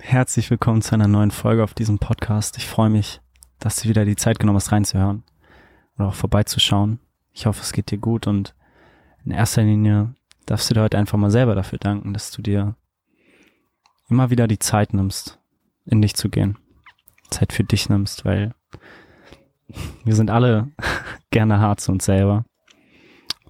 Herzlich 0.00 0.48
willkommen 0.50 0.80
zu 0.80 0.94
einer 0.94 1.08
neuen 1.08 1.30
Folge 1.30 1.62
auf 1.62 1.74
diesem 1.74 1.98
Podcast. 1.98 2.56
Ich 2.56 2.66
freue 2.66 2.88
mich, 2.88 3.20
dass 3.58 3.76
du 3.76 3.88
wieder 3.88 4.04
die 4.04 4.16
Zeit 4.16 4.38
genommen 4.38 4.56
hast, 4.56 4.72
reinzuhören 4.72 5.24
oder 5.96 6.08
auch 6.08 6.14
vorbeizuschauen. 6.14 7.00
Ich 7.32 7.46
hoffe, 7.46 7.60
es 7.60 7.72
geht 7.72 7.90
dir 7.90 7.98
gut 7.98 8.26
und 8.26 8.54
in 9.24 9.32
erster 9.32 9.62
Linie 9.62 10.14
darfst 10.46 10.70
du 10.70 10.74
dir 10.74 10.82
heute 10.82 10.96
einfach 10.96 11.18
mal 11.18 11.30
selber 11.30 11.54
dafür 11.54 11.78
danken, 11.78 12.14
dass 12.14 12.30
du 12.30 12.40
dir 12.40 12.76
immer 14.08 14.30
wieder 14.30 14.46
die 14.46 14.60
Zeit 14.60 14.94
nimmst, 14.94 15.38
in 15.84 16.00
dich 16.00 16.14
zu 16.14 16.30
gehen. 16.30 16.56
Zeit 17.28 17.52
für 17.52 17.64
dich 17.64 17.90
nimmst, 17.90 18.24
weil 18.24 18.54
wir 20.04 20.14
sind 20.14 20.30
alle 20.30 20.70
gerne 21.30 21.58
hart 21.58 21.80
zu 21.80 21.92
uns 21.92 22.06
selber. 22.06 22.44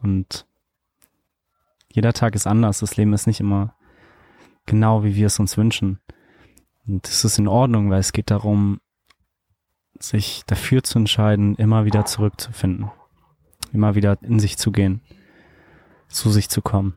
Und 0.03 0.47
jeder 1.93 2.15
Tag 2.15 2.35
ist 2.35 2.47
anders. 2.47 2.81
Das 2.81 2.97
Leben 2.97 3.13
ist 3.13 3.27
nicht 3.27 3.41
immer 3.41 3.75
genau, 4.67 5.05
wie 5.05 5.15
wir 5.15 5.27
es 5.27 5.39
uns 5.39 5.57
wünschen. 5.57 6.01
Und 6.89 7.07
das 7.07 7.25
ist 7.25 7.39
in 7.39 7.49
Ordnung, 7.49 7.91
weil 7.91 8.01
es 8.01 8.13
geht 8.13 8.31
darum, 8.31 8.81
sich 9.99 10.43
dafür 10.47 10.83
zu 10.83 10.99
entscheiden, 10.99 11.55
immer 11.57 11.85
wieder 11.85 12.07
zurückzufinden. 12.07 12.91
Immer 13.73 13.95
wieder 13.95 14.17
in 14.23 14.39
sich 14.39 14.57
zu 14.57 14.73
gehen. 14.73 15.03
Zu 16.09 16.31
sich 16.31 16.49
zu 16.49 16.63
kommen. 16.63 16.97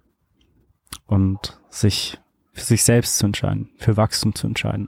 Und 1.07 1.59
sich 1.69 2.19
für 2.53 2.63
sich 2.63 2.83
selbst 2.83 3.17
zu 3.17 3.25
entscheiden. 3.25 3.69
Für 3.77 3.97
Wachstum 3.97 4.33
zu 4.33 4.47
entscheiden. 4.47 4.87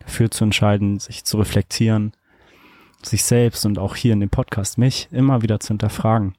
Dafür 0.00 0.30
zu 0.30 0.44
entscheiden, 0.44 0.98
sich 0.98 1.24
zu 1.24 1.38
reflektieren. 1.38 2.12
Sich 3.02 3.22
selbst 3.24 3.64
und 3.64 3.78
auch 3.78 3.94
hier 3.94 4.14
in 4.14 4.20
dem 4.20 4.30
Podcast 4.30 4.78
mich 4.78 5.08
immer 5.12 5.42
wieder 5.42 5.60
zu 5.60 5.68
hinterfragen 5.68 6.34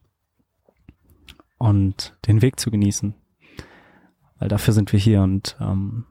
und 1.58 2.18
den 2.28 2.42
Weg 2.42 2.60
zu 2.60 2.72
genießen. 2.72 3.16
Weil 4.40 4.50
dafür 4.50 4.74
sind 4.74 4.92
wir 4.92 5.00
hier 5.00 5.22
und 5.22 5.56
ähm, 5.62 6.06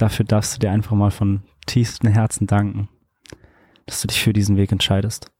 dafür 0.00 0.24
darfst 0.24 0.54
du 0.54 0.58
dir 0.60 0.70
einfach 0.70 0.96
mal 0.96 1.10
von 1.10 1.42
tiefstem 1.66 2.10
Herzen 2.10 2.46
danken, 2.46 2.88
dass 3.86 4.00
du 4.00 4.08
dich 4.08 4.22
für 4.22 4.32
diesen 4.32 4.56
Weg 4.56 4.72
entscheidest 4.72 5.30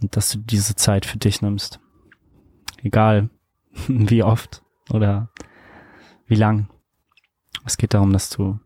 und 0.00 0.16
dass 0.16 0.30
du 0.30 0.38
diese 0.38 0.76
Zeit 0.76 1.06
für 1.06 1.18
dich 1.18 1.42
nimmst. 1.42 1.80
Egal 2.82 3.30
wie 3.88 4.22
oft 4.22 4.62
oder 4.90 5.30
wie 6.26 6.36
lang. 6.36 6.68
Es 7.64 7.76
geht 7.76 7.94
darum, 7.94 8.12
dass 8.12 8.30
du 8.30 8.58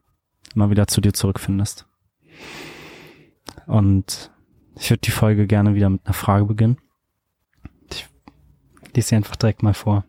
immer 0.55 0.71
wieder 0.71 0.87
zu 0.87 1.01
dir 1.01 1.13
zurückfindest. 1.13 1.87
Und 3.67 4.31
ich 4.77 4.91
würde 4.91 5.01
die 5.01 5.11
Folge 5.11 5.47
gerne 5.47 5.75
wieder 5.75 5.89
mit 5.89 6.05
einer 6.05 6.15
Frage 6.15 6.45
beginnen 6.45 6.79
lese 8.99 9.11
sie 9.11 9.17
einfach 9.17 9.37
direkt 9.37 9.63
mal 9.63 9.75
vor. 9.75 10.05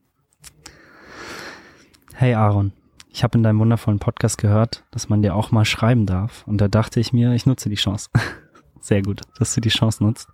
Hey 2.16 2.34
Aaron, 2.34 2.74
ich 3.20 3.24
habe 3.26 3.38
in 3.38 3.44
deinem 3.44 3.60
wundervollen 3.60 4.00
Podcast 4.00 4.38
gehört, 4.38 4.86
dass 4.92 5.10
man 5.10 5.22
dir 5.22 5.36
auch 5.36 5.52
mal 5.52 5.66
schreiben 5.66 6.06
darf. 6.06 6.48
Und 6.48 6.62
da 6.62 6.70
dachte 6.70 7.02
ich 7.02 7.12
mir, 7.12 7.34
ich 7.34 7.46
nutze 7.46 7.68
die 7.68 7.76
Chance. 7.76 8.10
Sehr 8.80 9.02
gut, 9.02 9.24
dass 9.38 9.54
du 9.54 9.60
die 9.60 9.68
Chance 9.68 10.02
nutzt. 10.02 10.30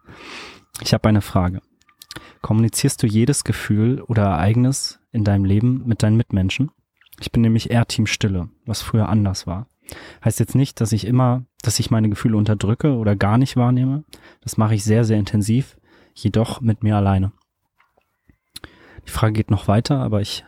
Ich 0.82 0.94
habe 0.94 1.10
eine 1.10 1.22
Frage. 1.22 1.62
Kommunizierst 2.44 3.02
du 3.02 3.08
jedes 3.08 3.44
Gefühl 3.44 4.02
oder 4.04 4.26
Ereignis 4.26 5.00
in 5.12 5.24
deinem 5.24 5.46
Leben 5.46 5.82
mit 5.88 6.04
deinen 6.04 6.16
Mitmenschen? 6.16 6.70
Ich 7.20 7.32
bin 7.32 7.42
nämlich 7.42 7.72
eher 7.72 7.88
Team 7.88 8.06
Stille, 8.06 8.50
was 8.68 8.84
früher 8.84 9.10
anders 9.10 9.48
war. 9.48 9.66
Heißt 10.24 10.40
jetzt 10.40 10.54
nicht, 10.54 10.80
dass 10.80 10.92
ich 10.92 11.08
immer, 11.08 11.44
dass 11.64 11.80
ich 11.80 11.90
meine 11.90 12.10
Gefühle 12.10 12.38
unterdrücke 12.38 12.94
oder 12.98 13.16
gar 13.16 13.40
nicht 13.40 13.58
wahrnehme. 13.58 14.04
Das 14.42 14.58
mache 14.58 14.76
ich 14.76 14.84
sehr, 14.84 15.06
sehr 15.06 15.18
intensiv, 15.18 15.76
jedoch 16.14 16.62
mit 16.62 16.84
mir 16.84 16.98
alleine. 16.98 17.32
Die 19.08 19.12
Frage 19.12 19.34
geht 19.34 19.50
noch 19.50 19.68
weiter, 19.68 20.02
aber 20.02 20.22
ich 20.22 20.46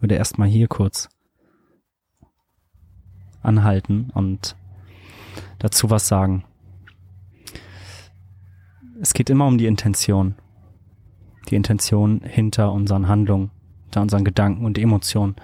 würde 0.00 0.16
erstmal 0.16 0.48
hier 0.48 0.66
kurz 0.66 1.08
anhalten 3.42 4.10
und 4.14 4.56
dazu 5.58 5.90
was 5.90 6.08
sagen. 6.08 6.44
Es 9.00 9.14
geht 9.14 9.30
immer 9.30 9.46
um 9.46 9.58
die 9.58 9.66
Intention. 9.66 10.34
Die 11.48 11.56
Intention 11.56 12.20
hinter 12.22 12.72
unseren 12.72 13.08
Handlungen, 13.08 13.50
hinter 13.84 14.02
unseren 14.02 14.24
Gedanken 14.24 14.64
und 14.64 14.78
Emotionen. 14.78 15.36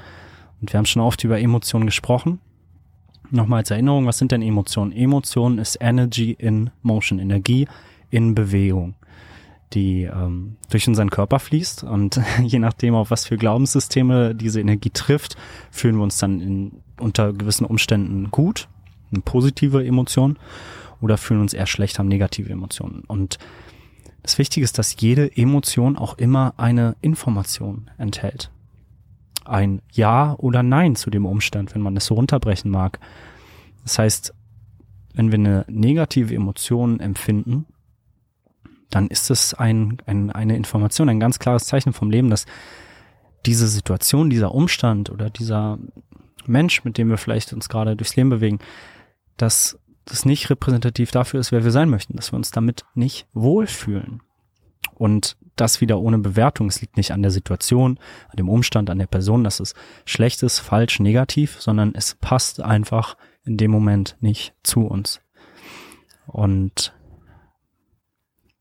Und 0.60 0.72
wir 0.72 0.78
haben 0.78 0.86
schon 0.86 1.02
oft 1.02 1.24
über 1.24 1.40
Emotionen 1.40 1.86
gesprochen. 1.86 2.40
Nochmal 3.30 3.60
als 3.60 3.70
Erinnerung, 3.70 4.06
was 4.06 4.18
sind 4.18 4.30
denn 4.30 4.42
Emotionen? 4.42 4.92
Emotionen 4.92 5.58
ist 5.58 5.78
Energy 5.80 6.32
in 6.38 6.70
Motion, 6.82 7.18
Energie 7.18 7.66
in 8.10 8.34
Bewegung 8.34 8.94
die 9.72 10.04
ähm, 10.04 10.56
durch 10.70 10.86
unseren 10.88 11.10
Körper 11.10 11.38
fließt. 11.38 11.84
Und 11.84 12.20
je 12.42 12.58
nachdem, 12.58 12.94
auf 12.94 13.10
was 13.10 13.26
für 13.26 13.36
Glaubenssysteme 13.36 14.34
diese 14.34 14.60
Energie 14.60 14.90
trifft, 14.90 15.36
fühlen 15.70 15.96
wir 15.96 16.02
uns 16.02 16.18
dann 16.18 16.40
in, 16.40 16.72
unter 16.98 17.32
gewissen 17.32 17.66
Umständen 17.66 18.30
gut, 18.30 18.68
eine 19.12 19.22
positive 19.22 19.84
Emotion, 19.84 20.38
oder 21.00 21.18
fühlen 21.18 21.40
uns 21.40 21.52
eher 21.52 21.66
schlecht, 21.66 21.98
haben 21.98 22.08
negative 22.08 22.50
Emotionen. 22.50 23.02
Und 23.06 23.38
das 24.22 24.38
Wichtige 24.38 24.64
ist, 24.64 24.78
dass 24.78 24.98
jede 24.98 25.36
Emotion 25.36 25.96
auch 25.96 26.18
immer 26.18 26.54
eine 26.56 26.96
Information 27.00 27.90
enthält. 27.98 28.50
Ein 29.44 29.82
Ja 29.92 30.34
oder 30.38 30.62
Nein 30.62 30.96
zu 30.96 31.10
dem 31.10 31.26
Umstand, 31.26 31.74
wenn 31.74 31.82
man 31.82 31.96
es 31.96 32.06
so 32.06 32.14
runterbrechen 32.14 32.70
mag. 32.70 32.98
Das 33.84 33.98
heißt, 33.98 34.34
wenn 35.14 35.30
wir 35.30 35.38
eine 35.38 35.64
negative 35.68 36.34
Emotion 36.34 36.98
empfinden, 36.98 37.66
dann 38.90 39.08
ist 39.08 39.30
es 39.30 39.54
ein, 39.54 39.98
ein, 40.06 40.30
eine 40.30 40.56
Information, 40.56 41.08
ein 41.08 41.20
ganz 41.20 41.38
klares 41.38 41.64
Zeichen 41.64 41.92
vom 41.92 42.10
Leben, 42.10 42.30
dass 42.30 42.46
diese 43.44 43.68
Situation, 43.68 44.30
dieser 44.30 44.54
Umstand 44.54 45.10
oder 45.10 45.30
dieser 45.30 45.78
Mensch, 46.46 46.84
mit 46.84 46.98
dem 46.98 47.08
wir 47.08 47.18
vielleicht 47.18 47.52
uns 47.52 47.68
gerade 47.68 47.96
durchs 47.96 48.16
Leben 48.16 48.30
bewegen, 48.30 48.58
dass 49.36 49.78
das 50.04 50.24
nicht 50.24 50.50
repräsentativ 50.50 51.10
dafür 51.10 51.40
ist, 51.40 51.52
wer 51.52 51.64
wir 51.64 51.72
sein 51.72 51.90
möchten, 51.90 52.16
dass 52.16 52.32
wir 52.32 52.36
uns 52.36 52.50
damit 52.50 52.84
nicht 52.94 53.26
wohlfühlen. 53.32 54.22
Und 54.94 55.36
das 55.56 55.80
wieder 55.80 55.98
ohne 55.98 56.18
Bewertung. 56.18 56.68
Es 56.68 56.80
liegt 56.80 56.96
nicht 56.96 57.12
an 57.12 57.22
der 57.22 57.30
Situation, 57.30 57.98
an 58.28 58.36
dem 58.36 58.48
Umstand, 58.48 58.88
an 58.88 58.98
der 58.98 59.06
Person, 59.06 59.42
dass 59.42 59.58
es 59.58 59.74
schlecht 60.04 60.42
ist, 60.42 60.60
falsch, 60.60 61.00
negativ, 61.00 61.60
sondern 61.60 61.94
es 61.94 62.14
passt 62.14 62.60
einfach 62.60 63.16
in 63.44 63.56
dem 63.56 63.70
Moment 63.70 64.16
nicht 64.20 64.54
zu 64.62 64.86
uns. 64.86 65.20
Und 66.26 66.94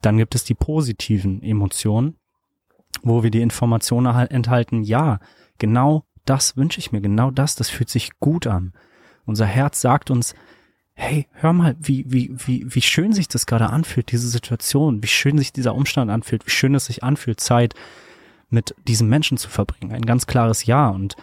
dann 0.06 0.18
gibt 0.18 0.36
es 0.36 0.44
die 0.44 0.54
positiven 0.54 1.42
Emotionen, 1.42 2.16
wo 3.02 3.24
wir 3.24 3.32
die 3.32 3.42
Informationen 3.42 4.16
enthalten, 4.28 4.84
ja, 4.84 5.20
genau 5.58 6.06
das 6.26 6.58
wünsche 6.58 6.80
ich 6.80 6.92
mir, 6.92 7.02
genau 7.02 7.32
das, 7.32 7.56
das 7.56 7.70
fühlt 7.70 7.90
sich 7.90 8.12
gut 8.20 8.48
an. 8.48 8.74
Unser 9.26 9.46
Herz 9.46 9.82
sagt 9.82 10.12
uns, 10.12 10.36
hey, 10.94 11.28
hör 11.34 11.54
mal, 11.54 11.76
wie, 11.80 12.06
wie, 12.08 12.32
wie, 12.36 12.66
wie 12.68 12.82
schön 12.82 13.14
sich 13.14 13.28
das 13.28 13.46
gerade 13.46 13.70
anfühlt, 13.70 14.12
diese 14.12 14.30
Situation, 14.30 15.04
wie 15.04 15.08
schön 15.08 15.38
sich 15.38 15.52
dieser 15.52 15.76
Umstand 15.76 16.10
anfühlt, 16.10 16.46
wie 16.46 16.52
schön 16.52 16.76
es 16.76 16.86
sich 16.86 17.04
anfühlt, 17.04 17.40
Zeit 17.40 17.74
mit 18.50 18.76
diesem 18.88 19.10
Menschen 19.10 19.38
zu 19.38 19.50
verbringen. 19.50 19.92
Ein 19.92 20.06
ganz 20.06 20.26
klares 20.26 20.66
Ja. 20.66 20.90
Und 20.90 21.16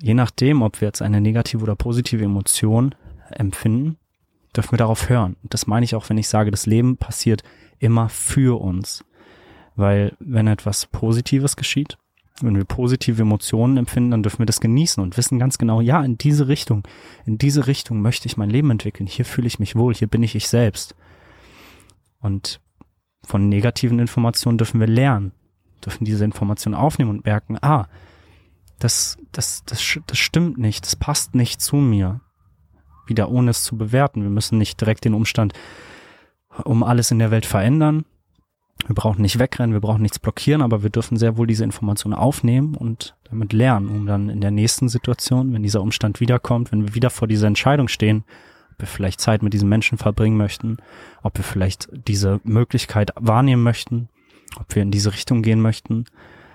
je 0.00 0.14
nachdem, 0.14 0.62
ob 0.62 0.80
wir 0.80 0.88
jetzt 0.88 1.02
eine 1.02 1.20
negative 1.20 1.62
oder 1.62 1.76
positive 1.76 2.24
Emotion 2.24 2.94
empfinden, 3.30 3.98
dürfen 4.56 4.72
wir 4.72 4.78
darauf 4.78 5.08
hören. 5.08 5.36
Und 5.42 5.54
das 5.54 5.66
meine 5.66 5.84
ich 5.84 5.94
auch, 5.94 6.08
wenn 6.08 6.18
ich 6.18 6.28
sage, 6.28 6.50
das 6.50 6.66
Leben 6.66 6.96
passiert 6.96 7.44
immer 7.78 8.08
für 8.08 8.60
uns. 8.60 9.04
Weil 9.76 10.16
wenn 10.18 10.46
etwas 10.46 10.86
Positives 10.86 11.56
geschieht, 11.56 11.98
wenn 12.40 12.56
wir 12.56 12.64
positive 12.64 13.22
Emotionen 13.22 13.76
empfinden, 13.76 14.12
dann 14.12 14.22
dürfen 14.22 14.40
wir 14.40 14.46
das 14.46 14.60
genießen 14.60 15.02
und 15.02 15.16
wissen 15.16 15.38
ganz 15.38 15.58
genau, 15.58 15.80
ja, 15.80 16.02
in 16.02 16.18
diese 16.18 16.48
Richtung, 16.48 16.86
in 17.26 17.38
diese 17.38 17.66
Richtung 17.66 18.00
möchte 18.00 18.26
ich 18.26 18.36
mein 18.36 18.50
Leben 18.50 18.70
entwickeln. 18.70 19.06
Hier 19.06 19.24
fühle 19.24 19.46
ich 19.46 19.58
mich 19.58 19.76
wohl, 19.76 19.94
hier 19.94 20.08
bin 20.08 20.22
ich 20.22 20.34
ich 20.34 20.48
selbst. 20.48 20.94
Und 22.20 22.60
von 23.24 23.48
negativen 23.48 23.98
Informationen 23.98 24.58
dürfen 24.58 24.80
wir 24.80 24.86
lernen, 24.86 25.32
dürfen 25.84 26.04
diese 26.04 26.24
Informationen 26.24 26.74
aufnehmen 26.74 27.10
und 27.10 27.24
merken, 27.24 27.58
ah, 27.60 27.88
das, 28.78 29.18
das, 29.32 29.64
das, 29.66 29.98
das 30.06 30.18
stimmt 30.18 30.58
nicht, 30.58 30.84
das 30.86 30.96
passt 30.96 31.34
nicht 31.34 31.60
zu 31.60 31.76
mir. 31.76 32.20
Wieder 33.06 33.30
ohne 33.30 33.50
es 33.50 33.64
zu 33.64 33.76
bewerten. 33.76 34.22
Wir 34.22 34.30
müssen 34.30 34.58
nicht 34.58 34.80
direkt 34.80 35.04
den 35.04 35.14
Umstand 35.14 35.54
um 36.64 36.82
alles 36.82 37.10
in 37.10 37.18
der 37.18 37.30
Welt 37.30 37.46
verändern. 37.46 38.04
Wir 38.86 38.94
brauchen 38.94 39.22
nicht 39.22 39.38
wegrennen, 39.38 39.72
wir 39.72 39.80
brauchen 39.80 40.02
nichts 40.02 40.18
blockieren, 40.18 40.62
aber 40.62 40.82
wir 40.82 40.90
dürfen 40.90 41.16
sehr 41.16 41.36
wohl 41.36 41.46
diese 41.46 41.64
Informationen 41.64 42.14
aufnehmen 42.14 42.74
und 42.74 43.16
damit 43.28 43.52
lernen, 43.52 43.88
um 43.88 44.06
dann 44.06 44.30
in 44.30 44.40
der 44.40 44.52
nächsten 44.52 44.88
Situation, 44.88 45.52
wenn 45.52 45.62
dieser 45.62 45.82
Umstand 45.82 46.20
wiederkommt, 46.20 46.70
wenn 46.70 46.86
wir 46.86 46.94
wieder 46.94 47.10
vor 47.10 47.26
dieser 47.26 47.48
Entscheidung 47.48 47.88
stehen, 47.88 48.24
ob 48.72 48.82
wir 48.82 48.86
vielleicht 48.86 49.20
Zeit 49.20 49.42
mit 49.42 49.52
diesem 49.52 49.68
Menschen 49.68 49.98
verbringen 49.98 50.36
möchten, 50.36 50.76
ob 51.22 51.36
wir 51.36 51.44
vielleicht 51.44 51.88
diese 51.92 52.40
Möglichkeit 52.44 53.10
wahrnehmen 53.16 53.64
möchten, 53.64 54.08
ob 54.58 54.74
wir 54.74 54.82
in 54.82 54.92
diese 54.92 55.12
Richtung 55.12 55.42
gehen 55.42 55.60
möchten, 55.60 56.04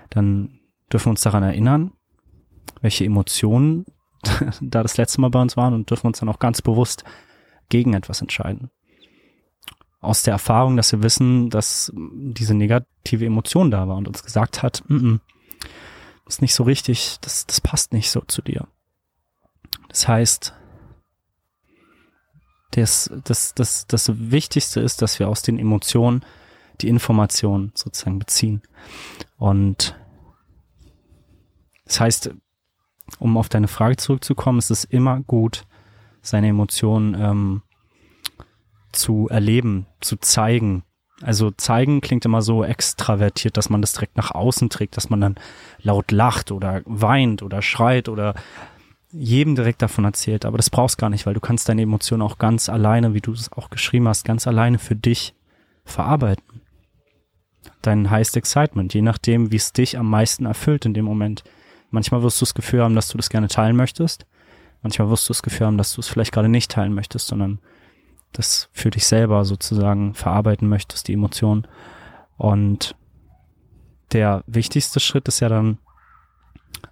dann 0.08 0.60
dürfen 0.90 1.06
wir 1.06 1.10
uns 1.10 1.20
daran 1.20 1.42
erinnern, 1.42 1.92
welche 2.80 3.04
Emotionen 3.04 3.84
da 4.62 4.82
das 4.82 4.96
letzte 4.96 5.20
Mal 5.20 5.30
bei 5.30 5.42
uns 5.42 5.58
waren 5.58 5.74
und 5.74 5.90
dürfen 5.90 6.06
uns 6.06 6.20
dann 6.20 6.30
auch 6.30 6.38
ganz 6.38 6.62
bewusst 6.62 7.04
gegen 7.68 7.92
etwas 7.92 8.22
entscheiden 8.22 8.70
aus 10.04 10.22
der 10.22 10.32
Erfahrung, 10.32 10.76
dass 10.76 10.92
wir 10.92 11.02
wissen, 11.02 11.50
dass 11.50 11.92
diese 11.94 12.54
negative 12.54 13.24
Emotion 13.24 13.70
da 13.70 13.88
war 13.88 13.96
und 13.96 14.08
uns 14.08 14.22
gesagt 14.22 14.62
hat, 14.62 14.82
mm 14.88 14.96
-mm, 14.96 15.20
ist 16.26 16.42
nicht 16.42 16.54
so 16.54 16.64
richtig, 16.64 17.18
das, 17.20 17.46
das 17.46 17.60
passt 17.60 17.92
nicht 17.92 18.10
so 18.10 18.20
zu 18.20 18.42
dir. 18.42 18.66
Das 19.88 20.08
heißt, 20.08 20.54
das, 22.72 23.10
das, 23.24 23.54
das, 23.54 23.86
das 23.86 24.10
Wichtigste 24.30 24.80
ist, 24.80 25.02
dass 25.02 25.18
wir 25.18 25.28
aus 25.28 25.42
den 25.42 25.58
Emotionen 25.58 26.24
die 26.80 26.88
Informationen 26.88 27.72
sozusagen 27.74 28.18
beziehen. 28.18 28.62
Und 29.36 29.96
das 31.84 32.00
heißt, 32.00 32.34
um 33.18 33.36
auf 33.36 33.48
deine 33.48 33.68
Frage 33.68 33.96
zurückzukommen, 33.96 34.58
ist 34.58 34.70
es 34.70 34.84
immer 34.84 35.20
gut, 35.20 35.66
seine 36.22 36.48
Emotionen 36.48 37.14
ähm, 37.14 37.62
zu 38.94 39.28
erleben, 39.28 39.86
zu 40.00 40.16
zeigen. 40.16 40.82
Also 41.22 41.50
zeigen 41.50 42.00
klingt 42.00 42.24
immer 42.24 42.42
so 42.42 42.64
extravertiert, 42.64 43.56
dass 43.56 43.70
man 43.70 43.80
das 43.80 43.92
direkt 43.92 44.16
nach 44.16 44.32
außen 44.32 44.68
trägt, 44.68 44.96
dass 44.96 45.10
man 45.10 45.20
dann 45.20 45.36
laut 45.80 46.10
lacht 46.10 46.50
oder 46.50 46.82
weint 46.86 47.42
oder 47.42 47.62
schreit 47.62 48.08
oder 48.08 48.34
jedem 49.12 49.54
direkt 49.54 49.80
davon 49.80 50.04
erzählt. 50.04 50.44
Aber 50.44 50.56
das 50.56 50.70
brauchst 50.70 50.98
gar 50.98 51.10
nicht, 51.10 51.24
weil 51.24 51.34
du 51.34 51.40
kannst 51.40 51.68
deine 51.68 51.82
Emotionen 51.82 52.22
auch 52.22 52.38
ganz 52.38 52.68
alleine, 52.68 53.14
wie 53.14 53.20
du 53.20 53.32
es 53.32 53.52
auch 53.52 53.70
geschrieben 53.70 54.08
hast, 54.08 54.24
ganz 54.24 54.46
alleine 54.46 54.78
für 54.78 54.96
dich 54.96 55.34
verarbeiten. 55.84 56.60
Dein 57.80 58.10
Highest 58.10 58.36
Excitement, 58.36 58.92
je 58.92 59.02
nachdem, 59.02 59.52
wie 59.52 59.56
es 59.56 59.72
dich 59.72 59.96
am 59.98 60.10
meisten 60.10 60.46
erfüllt 60.46 60.84
in 60.84 60.94
dem 60.94 61.04
Moment. 61.04 61.44
Manchmal 61.90 62.22
wirst 62.22 62.40
du 62.40 62.44
das 62.44 62.54
Gefühl 62.54 62.82
haben, 62.82 62.96
dass 62.96 63.08
du 63.08 63.16
das 63.16 63.30
gerne 63.30 63.48
teilen 63.48 63.76
möchtest. 63.76 64.26
Manchmal 64.82 65.08
wirst 65.10 65.28
du 65.28 65.32
das 65.32 65.42
Gefühl 65.42 65.68
haben, 65.68 65.78
dass 65.78 65.94
du 65.94 66.00
es 66.00 66.08
vielleicht 66.08 66.32
gerade 66.32 66.48
nicht 66.48 66.70
teilen 66.70 66.92
möchtest, 66.92 67.28
sondern 67.28 67.60
das 68.34 68.68
für 68.72 68.90
dich 68.90 69.06
selber 69.06 69.44
sozusagen 69.44 70.14
verarbeiten 70.14 70.68
möchtest, 70.68 71.08
die 71.08 71.14
Emotion. 71.14 71.66
Und 72.36 72.94
der 74.12 74.44
wichtigste 74.46 75.00
Schritt 75.00 75.28
ist 75.28 75.40
ja 75.40 75.48
dann, 75.48 75.78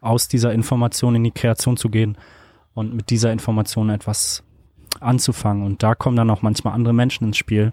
aus 0.00 0.26
dieser 0.26 0.52
Information 0.52 1.14
in 1.14 1.24
die 1.24 1.30
Kreation 1.30 1.76
zu 1.76 1.88
gehen 1.88 2.16
und 2.74 2.94
mit 2.94 3.10
dieser 3.10 3.30
Information 3.30 3.90
etwas 3.90 4.42
anzufangen. 5.00 5.64
Und 5.64 5.82
da 5.82 5.94
kommen 5.94 6.16
dann 6.16 6.30
auch 6.30 6.42
manchmal 6.42 6.74
andere 6.74 6.94
Menschen 6.94 7.26
ins 7.26 7.36
Spiel. 7.36 7.72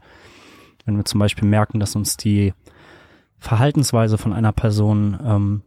Wenn 0.85 0.97
wir 0.97 1.05
zum 1.05 1.19
Beispiel 1.19 1.47
merken, 1.47 1.79
dass 1.79 1.95
uns 1.95 2.17
die 2.17 2.53
Verhaltensweise 3.39 4.17
von 4.17 4.33
einer 4.33 4.51
Person 4.51 5.17
ähm, 5.23 5.61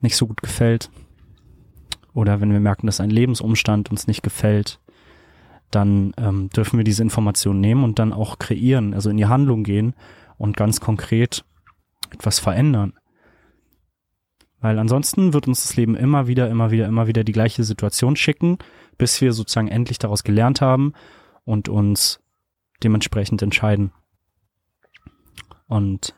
nicht 0.00 0.16
so 0.16 0.26
gut 0.26 0.42
gefällt, 0.42 0.90
oder 2.14 2.40
wenn 2.40 2.52
wir 2.52 2.60
merken, 2.60 2.86
dass 2.86 3.00
ein 3.00 3.10
Lebensumstand 3.10 3.90
uns 3.90 4.06
nicht 4.06 4.22
gefällt, 4.22 4.80
dann 5.70 6.12
ähm, 6.16 6.48
dürfen 6.50 6.78
wir 6.78 6.84
diese 6.84 7.02
Information 7.02 7.60
nehmen 7.60 7.84
und 7.84 7.98
dann 7.98 8.12
auch 8.12 8.38
kreieren, 8.38 8.94
also 8.94 9.10
in 9.10 9.16
die 9.16 9.26
Handlung 9.26 9.64
gehen 9.64 9.94
und 10.38 10.56
ganz 10.56 10.80
konkret 10.80 11.44
etwas 12.10 12.38
verändern. 12.38 12.94
Weil 14.60 14.78
ansonsten 14.78 15.32
wird 15.32 15.48
uns 15.48 15.62
das 15.62 15.76
Leben 15.76 15.94
immer 15.94 16.26
wieder, 16.26 16.48
immer 16.48 16.70
wieder, 16.70 16.86
immer 16.86 17.06
wieder 17.06 17.24
die 17.24 17.32
gleiche 17.32 17.62
Situation 17.62 18.16
schicken, 18.16 18.58
bis 18.96 19.20
wir 19.20 19.32
sozusagen 19.32 19.68
endlich 19.68 19.98
daraus 19.98 20.24
gelernt 20.24 20.60
haben 20.60 20.92
und 21.44 21.68
uns 21.68 22.20
dementsprechend 22.82 23.42
entscheiden. 23.42 23.92
Und 25.68 26.14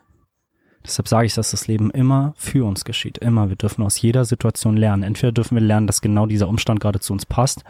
deshalb 0.85 1.07
sage 1.07 1.25
ich, 1.25 1.33
dass 1.33 1.51
das 1.51 1.67
Leben 1.67 1.91
immer 1.91 2.33
für 2.37 2.65
uns 2.65 2.85
geschieht. 2.85 3.17
Immer. 3.17 3.49
Wir 3.49 3.55
dürfen 3.55 3.83
aus 3.83 4.01
jeder 4.01 4.25
Situation 4.25 4.77
lernen. 4.77 5.03
Entweder 5.03 5.31
dürfen 5.31 5.55
wir 5.55 5.63
lernen, 5.63 5.87
dass 5.87 6.01
genau 6.01 6.25
dieser 6.25 6.47
Umstand 6.47 6.79
gerade 6.79 6.99
zu 6.99 7.13
uns 7.13 7.25
passt 7.25 7.63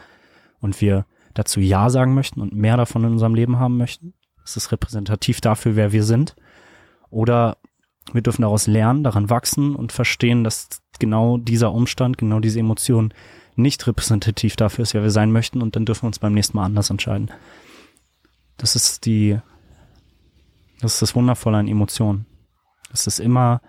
und 0.60 0.80
wir 0.81 1.06
dazu 1.39 1.62
Ja 1.62 1.89
sagen 1.89 2.13
möchten 2.13 2.41
und 2.41 2.53
mehr 2.53 2.75
davon 2.75 3.06
in 3.06 3.12
unserem 3.13 3.33
Leben 3.33 3.59
haben 3.59 3.77
möchten. 3.77 4.13
Das 4.44 4.57
ist 4.57 4.71
repräsentativ 4.71 5.39
dafür, 5.39 5.75
wer 5.75 5.94
wir 5.94 6.03
sind. 6.03 6.36
Oder 7.09 7.57
wir 8.12 8.21
dürfen 8.21 8.41
daraus 8.41 8.68
lernen, 8.68 9.03
daran 9.03 9.30
wachsen 9.30 9.75
und 9.75 9.94
verstehen, 9.94 10.44
dass 10.44 10.68
genau 11.00 11.38
dieser 11.38 11.71
Umstand, 11.71 12.18
genau 12.18 12.39
diese 12.41 12.59
Emotion 12.59 13.13
nicht 13.56 13.88
repräsentativ 13.88 14.57
dafür 14.57 14.83
ist, 14.83 14.94
wer 14.94 15.03
wir 15.03 15.12
sein 15.12 15.31
möchten 15.31 15.62
und 15.62 15.75
dann 15.75 15.86
dürfen 15.86 16.03
wir 16.03 16.07
uns 16.07 16.19
beim 16.19 16.33
nächsten 16.33 16.57
Mal 16.57 16.65
anders 16.65 16.89
entscheiden. 16.89 17.31
Das 18.57 18.75
ist 18.75 19.06
die, 19.06 19.39
das 20.81 20.95
ist 20.95 21.01
das 21.01 21.15
Wundervolle 21.15 21.57
an 21.57 21.68
Emotionen. 21.68 22.25
Dass 22.89 23.07
es 23.07 23.19
immer 23.19 23.62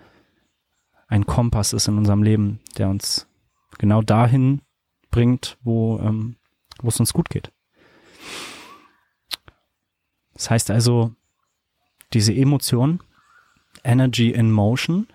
ein 1.07 1.25
Kompass 1.25 1.73
ist 1.73 1.87
in 1.87 1.97
unserem 1.97 2.23
Leben, 2.23 2.59
der 2.77 2.89
uns 2.89 3.27
genau 3.77 4.01
dahin 4.01 4.61
bringt, 5.09 5.57
wo, 5.61 5.99
ähm, 5.99 6.35
wo 6.81 6.89
es 6.89 6.99
uns 6.99 7.13
gut 7.13 7.29
geht. 7.29 7.51
Das 10.41 10.49
heißt 10.49 10.71
also, 10.71 11.11
diese 12.13 12.33
Emotion, 12.33 13.03
Energy 13.83 14.31
in 14.31 14.51
Motion, 14.51 15.05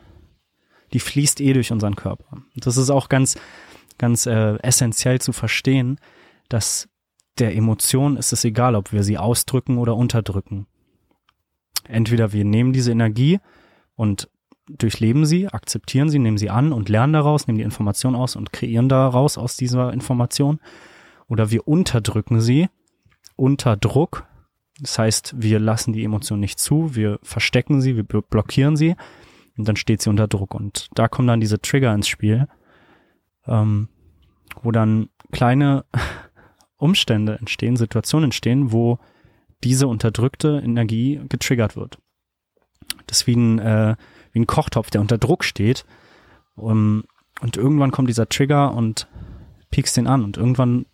die 0.93 1.01
fließt 1.01 1.41
eh 1.41 1.53
durch 1.53 1.73
unseren 1.73 1.97
Körper. 1.97 2.43
Das 2.55 2.77
ist 2.77 2.91
auch 2.91 3.09
ganz, 3.09 3.37
ganz 3.99 4.27
äh, 4.27 4.55
essentiell 4.59 5.21
zu 5.21 5.33
verstehen, 5.33 5.99
dass 6.49 6.89
der 7.39 7.57
Emotion 7.57 8.17
ist 8.17 8.33
es 8.33 8.45
egal, 8.45 8.77
ob 8.77 8.93
wir 8.93 9.03
sie 9.03 9.19
ausdrücken 9.19 9.79
oder 9.79 9.97
unterdrücken. 9.97 10.69
Entweder 11.89 12.33
wir 12.33 12.45
nehmen 12.45 12.73
diese 12.73 12.93
Energie 12.93 13.41
und 13.97 14.31
durchleben 14.69 15.27
sie, 15.27 15.49
akzeptieren 15.49 16.09
sie, 16.09 16.21
nehmen 16.21 16.39
sie 16.39 16.51
an 16.51 16.73
und 16.73 16.89
lernen 16.89 17.15
daraus, 17.15 17.49
nehmen 17.49 17.59
die 17.59 17.65
Information 17.65 18.15
aus 18.15 18.37
und 18.37 18.53
kreieren 18.53 18.89
daraus 18.89 19.39
aus 19.39 19.57
dieser 19.57 19.93
Information. 19.93 20.61
Oder 21.27 21.51
wir 21.51 21.67
unterdrücken 21.67 22.41
sie 22.41 22.69
unter 23.35 23.77
Druck 23.77 24.25
das 24.79 24.99
heißt, 24.99 25.35
wir 25.37 25.59
lassen 25.59 25.93
die 25.93 26.05
Emotion 26.05 26.41
nicht 26.41 26.59
zu, 26.59 26.95
wir 26.95 27.19
verstecken 27.23 27.81
sie, 27.81 27.97
wir 27.97 28.05
blockieren 28.05 28.77
sie 28.77 28.95
und 29.57 29.67
dann 29.67 29.77
steht 29.77 30.03
sie 30.03 30.11
unter 30.11 30.29
Druck. 30.29 30.55
Und 30.55 30.89
da 30.95 31.09
kommen 31.09 31.29
dann 31.29 31.41
diese 31.41 31.61
Trigger 31.61 31.95
ins 31.95 32.09
Spiel, 32.09 32.47
ähm, 33.47 33.89
wo 34.63 34.71
dann 34.71 35.09
kleine 35.33 35.85
Umstände 36.77 37.39
entstehen, 37.39 37.77
Situationen 37.77 38.25
entstehen, 38.25 38.71
wo 38.73 38.99
diese 39.65 39.89
unterdrückte 39.89 40.61
Energie 40.63 41.21
getriggert 41.29 41.77
wird. 41.77 41.99
Das 43.07 43.21
ist 43.21 43.27
wie 43.27 43.37
ein, 43.37 43.59
äh, 43.59 43.97
wie 44.33 44.41
ein 44.41 44.47
Kochtopf, 44.47 44.91
der 44.91 45.01
unter 45.01 45.19
Druck 45.19 45.45
steht. 45.45 45.87
Um, 46.55 47.05
und 47.41 47.57
irgendwann 47.57 47.91
kommt 47.91 48.09
dieser 48.09 48.29
Trigger 48.29 48.73
und 48.73 49.09
piekst 49.71 49.97
den 49.97 50.07
an 50.07 50.25
und 50.25 50.37
irgendwann 50.37 50.87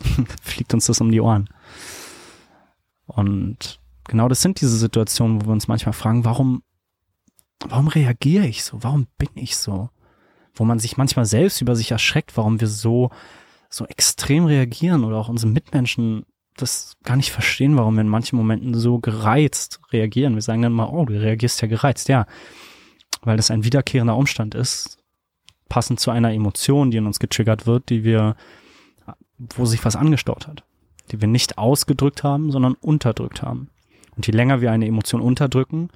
fliegt 0.42 0.74
uns 0.74 0.86
das 0.86 1.00
um 1.00 1.10
die 1.10 1.20
Ohren. 1.20 1.48
Und 3.08 3.80
genau 4.04 4.28
das 4.28 4.42
sind 4.42 4.60
diese 4.60 4.76
Situationen, 4.76 5.40
wo 5.40 5.46
wir 5.46 5.52
uns 5.52 5.66
manchmal 5.66 5.94
fragen, 5.94 6.24
warum, 6.24 6.62
warum 7.66 7.88
reagiere 7.88 8.46
ich 8.46 8.62
so? 8.62 8.82
Warum 8.82 9.08
bin 9.16 9.30
ich 9.34 9.56
so? 9.56 9.88
Wo 10.54 10.64
man 10.64 10.78
sich 10.78 10.96
manchmal 10.96 11.24
selbst 11.24 11.60
über 11.62 11.74
sich 11.74 11.90
erschreckt, 11.90 12.36
warum 12.36 12.60
wir 12.60 12.68
so, 12.68 13.10
so 13.70 13.86
extrem 13.86 14.44
reagieren 14.44 15.04
oder 15.04 15.16
auch 15.16 15.28
unsere 15.28 15.50
Mitmenschen 15.50 16.24
das 16.56 16.96
gar 17.02 17.16
nicht 17.16 17.30
verstehen, 17.30 17.76
warum 17.76 17.94
wir 17.94 18.02
in 18.02 18.08
manchen 18.08 18.36
Momenten 18.36 18.74
so 18.74 18.98
gereizt 18.98 19.80
reagieren. 19.92 20.34
Wir 20.34 20.42
sagen 20.42 20.62
dann 20.62 20.72
mal, 20.72 20.88
oh, 20.88 21.04
du 21.04 21.18
reagierst 21.18 21.62
ja 21.62 21.68
gereizt. 21.68 22.08
Ja, 22.08 22.26
weil 23.22 23.36
das 23.36 23.50
ein 23.50 23.64
wiederkehrender 23.64 24.16
Umstand 24.16 24.54
ist, 24.54 24.98
passend 25.68 26.00
zu 26.00 26.10
einer 26.10 26.32
Emotion, 26.32 26.90
die 26.90 26.98
in 26.98 27.06
uns 27.06 27.20
getriggert 27.20 27.66
wird, 27.66 27.88
die 27.88 28.04
wir, 28.04 28.36
wo 29.38 29.64
sich 29.66 29.84
was 29.84 29.96
angestaut 29.96 30.46
hat 30.46 30.64
die 31.10 31.20
wir 31.20 31.28
nicht 31.28 31.58
ausgedrückt 31.58 32.24
haben, 32.24 32.50
sondern 32.50 32.74
unterdrückt 32.74 33.42
haben. 33.42 33.70
Und 34.16 34.26
je 34.26 34.32
länger 34.32 34.60
wir 34.60 34.72
eine 34.72 34.86
Emotion 34.86 35.20
unterdrücken, 35.20 35.90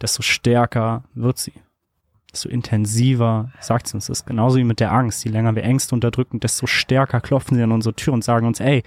desto 0.00 0.22
stärker 0.22 1.04
wird 1.14 1.38
sie. 1.38 1.52
Desto 2.32 2.48
intensiver 2.48 3.52
sagt 3.60 3.88
sie 3.88 3.94
uns 3.94 4.06
das. 4.06 4.24
Genauso 4.24 4.58
wie 4.58 4.64
mit 4.64 4.80
der 4.80 4.92
Angst. 4.92 5.24
Je 5.24 5.30
länger 5.30 5.54
wir 5.54 5.64
Ängste 5.64 5.94
unterdrücken, 5.94 6.38
desto 6.40 6.66
stärker 6.66 7.20
klopfen 7.20 7.56
sie 7.56 7.62
an 7.62 7.72
unsere 7.72 7.94
Tür 7.94 8.12
und 8.12 8.24
sagen 8.24 8.46
uns, 8.46 8.60
ey, 8.60 8.82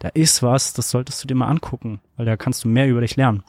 da 0.00 0.08
ist 0.08 0.42
was, 0.42 0.72
das 0.72 0.90
solltest 0.90 1.22
du 1.22 1.28
dir 1.28 1.36
mal 1.36 1.46
angucken, 1.46 2.00
weil 2.16 2.26
da 2.26 2.36
kannst 2.36 2.64
du 2.64 2.68
mehr 2.68 2.88
über 2.88 3.00
dich 3.00 3.14
lernen. 3.14 3.44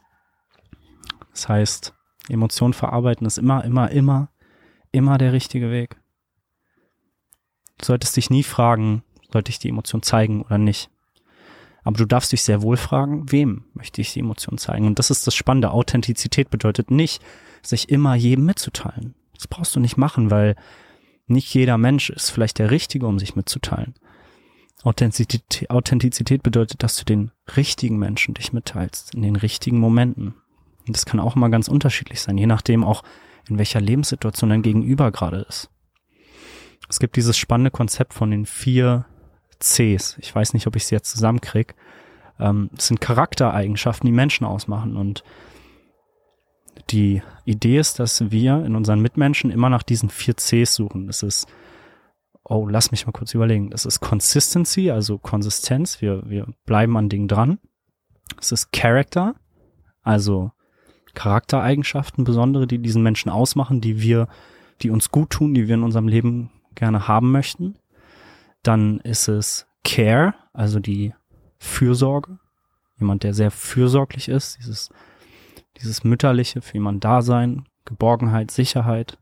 Das 1.31 1.49
heißt, 1.49 1.95
Emotionen 2.29 2.73
verarbeiten 2.73 3.25
ist 3.25 3.39
immer, 3.39 3.63
immer, 3.65 3.89
immer, 3.89 4.29
immer 4.91 5.17
der 5.17 5.33
richtige 5.33 5.71
Weg. 5.71 5.97
Du 7.79 7.85
solltest 7.85 8.15
dich 8.15 8.29
nie 8.29 8.43
fragen, 8.43 9.03
sollte 9.31 9.49
ich 9.49 9.59
die 9.59 9.69
Emotion 9.69 10.03
zeigen 10.03 10.43
oder 10.43 10.59
nicht. 10.59 10.91
Aber 11.83 11.97
du 11.97 12.05
darfst 12.05 12.31
dich 12.31 12.43
sehr 12.43 12.61
wohl 12.61 12.77
fragen, 12.77 13.31
wem 13.31 13.65
möchte 13.73 14.01
ich 14.01 14.13
die 14.13 14.19
Emotion 14.19 14.57
zeigen? 14.57 14.87
Und 14.87 14.99
das 14.99 15.11
ist 15.11 15.27
das 15.27 15.35
Spannende. 15.35 15.71
Authentizität 15.71 16.49
bedeutet 16.49 16.91
nicht, 16.91 17.21
sich 17.61 17.89
immer 17.89 18.15
jedem 18.15 18.45
mitzuteilen. 18.45 19.15
Das 19.35 19.47
brauchst 19.47 19.75
du 19.75 19.79
nicht 19.79 19.97
machen, 19.97 20.31
weil 20.31 20.55
nicht 21.27 21.53
jeder 21.53 21.77
Mensch 21.77 22.09
ist 22.09 22.29
vielleicht 22.29 22.59
der 22.59 22.71
Richtige, 22.71 23.07
um 23.07 23.19
sich 23.19 23.35
mitzuteilen. 23.35 23.93
Authentizität, 24.83 25.69
Authentizität 25.69 26.43
bedeutet, 26.43 26.83
dass 26.83 26.97
du 26.97 27.05
den 27.05 27.31
richtigen 27.55 27.97
Menschen 27.97 28.33
dich 28.33 28.51
mitteilst, 28.51 29.15
in 29.15 29.21
den 29.21 29.37
richtigen 29.37 29.79
Momenten. 29.79 30.35
Und 30.85 30.95
das 30.95 31.05
kann 31.05 31.21
auch 31.21 31.35
immer 31.35 31.49
ganz 31.49 31.69
unterschiedlich 31.69 32.21
sein, 32.21 32.37
je 32.37 32.47
nachdem 32.47 32.83
auch, 32.83 33.03
in 33.47 33.57
welcher 33.57 33.81
Lebenssituation 33.81 34.49
dein 34.49 34.61
Gegenüber 34.61 35.11
gerade 35.11 35.45
ist. 35.47 35.69
Es 36.89 36.99
gibt 36.99 37.15
dieses 37.15 37.37
spannende 37.37 37.71
Konzept 37.71 38.13
von 38.13 38.29
den 38.31 38.45
vier 38.45 39.05
Cs. 39.63 40.17
Ich 40.19 40.33
weiß 40.33 40.53
nicht, 40.53 40.67
ob 40.67 40.75
ich 40.75 40.85
sie 40.85 40.95
jetzt 40.95 41.09
zusammenkriege. 41.09 41.73
Ähm, 42.39 42.69
das 42.73 42.87
sind 42.87 43.01
Charaktereigenschaften, 43.01 44.07
die 44.07 44.13
Menschen 44.13 44.45
ausmachen. 44.45 44.95
Und 44.97 45.23
die 46.89 47.21
Idee 47.45 47.79
ist, 47.79 47.99
dass 47.99 48.31
wir 48.31 48.65
in 48.65 48.75
unseren 48.75 49.01
Mitmenschen 49.01 49.51
immer 49.51 49.69
nach 49.69 49.83
diesen 49.83 50.09
vier 50.09 50.35
Cs 50.35 50.75
suchen. 50.75 51.07
Das 51.07 51.23
ist 51.23 51.47
oh, 52.43 52.67
lass 52.67 52.91
mich 52.91 53.05
mal 53.05 53.11
kurz 53.11 53.33
überlegen. 53.33 53.69
Das 53.69 53.85
ist 53.85 53.99
Consistency, 53.99 54.91
also 54.91 55.17
Konsistenz. 55.17 56.01
Wir, 56.01 56.23
wir 56.29 56.47
bleiben 56.65 56.97
an 56.97 57.09
Dingen 57.09 57.27
dran. 57.27 57.59
Es 58.39 58.51
ist 58.51 58.71
Character, 58.71 59.35
also 60.01 60.51
Charaktereigenschaften, 61.13 62.23
besondere, 62.23 62.67
die 62.67 62.79
diesen 62.79 63.03
Menschen 63.03 63.29
ausmachen, 63.29 63.81
die 63.81 64.01
wir, 64.01 64.27
die 64.81 64.89
uns 64.89 65.09
gut 65.09 65.29
tun, 65.29 65.53
die 65.53 65.67
wir 65.67 65.75
in 65.75 65.83
unserem 65.83 66.07
Leben 66.07 66.49
gerne 66.75 67.07
haben 67.07 67.31
möchten. 67.31 67.75
Dann 68.63 68.99
ist 69.01 69.27
es 69.27 69.67
Care, 69.83 70.33
also 70.53 70.79
die 70.79 71.13
Fürsorge. 71.57 72.39
Jemand, 72.99 73.23
der 73.23 73.33
sehr 73.33 73.51
fürsorglich 73.51 74.29
ist, 74.29 74.57
dieses, 74.59 74.89
dieses 75.77 76.03
mütterliche, 76.03 76.61
für 76.61 76.73
jemanden 76.73 77.01
Dasein, 77.01 77.65
Geborgenheit, 77.85 78.51
Sicherheit. 78.51 79.17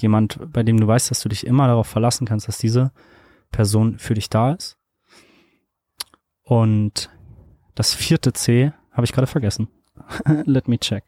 Jemand, 0.00 0.38
bei 0.52 0.62
dem 0.62 0.78
du 0.78 0.86
weißt, 0.86 1.10
dass 1.10 1.22
du 1.22 1.28
dich 1.28 1.46
immer 1.46 1.66
darauf 1.66 1.86
verlassen 1.86 2.26
kannst, 2.26 2.46
dass 2.46 2.58
diese 2.58 2.92
Person 3.50 3.98
für 3.98 4.14
dich 4.14 4.28
da 4.28 4.52
ist. 4.52 4.76
Und 6.42 7.10
das 7.74 7.94
vierte 7.94 8.32
C 8.32 8.72
habe 8.92 9.04
ich 9.04 9.12
gerade 9.12 9.26
vergessen. 9.26 9.68
Let 10.44 10.68
me 10.68 10.78
check. 10.78 11.04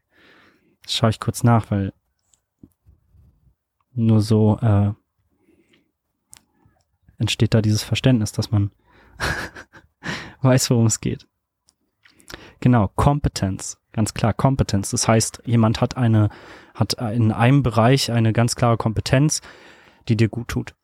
Das 0.82 0.94
schaue 0.94 1.10
ich 1.10 1.20
kurz 1.20 1.42
nach, 1.42 1.70
weil 1.70 1.92
nur 3.92 4.20
so 4.20 4.58
äh, 4.58 4.92
entsteht 7.20 7.54
da 7.54 7.62
dieses 7.62 7.82
Verständnis, 7.82 8.32
dass 8.32 8.50
man 8.50 8.70
weiß, 10.42 10.70
worum 10.70 10.86
es 10.86 11.00
geht. 11.00 11.26
Genau, 12.60 12.90
Kompetenz. 12.94 13.78
Ganz 13.92 14.14
klar, 14.14 14.34
Kompetenz. 14.34 14.90
Das 14.90 15.08
heißt, 15.08 15.42
jemand 15.46 15.80
hat 15.80 15.96
eine, 15.96 16.30
hat 16.74 16.94
in 16.94 17.32
einem 17.32 17.62
Bereich 17.62 18.12
eine 18.12 18.32
ganz 18.32 18.54
klare 18.54 18.76
Kompetenz, 18.76 19.40
die 20.08 20.16
dir 20.16 20.28
gut 20.28 20.48
tut. 20.48 20.74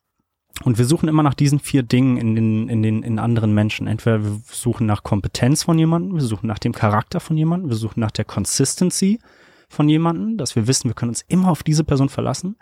Und 0.65 0.79
wir 0.79 0.87
suchen 0.87 1.09
immer 1.09 1.23
nach 1.23 1.35
diesen 1.35 1.61
vier 1.61 1.83
Dingen 1.83 2.17
in 2.17 2.35
den, 2.35 2.69
in 2.69 2.83
den, 2.83 3.03
in 3.03 3.19
anderen 3.19 3.53
Menschen. 3.53 3.87
Entweder 3.87 4.25
wir 4.25 4.41
suchen 4.51 4.87
nach 4.87 5.03
Kompetenz 5.03 5.65
von 5.65 5.79
jemandem, 5.79 6.15
wir 6.15 6.23
suchen 6.23 6.47
nach 6.47 6.59
dem 6.59 6.73
Charakter 6.73 7.21
von 7.21 7.37
jemandem, 7.37 7.69
wir 7.69 7.77
suchen 7.77 8.01
nach 8.01 8.11
der 8.11 8.25
Consistency 8.25 9.21
von 9.69 9.89
jemandem, 9.89 10.39
dass 10.39 10.57
wir 10.57 10.67
wissen, 10.67 10.89
wir 10.89 10.95
können 10.95 11.11
uns 11.11 11.25
immer 11.29 11.51
auf 11.51 11.63
diese 11.63 11.85
Person 11.85 12.09
verlassen. 12.09 12.57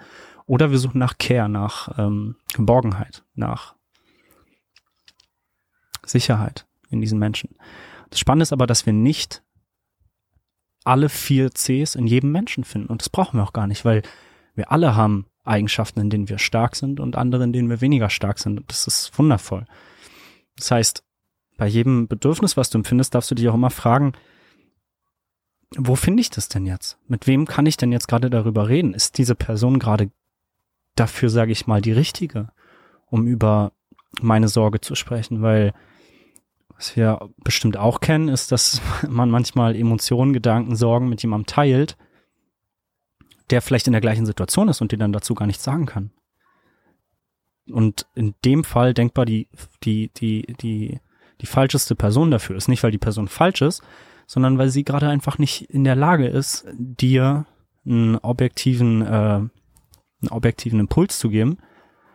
Oder 0.47 0.71
wir 0.71 0.79
suchen 0.79 0.99
nach 0.99 1.19
Care, 1.19 1.49
nach 1.49 1.99
ähm, 1.99 2.37
Geborgenheit, 2.55 3.25
nach 3.35 3.75
Sicherheit 6.05 6.67
in 6.91 7.01
diesen 7.01 7.19
Menschen. 7.19 7.57
Das 8.11 8.19
Spannende 8.19 8.43
ist 8.43 8.53
aber, 8.53 8.67
dass 8.67 8.87
wir 8.87 8.93
nicht 8.93 9.43
alle 10.85 11.09
vier 11.09 11.51
Cs 11.51 11.95
in 11.95 12.07
jedem 12.07 12.31
Menschen 12.31 12.65
finden. 12.65 12.89
Und 12.89 13.01
das 13.01 13.09
brauchen 13.09 13.39
wir 13.39 13.43
auch 13.43 13.55
gar 13.55 13.67
nicht, 13.67 13.85
weil 13.85 14.03
wir 14.55 14.71
alle 14.71 14.95
haben 14.95 15.27
Eigenschaften, 15.45 16.01
in 16.01 16.11
denen 16.11 16.29
wir 16.29 16.39
stark 16.39 16.77
sind 16.77 17.01
und 17.01 17.17
andere, 17.17 17.45
in 17.45 17.53
denen 17.53 17.71
wir 17.71 17.81
weniger 17.81 18.11
stark 18.11 18.39
sind. 18.39 18.61
Und 18.61 18.71
das 18.71 18.87
ist 18.87 19.19
wundervoll. 19.19 19.67
Das 20.57 20.71
heißt, 20.71 21.03
bei 21.57 21.67
jedem 21.67 22.09
Bedürfnis, 22.09 22.57
was 22.57 22.71
du 22.71 22.79
empfindest, 22.79 23.15
darfst 23.15 23.31
du 23.31 23.35
dich 23.35 23.49
auch 23.49 23.55
immer 23.55 23.71
fragen, 23.71 24.13
wo 25.77 25.97
finde 25.97 26.21
ich 26.21 26.31
das 26.31 26.49
denn 26.49 26.67
jetzt? 26.67 26.99
Mit 27.09 27.27
wem 27.27 27.47
kann 27.47 27.67
ich 27.67 27.77
denn 27.77 27.93
jetzt 27.93 28.07
gerade 28.09 28.31
darüber 28.31 28.69
reden? 28.69 28.95
Ist 28.95 29.19
diese 29.19 29.35
Person 29.35 29.79
gerade 29.79 30.11
dafür, 30.95 31.29
sage 31.31 31.53
ich 31.53 31.67
mal, 31.67 31.81
die 31.81 31.93
richtige, 31.93 32.49
um 33.07 33.27
über 33.27 33.73
meine 34.21 34.49
Sorge 34.49 34.81
zu 34.81 34.95
sprechen? 34.95 35.43
Weil 35.43 35.73
was 36.77 36.97
wir 36.97 37.31
bestimmt 37.43 37.77
auch 37.77 38.01
kennen, 38.01 38.29
ist, 38.29 38.53
dass 38.53 38.81
man 39.09 39.31
manchmal 39.31 39.77
Emotionen, 39.77 40.33
Gedanken, 40.33 40.77
Sorgen 40.77 41.09
mit 41.09 41.23
jemandem 41.23 41.47
teilt, 41.47 41.97
der 43.51 43.63
vielleicht 43.63 43.87
in 43.87 43.93
der 43.93 44.01
gleichen 44.01 44.27
Situation 44.27 44.69
ist 44.69 44.81
und 44.81 44.93
dir 44.93 44.99
dann 44.99 45.13
dazu 45.13 45.35
gar 45.35 45.47
nichts 45.47 45.65
sagen 45.65 45.87
kann. 45.87 46.11
Und 47.71 48.07
in 48.15 48.35
dem 48.45 48.65
Fall 48.65 48.95
denkbar 48.95 49.25
die, 49.25 49.49
die, 49.83 50.11
die, 50.15 50.55
die, 50.61 51.01
die 51.41 51.47
falscheste 51.47 51.95
Person 51.95 52.31
dafür 52.31 52.57
ist. 52.57 52.69
Nicht, 52.69 52.83
weil 52.83 52.91
die 52.91 52.99
Person 52.99 53.29
falsch 53.29 53.63
ist, 53.63 53.83
sondern 54.27 54.59
weil 54.59 54.69
sie 54.69 54.85
gerade 54.85 55.09
einfach 55.09 55.39
nicht 55.39 55.63
in 55.71 55.85
der 55.85 55.97
Lage 55.97 56.27
ist, 56.27 56.67
dir 56.75 57.47
einen 57.87 58.17
objektiven, 58.17 59.03
äh, 59.03 59.41
einen 60.27 60.37
objektiven 60.37 60.81
Impuls 60.81 61.19
zu 61.19 61.29
geben, 61.29 61.59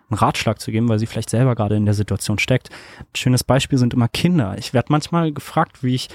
einen 0.09 0.17
Ratschlag 0.17 0.59
zu 0.59 0.71
geben, 0.71 0.89
weil 0.89 0.99
sie 0.99 1.05
vielleicht 1.05 1.29
selber 1.29 1.55
gerade 1.55 1.75
in 1.75 1.85
der 1.85 1.93
Situation 1.93 2.39
steckt. 2.39 2.69
Ein 2.99 3.15
schönes 3.15 3.43
Beispiel 3.43 3.77
sind 3.77 3.93
immer 3.93 4.07
Kinder. 4.07 4.55
Ich 4.57 4.73
werde 4.73 4.91
manchmal 4.91 5.31
gefragt, 5.31 5.83
wie 5.83 5.95
ich 5.95 6.09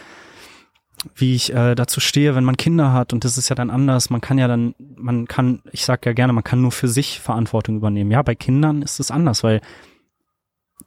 wie 1.14 1.34
ich 1.34 1.52
äh, 1.52 1.74
dazu 1.74 2.00
stehe, 2.00 2.34
wenn 2.34 2.44
man 2.44 2.56
Kinder 2.56 2.92
hat 2.92 3.12
und 3.12 3.24
das 3.24 3.36
ist 3.36 3.48
ja 3.48 3.56
dann 3.56 3.70
anders. 3.70 4.10
Man 4.10 4.20
kann 4.20 4.38
ja 4.38 4.48
dann, 4.48 4.74
man 4.78 5.26
kann, 5.26 5.62
ich 5.70 5.84
sag 5.84 6.06
ja 6.06 6.12
gerne, 6.12 6.32
man 6.32 6.44
kann 6.44 6.62
nur 6.62 6.72
für 6.72 6.88
sich 6.88 7.20
Verantwortung 7.20 7.76
übernehmen. 7.76 8.10
Ja, 8.10 8.22
bei 8.22 8.34
Kindern 8.34 8.80
ist 8.82 9.00
es 9.00 9.10
anders, 9.10 9.42
weil 9.42 9.60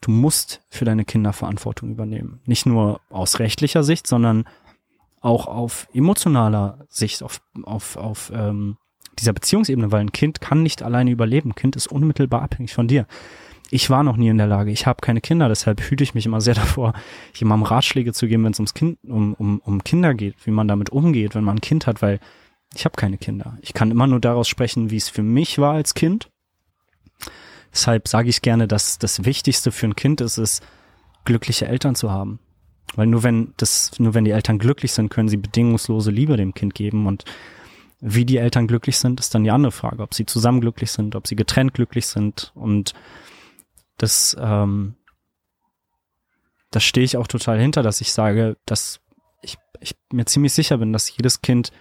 du 0.02 0.12
musst 0.12 0.62
für 0.70 0.86
deine 0.86 1.06
Kinder 1.06 1.34
Verantwortung 1.34 1.92
übernehmen. 1.92 2.42
Nicht 2.46 2.66
nur 2.66 3.02
aus 3.10 3.40
rechtlicher 3.40 3.84
Sicht, 3.84 4.08
sondern 4.08 4.46
auch 5.22 5.48
auf 5.48 5.88
emotionaler 5.94 6.86
Sicht, 6.90 7.24
auf, 7.24 7.42
auf, 7.64 7.98
auf 7.98 8.32
ähm, 8.34 8.78
dieser 9.20 9.34
Beziehungsebene, 9.34 9.92
weil 9.92 10.02
ein 10.02 10.12
Kind 10.12 10.42
kann 10.42 10.64
nicht 10.64 10.84
alleine 10.84 11.12
überleben. 11.12 11.52
Ein 11.52 11.56
Kind 11.56 11.76
ist 11.76 11.88
unmittelbar 11.88 12.42
abhängig 12.42 12.74
von 12.74 12.88
dir 12.88 13.08
ich 13.70 13.90
war 13.90 14.04
noch 14.04 14.18
nie 14.18 14.30
in 14.30 14.38
der 14.38 14.48
Lage. 14.48 14.72
Ich 14.72 14.86
habe 14.86 15.02
keine 15.02 15.22
Kinder, 15.22 15.50
deshalb 15.50 15.82
hüte 15.82 16.04
ich 16.04 16.14
mich 16.14 16.26
immer 16.26 16.42
sehr 16.42 16.54
davor, 16.56 16.94
jemandem 17.34 17.68
Ratschläge 17.68 18.14
zu 18.14 18.28
geben, 18.28 18.44
wenn 18.44 18.54
es 18.54 18.60
ums 18.60 18.74
Kind, 18.74 18.98
um, 19.04 19.34
um, 19.34 19.60
um 19.60 19.84
Kinder 19.84 20.14
geht, 20.14 20.36
wie 20.46 20.52
man 20.52 20.68
damit 20.68 20.90
umgeht, 20.90 21.36
wenn 21.36 21.44
man 21.44 21.58
ein 21.58 21.62
Kind 21.62 21.88
hat, 21.88 22.02
weil 22.02 22.20
ich 22.76 22.86
habe 22.86 22.96
keine 22.96 23.18
Kinder. 23.18 23.58
Ich 23.62 23.74
kann 23.74 23.92
immer 23.92 24.08
nur 24.08 24.20
daraus 24.20 24.48
sprechen, 24.48 24.90
wie 24.90 24.98
es 24.98 25.10
für 25.10 25.24
mich 25.24 25.58
war 25.58 25.74
als 25.74 25.94
Kind. 25.94 26.30
Deshalb 27.72 28.08
sage 28.08 28.30
ich 28.30 28.42
gerne, 28.42 28.68
dass 28.68 28.98
das 28.98 29.26
Wichtigste 29.26 29.72
für 29.72 29.88
ein 29.88 29.96
Kind 29.96 30.22
ist, 30.22 30.38
ist, 30.38 30.64
glückliche 31.26 31.68
Eltern 31.68 31.96
zu 31.96 32.12
haben. 32.12 32.40
Weil 32.96 33.08
nur 33.08 33.24
wenn 33.24 33.54
das, 33.58 33.92
nur 34.00 34.14
wenn 34.14 34.26
die 34.26 34.32
Eltern 34.32 34.60
glücklich 34.60 34.94
sind, 34.94 35.10
können 35.10 35.28
sie 35.28 35.38
bedingungslose 35.38 36.10
Liebe 36.10 36.38
dem 36.38 36.54
Kind 36.54 36.74
geben 36.74 37.06
und 37.06 37.26
wie 38.00 38.26
die 38.26 38.38
Eltern 38.38 38.68
glücklich 38.68 38.98
sind, 38.98 39.20
ist 39.20 39.34
dann 39.34 39.44
die 39.44 39.52
andere 39.52 39.72
Frage, 39.72 40.04
ob 40.04 40.14
sie 40.14 40.26
zusammen 40.26 40.62
glücklich 40.62 40.92
sind, 40.92 41.16
ob 41.16 41.28
sie 41.28 41.36
getrennt 41.36 41.74
glücklich 41.74 42.08
sind 42.08 42.52
und 42.56 42.94
das, 43.98 44.38
ähm, 44.40 44.96
das 46.72 46.84
stehe 46.84 47.06
ich 47.06 47.18
auch 47.18 47.28
total 47.28 47.60
hinter, 47.60 47.82
dass 47.82 48.02
ich 48.02 48.14
sage, 48.14 48.58
dass 48.66 49.00
ich, 49.42 49.58
ich 49.80 49.96
mir 50.12 50.26
ziemlich 50.26 50.54
sicher 50.54 50.78
bin, 50.78 50.94
dass 50.94 51.16
jedes 51.16 51.42
Kind 51.42 51.72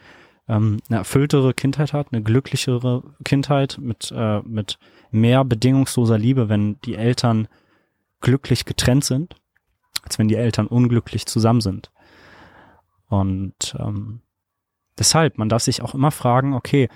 ähm, 0.48 0.80
eine 0.88 0.98
erfülltere 0.98 1.52
Kindheit 1.52 1.92
hat, 1.92 2.12
eine 2.12 2.22
glücklichere 2.22 3.02
Kindheit 3.24 3.78
mit, 3.78 4.12
äh, 4.16 4.40
mit 4.40 4.78
mehr 5.10 5.44
bedingungsloser 5.44 6.18
Liebe, 6.18 6.48
wenn 6.48 6.80
die 6.82 6.94
Eltern 6.94 7.48
glücklich 8.20 8.64
getrennt 8.64 9.04
sind, 9.04 9.36
als 10.02 10.18
wenn 10.18 10.28
die 10.28 10.36
Eltern 10.36 10.66
unglücklich 10.66 11.26
zusammen 11.26 11.60
sind. 11.60 11.90
Und 13.08 13.76
ähm, 13.78 14.22
deshalb, 14.98 15.38
man 15.38 15.48
darf 15.48 15.62
sich 15.62 15.82
auch 15.82 15.94
immer 15.94 16.10
fragen, 16.10 16.54
okay, 16.54 16.88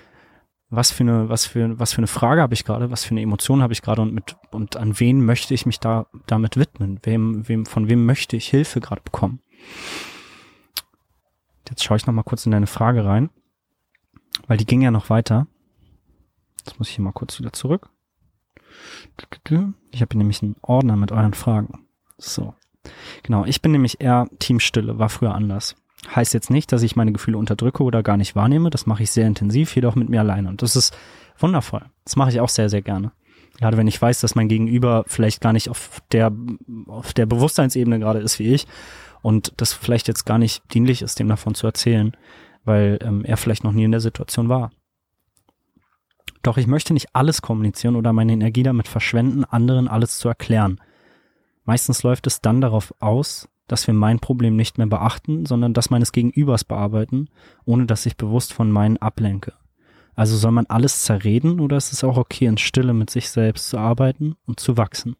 was 0.69 0.91
für 0.91 1.03
eine, 1.03 1.27
was 1.29 1.45
für, 1.45 1.77
was 1.79 1.91
für 1.91 1.99
eine 1.99 2.07
Frage 2.07 2.41
habe 2.41 2.53
ich 2.53 2.63
gerade, 2.63 2.91
was 2.91 3.03
für 3.03 3.11
eine 3.11 3.21
Emotion 3.21 3.61
habe 3.61 3.73
ich 3.73 3.81
gerade 3.81 4.01
und 4.01 4.13
mit, 4.13 4.37
und 4.51 4.77
an 4.77 4.99
wen 4.99 5.23
möchte 5.25 5.53
ich 5.53 5.65
mich 5.65 5.79
da 5.79 6.07
damit 6.27 6.55
widmen? 6.55 6.99
Wem, 7.03 7.47
wem, 7.47 7.65
von 7.65 7.89
wem 7.89 8.05
möchte 8.05 8.37
ich 8.37 8.47
Hilfe 8.47 8.79
gerade 8.79 9.01
bekommen? 9.01 9.41
Jetzt 11.69 11.83
schaue 11.83 11.97
ich 11.97 12.07
noch 12.07 12.13
mal 12.13 12.23
kurz 12.23 12.45
in 12.45 12.51
deine 12.53 12.67
Frage 12.67 13.05
rein, 13.05 13.29
weil 14.47 14.57
die 14.57 14.65
ging 14.65 14.81
ja 14.81 14.91
noch 14.91 15.09
weiter. 15.09 15.47
Jetzt 16.65 16.79
muss 16.79 16.89
ich 16.89 16.95
hier 16.95 17.03
mal 17.03 17.11
kurz 17.11 17.37
wieder 17.39 17.53
zurück. 17.53 17.89
Ich 19.91 20.01
habe 20.01 20.09
hier 20.11 20.17
nämlich 20.17 20.41
einen 20.41 20.55
Ordner 20.61 20.95
mit 20.95 21.11
euren 21.11 21.33
Fragen. 21.33 21.85
So. 22.17 22.53
Genau, 23.23 23.45
ich 23.45 23.61
bin 23.61 23.71
nämlich 23.71 24.01
eher 24.01 24.27
Teamstille, 24.39 24.99
war 24.99 25.09
früher 25.09 25.35
anders. 25.35 25.75
Heißt 26.15 26.33
jetzt 26.33 26.49
nicht, 26.49 26.71
dass 26.71 26.81
ich 26.81 26.95
meine 26.95 27.11
Gefühle 27.11 27.37
unterdrücke 27.37 27.83
oder 27.83 28.01
gar 28.01 28.17
nicht 28.17 28.35
wahrnehme. 28.35 28.69
Das 28.69 28.85
mache 28.85 29.03
ich 29.03 29.11
sehr 29.11 29.27
intensiv, 29.27 29.75
jedoch 29.75 29.95
mit 29.95 30.09
mir 30.09 30.21
alleine. 30.21 30.49
Und 30.49 30.61
das 30.61 30.75
ist 30.75 30.95
wundervoll. 31.37 31.85
Das 32.05 32.15
mache 32.15 32.31
ich 32.31 32.39
auch 32.39 32.49
sehr, 32.49 32.69
sehr 32.69 32.81
gerne. 32.81 33.11
Gerade 33.59 33.77
wenn 33.77 33.87
ich 33.87 34.01
weiß, 34.01 34.19
dass 34.21 34.35
mein 34.35 34.47
Gegenüber 34.47 35.03
vielleicht 35.07 35.41
gar 35.41 35.53
nicht 35.53 35.69
auf 35.69 36.01
der, 36.11 36.31
auf 36.87 37.13
der 37.13 37.25
Bewusstseinsebene 37.27 37.99
gerade 37.99 38.19
ist 38.19 38.39
wie 38.39 38.53
ich 38.53 38.65
und 39.21 39.53
das 39.57 39.73
vielleicht 39.73 40.07
jetzt 40.07 40.25
gar 40.25 40.39
nicht 40.39 40.63
dienlich 40.73 41.01
ist, 41.01 41.19
dem 41.19 41.29
davon 41.29 41.53
zu 41.53 41.67
erzählen, 41.67 42.17
weil 42.63 42.97
ähm, 43.01 43.23
er 43.23 43.37
vielleicht 43.37 43.63
noch 43.63 43.73
nie 43.73 43.83
in 43.83 43.91
der 43.91 43.99
Situation 43.99 44.49
war. 44.49 44.71
Doch 46.41 46.57
ich 46.57 46.65
möchte 46.65 46.93
nicht 46.93 47.09
alles 47.13 47.41
kommunizieren 47.41 47.95
oder 47.95 48.13
meine 48.13 48.33
Energie 48.33 48.63
damit 48.63 48.87
verschwenden, 48.87 49.43
anderen 49.43 49.87
alles 49.87 50.17
zu 50.17 50.27
erklären. 50.27 50.81
Meistens 51.65 52.01
läuft 52.01 52.25
es 52.25 52.41
dann 52.41 52.61
darauf 52.61 52.95
aus, 52.99 53.47
dass 53.71 53.87
wir 53.87 53.93
mein 53.93 54.19
Problem 54.19 54.57
nicht 54.57 54.77
mehr 54.77 54.87
beachten, 54.87 55.45
sondern 55.45 55.73
das 55.73 55.89
meines 55.89 56.11
Gegenübers 56.11 56.65
bearbeiten, 56.65 57.29
ohne 57.63 57.85
dass 57.85 58.05
ich 58.05 58.17
bewusst 58.17 58.51
von 58.51 58.69
meinen 58.69 58.97
ablenke. 58.97 59.53
Also 60.13 60.35
soll 60.35 60.51
man 60.51 60.65
alles 60.65 61.03
zerreden 61.03 61.61
oder 61.61 61.77
ist 61.77 61.93
es 61.93 62.03
auch 62.03 62.17
okay, 62.17 62.47
in 62.47 62.57
Stille 62.57 62.93
mit 62.93 63.09
sich 63.09 63.29
selbst 63.29 63.69
zu 63.69 63.77
arbeiten 63.77 64.35
und 64.45 64.59
zu 64.59 64.75
wachsen? 64.75 65.15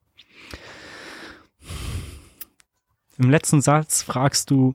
Im 3.18 3.30
letzten 3.30 3.62
Satz 3.62 4.04
fragst 4.04 4.52
du, 4.52 4.74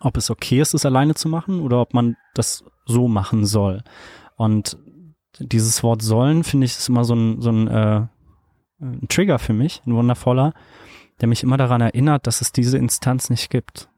ob 0.00 0.16
es 0.16 0.28
okay 0.28 0.60
ist, 0.60 0.74
es 0.74 0.84
alleine 0.84 1.14
zu 1.14 1.28
machen 1.28 1.60
oder 1.60 1.80
ob 1.80 1.94
man 1.94 2.16
das 2.34 2.64
so 2.84 3.06
machen 3.06 3.46
soll. 3.46 3.84
Und 4.36 4.76
dieses 5.38 5.84
Wort 5.84 6.02
sollen, 6.02 6.42
finde 6.42 6.64
ich, 6.64 6.72
ist 6.72 6.88
immer 6.88 7.04
so 7.04 7.14
ein, 7.14 7.40
so 7.40 7.50
ein, 7.50 7.68
äh, 7.68 8.06
ein 8.80 9.06
Trigger 9.08 9.38
für 9.38 9.52
mich, 9.52 9.82
ein 9.86 9.94
wundervoller, 9.94 10.52
der 11.22 11.28
mich 11.28 11.44
immer 11.44 11.56
daran 11.56 11.80
erinnert, 11.80 12.26
dass 12.26 12.40
es 12.40 12.50
diese 12.50 12.76
Instanz 12.76 13.30
nicht 13.30 13.48
gibt. 13.48 13.88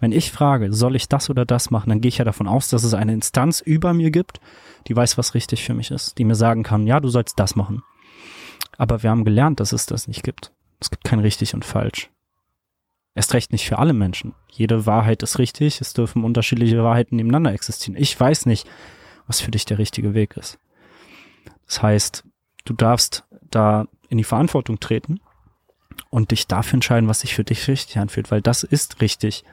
Wenn 0.00 0.12
ich 0.12 0.32
frage, 0.32 0.72
soll 0.72 0.96
ich 0.96 1.06
das 1.06 1.28
oder 1.28 1.44
das 1.44 1.70
machen, 1.70 1.90
dann 1.90 2.00
gehe 2.00 2.08
ich 2.08 2.18
ja 2.18 2.24
davon 2.24 2.48
aus, 2.48 2.68
dass 2.68 2.84
es 2.84 2.94
eine 2.94 3.12
Instanz 3.12 3.60
über 3.60 3.92
mir 3.92 4.10
gibt, 4.10 4.40
die 4.86 4.96
weiß, 4.96 5.18
was 5.18 5.34
richtig 5.34 5.62
für 5.62 5.74
mich 5.74 5.90
ist, 5.90 6.16
die 6.16 6.24
mir 6.24 6.36
sagen 6.36 6.62
kann, 6.62 6.86
ja, 6.86 7.00
du 7.00 7.08
sollst 7.08 7.38
das 7.38 7.54
machen. 7.54 7.82
Aber 8.78 9.02
wir 9.02 9.10
haben 9.10 9.26
gelernt, 9.26 9.60
dass 9.60 9.72
es 9.72 9.84
das 9.84 10.08
nicht 10.08 10.22
gibt. 10.22 10.52
Es 10.80 10.88
gibt 10.90 11.04
kein 11.04 11.18
richtig 11.18 11.52
und 11.52 11.66
falsch. 11.66 12.10
Erst 13.14 13.34
recht 13.34 13.52
nicht 13.52 13.66
für 13.66 13.78
alle 13.78 13.92
Menschen. 13.92 14.34
Jede 14.50 14.86
Wahrheit 14.86 15.22
ist 15.22 15.38
richtig, 15.38 15.82
es 15.82 15.92
dürfen 15.92 16.24
unterschiedliche 16.24 16.82
Wahrheiten 16.82 17.16
nebeneinander 17.16 17.52
existieren. 17.52 18.00
Ich 18.00 18.18
weiß 18.18 18.46
nicht, 18.46 18.66
was 19.26 19.42
für 19.42 19.50
dich 19.50 19.66
der 19.66 19.76
richtige 19.76 20.14
Weg 20.14 20.38
ist. 20.38 20.58
Das 21.66 21.82
heißt, 21.82 22.24
du 22.64 22.72
darfst 22.72 23.24
da 23.50 23.86
in 24.08 24.16
die 24.16 24.24
Verantwortung 24.24 24.80
treten 24.80 25.20
und 26.10 26.30
dich 26.30 26.46
dafür 26.46 26.74
entscheiden, 26.74 27.08
was 27.08 27.20
sich 27.20 27.34
für 27.34 27.44
dich 27.44 27.68
richtig 27.68 27.98
anfühlt, 27.98 28.30
weil 28.30 28.42
das 28.42 28.62
ist 28.62 29.00
richtig. 29.00 29.44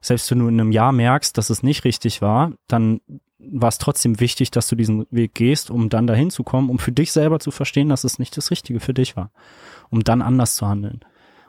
Selbst 0.00 0.30
wenn 0.30 0.40
du 0.40 0.48
in 0.48 0.60
einem 0.60 0.72
Jahr 0.72 0.92
merkst, 0.92 1.38
dass 1.38 1.50
es 1.50 1.62
nicht 1.62 1.84
richtig 1.84 2.20
war, 2.20 2.52
dann 2.68 3.00
war 3.38 3.68
es 3.68 3.78
trotzdem 3.78 4.20
wichtig, 4.20 4.50
dass 4.50 4.68
du 4.68 4.76
diesen 4.76 5.06
Weg 5.10 5.34
gehst, 5.34 5.70
um 5.70 5.88
dann 5.88 6.06
dahin 6.06 6.30
zu 6.30 6.44
kommen, 6.44 6.70
um 6.70 6.78
für 6.78 6.92
dich 6.92 7.12
selber 7.12 7.40
zu 7.40 7.50
verstehen, 7.50 7.88
dass 7.88 8.04
es 8.04 8.18
nicht 8.18 8.36
das 8.36 8.50
Richtige 8.50 8.80
für 8.80 8.94
dich 8.94 9.16
war, 9.16 9.30
um 9.90 10.04
dann 10.04 10.22
anders 10.22 10.54
zu 10.54 10.66
handeln. 10.66 11.00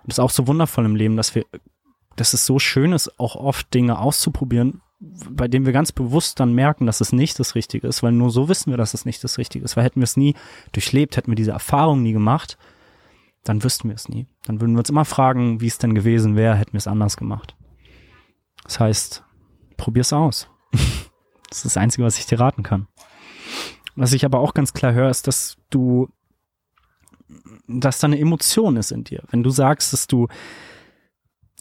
Und 0.04 0.08
das 0.08 0.16
ist 0.16 0.20
auch 0.20 0.30
so 0.30 0.48
wundervoll 0.48 0.86
im 0.86 0.96
Leben, 0.96 1.18
dass 1.18 1.36
wir, 1.36 1.46
dass 2.16 2.34
es 2.34 2.46
so 2.46 2.60
schön 2.60 2.94
ist, 2.94 3.20
auch 3.20 3.36
oft 3.36 3.74
Dinge 3.74 4.00
auszuprobieren, 4.00 4.82
bei 5.00 5.48
denen 5.48 5.66
wir 5.66 5.74
ganz 5.74 5.92
bewusst 5.92 6.40
dann 6.40 6.54
merken, 6.54 6.86
dass 6.86 7.02
es 7.02 7.12
nicht 7.12 7.38
das 7.40 7.56
Richtige 7.56 7.88
ist, 7.88 8.04
weil 8.04 8.12
nur 8.12 8.30
so 8.30 8.50
wissen 8.50 8.72
wir, 8.72 8.78
dass 8.78 8.94
es 8.94 9.06
nicht 9.06 9.24
das 9.24 9.38
Richtige 9.38 9.66
ist. 9.66 9.76
Weil 9.76 9.84
hätten 9.84 10.00
wir 10.00 10.06
es 10.06 10.18
nie 10.18 10.36
durchlebt, 10.72 11.18
hätten 11.18 11.32
wir 11.32 11.36
diese 11.36 11.52
Erfahrung 11.52 12.02
nie 12.02 12.14
gemacht, 12.14 12.58
dann 13.46 13.64
wüssten 13.64 13.88
wir 13.88 13.96
es 13.96 14.10
nie. 14.10 14.28
Dann 14.44 14.60
würden 14.60 14.74
wir 14.74 14.80
uns 14.80 14.90
immer 14.90 15.06
fragen, 15.06 15.62
wie 15.62 15.68
es 15.68 15.78
denn 15.78 15.96
gewesen 15.96 16.36
wäre, 16.36 16.56
hätten 16.56 16.74
wir 16.74 16.80
es 16.80 16.88
anders 16.88 17.16
gemacht. 17.16 17.56
Das 18.64 18.80
heißt, 18.80 19.24
probier's 19.78 20.12
aus. 20.12 20.50
das 20.72 21.60
ist 21.60 21.66
das 21.66 21.78
Einzige, 21.78 22.04
was 22.04 22.20
ich 22.20 22.26
dir 22.26 22.40
raten 22.40 22.64
kann. 22.64 22.88
Was 23.96 24.12
ich 24.12 24.26
aber 24.26 24.40
auch 24.40 24.54
ganz 24.54 24.74
klar 24.74 24.94
höre, 24.94 25.10
ist, 25.10 25.28
dass 25.28 25.58
du 25.70 26.10
dass 27.68 28.00
da 28.00 28.08
eine 28.08 28.20
Emotion 28.20 28.78
ist 28.78 28.92
in 28.92 29.04
dir. 29.04 29.24
Wenn 29.30 29.44
du 29.44 29.50
sagst, 29.50 29.94
dass 29.94 30.08
du 30.08 30.28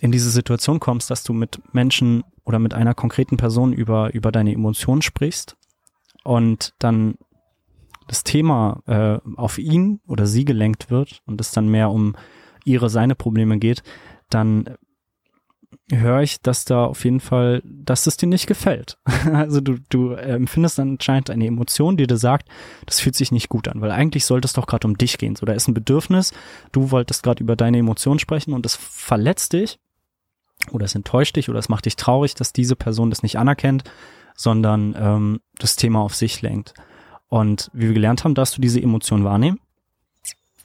in 0.00 0.12
diese 0.12 0.31
Situation 0.31 0.81
kommst, 0.81 1.11
dass 1.11 1.25
du 1.25 1.33
mit 1.33 1.61
Menschen 1.73 2.25
oder 2.45 2.59
mit 2.59 2.75
einer 2.75 2.95
konkreten 2.95 3.37
Person 3.37 3.73
über, 3.73 4.12
über 4.12 4.33
deine 4.33 4.53
Emotionen 4.53 5.03
sprichst 5.03 5.57
und 6.25 6.75
dann 6.79 7.17
das 8.06 8.25
Thema 8.25 8.82
äh, 8.87 9.18
auf 9.37 9.58
ihn 9.58 10.00
oder 10.06 10.26
sie 10.26 10.44
gelenkt 10.44 10.90
wird 10.90 11.20
und 11.26 11.40
es 11.40 11.52
dann 11.52 11.68
mehr 11.68 11.90
um 11.90 12.16
ihre, 12.64 12.90
seine 12.90 13.14
Probleme 13.14 13.58
geht, 13.58 13.82
dann 14.30 14.76
höre 15.90 16.23
ich, 16.23 16.40
dass 16.40 16.64
da 16.64 16.84
auf 16.87 17.04
jeden 17.04 17.20
Fall, 17.20 17.62
dass 17.64 18.06
es 18.06 18.16
dir 18.16 18.26
nicht 18.26 18.46
gefällt. 18.46 18.99
Also 19.25 19.61
du, 19.61 19.76
du 19.88 20.12
empfindest 20.12 20.78
anscheinend 20.78 21.30
eine 21.30 21.46
Emotion, 21.46 21.96
die 21.96 22.06
dir 22.06 22.18
sagt, 22.18 22.49
das 22.87 23.00
fühlt 23.00 23.14
sich 23.14 23.32
nicht 23.32 23.49
gut 23.49 23.68
an, 23.68 23.80
weil 23.80 23.90
eigentlich 23.90 24.26
sollte 24.26 24.46
es 24.46 24.52
doch 24.52 24.66
gerade 24.66 24.87
um 24.87 24.99
dich 24.99 25.18
gehen. 25.18 25.34
So, 25.34 25.46
da 25.46 25.54
ist 25.54 25.66
ein 25.66 25.75
Bedürfnis, 25.75 26.32
du 26.73 26.90
wolltest 26.90 27.23
gerade 27.23 27.42
über 27.42 27.56
deine 27.56 27.78
Emotionen 27.78 28.18
sprechen 28.18 28.52
und 28.52 28.66
es 28.66 28.76
verletzt 28.76 29.54
dich 29.54 29.78
oder 30.70 30.84
es 30.84 30.94
enttäuscht 30.94 31.37
dich 31.37 31.49
oder 31.49 31.58
es 31.58 31.68
macht 31.68 31.87
dich 31.87 31.96
traurig, 31.96 32.34
dass 32.34 32.52
diese 32.52 32.76
Person 32.76 33.11
das 33.11 33.23
nicht 33.23 33.38
anerkennt, 33.38 33.84
sondern 34.37 34.94
ähm, 34.99 35.40
das 35.58 35.76
Thema 35.76 36.00
auf 36.00 36.14
sich 36.14 36.42
lenkt. 36.42 36.75
Und 37.28 37.71
wie 37.73 37.88
wir 37.88 37.95
gelernt 37.95 38.25
haben, 38.25 38.35
darfst 38.35 38.57
du 38.57 38.61
diese 38.61 38.81
Emotion 38.81 39.25
wahrnehmen 39.25 39.59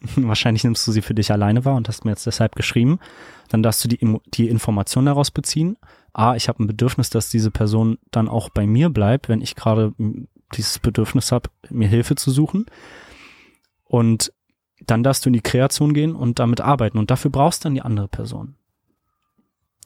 wahrscheinlich 0.15 0.63
nimmst 0.63 0.87
du 0.87 0.91
sie 0.91 1.01
für 1.01 1.13
dich 1.13 1.31
alleine 1.31 1.65
wahr 1.65 1.75
und 1.75 1.87
hast 1.87 2.05
mir 2.05 2.11
jetzt 2.11 2.25
deshalb 2.25 2.55
geschrieben, 2.55 2.99
dann 3.49 3.63
darfst 3.63 3.83
du 3.83 3.87
die, 3.87 3.99
die 4.33 4.47
Information 4.47 5.05
daraus 5.05 5.31
beziehen. 5.31 5.77
A, 6.13 6.35
ich 6.35 6.47
habe 6.47 6.63
ein 6.63 6.67
Bedürfnis, 6.67 7.09
dass 7.09 7.29
diese 7.29 7.51
Person 7.51 7.97
dann 8.11 8.27
auch 8.27 8.49
bei 8.49 8.65
mir 8.65 8.89
bleibt, 8.89 9.29
wenn 9.29 9.41
ich 9.41 9.55
gerade 9.55 9.93
dieses 10.53 10.79
Bedürfnis 10.79 11.31
habe, 11.31 11.49
mir 11.69 11.87
Hilfe 11.87 12.15
zu 12.15 12.31
suchen. 12.31 12.65
Und 13.83 14.33
dann 14.85 15.03
darfst 15.03 15.25
du 15.25 15.29
in 15.29 15.33
die 15.33 15.41
Kreation 15.41 15.93
gehen 15.93 16.15
und 16.15 16.39
damit 16.39 16.61
arbeiten. 16.61 16.97
Und 16.97 17.11
dafür 17.11 17.31
brauchst 17.31 17.63
du 17.63 17.67
dann 17.67 17.75
die 17.75 17.81
andere 17.81 18.07
Person. 18.07 18.55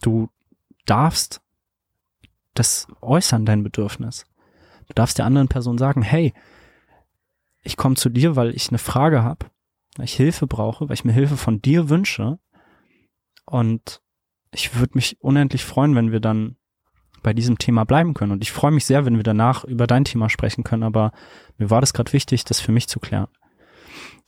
Du 0.01 0.29
darfst 0.85 1.41
das 2.53 2.87
äußern, 3.01 3.45
dein 3.45 3.63
Bedürfnis. 3.63 4.25
Du 4.87 4.93
darfst 4.93 5.17
der 5.17 5.25
anderen 5.25 5.47
Person 5.47 5.77
sagen, 5.77 6.03
hey, 6.03 6.33
ich 7.63 7.77
komme 7.77 7.95
zu 7.95 8.09
dir, 8.09 8.35
weil 8.35 8.55
ich 8.55 8.69
eine 8.69 8.77
Frage 8.77 9.23
habe 9.23 9.47
weil 9.97 10.05
ich 10.05 10.13
Hilfe 10.13 10.47
brauche, 10.47 10.89
weil 10.89 10.95
ich 10.95 11.05
mir 11.05 11.13
Hilfe 11.13 11.37
von 11.37 11.61
dir 11.61 11.89
wünsche. 11.89 12.39
Und 13.45 14.01
ich 14.51 14.75
würde 14.75 14.93
mich 14.95 15.17
unendlich 15.21 15.63
freuen, 15.63 15.95
wenn 15.95 16.11
wir 16.11 16.19
dann 16.19 16.57
bei 17.21 17.33
diesem 17.33 17.57
Thema 17.57 17.85
bleiben 17.85 18.13
können. 18.13 18.31
Und 18.31 18.43
ich 18.43 18.51
freue 18.51 18.71
mich 18.71 18.85
sehr, 18.85 19.05
wenn 19.05 19.15
wir 19.15 19.23
danach 19.23 19.63
über 19.63 19.87
dein 19.87 20.05
Thema 20.05 20.29
sprechen 20.29 20.63
können. 20.63 20.83
Aber 20.83 21.11
mir 21.57 21.69
war 21.69 21.81
das 21.81 21.93
gerade 21.93 22.13
wichtig, 22.13 22.43
das 22.43 22.59
für 22.59 22.71
mich 22.71 22.87
zu 22.87 22.99
klären. 22.99 23.27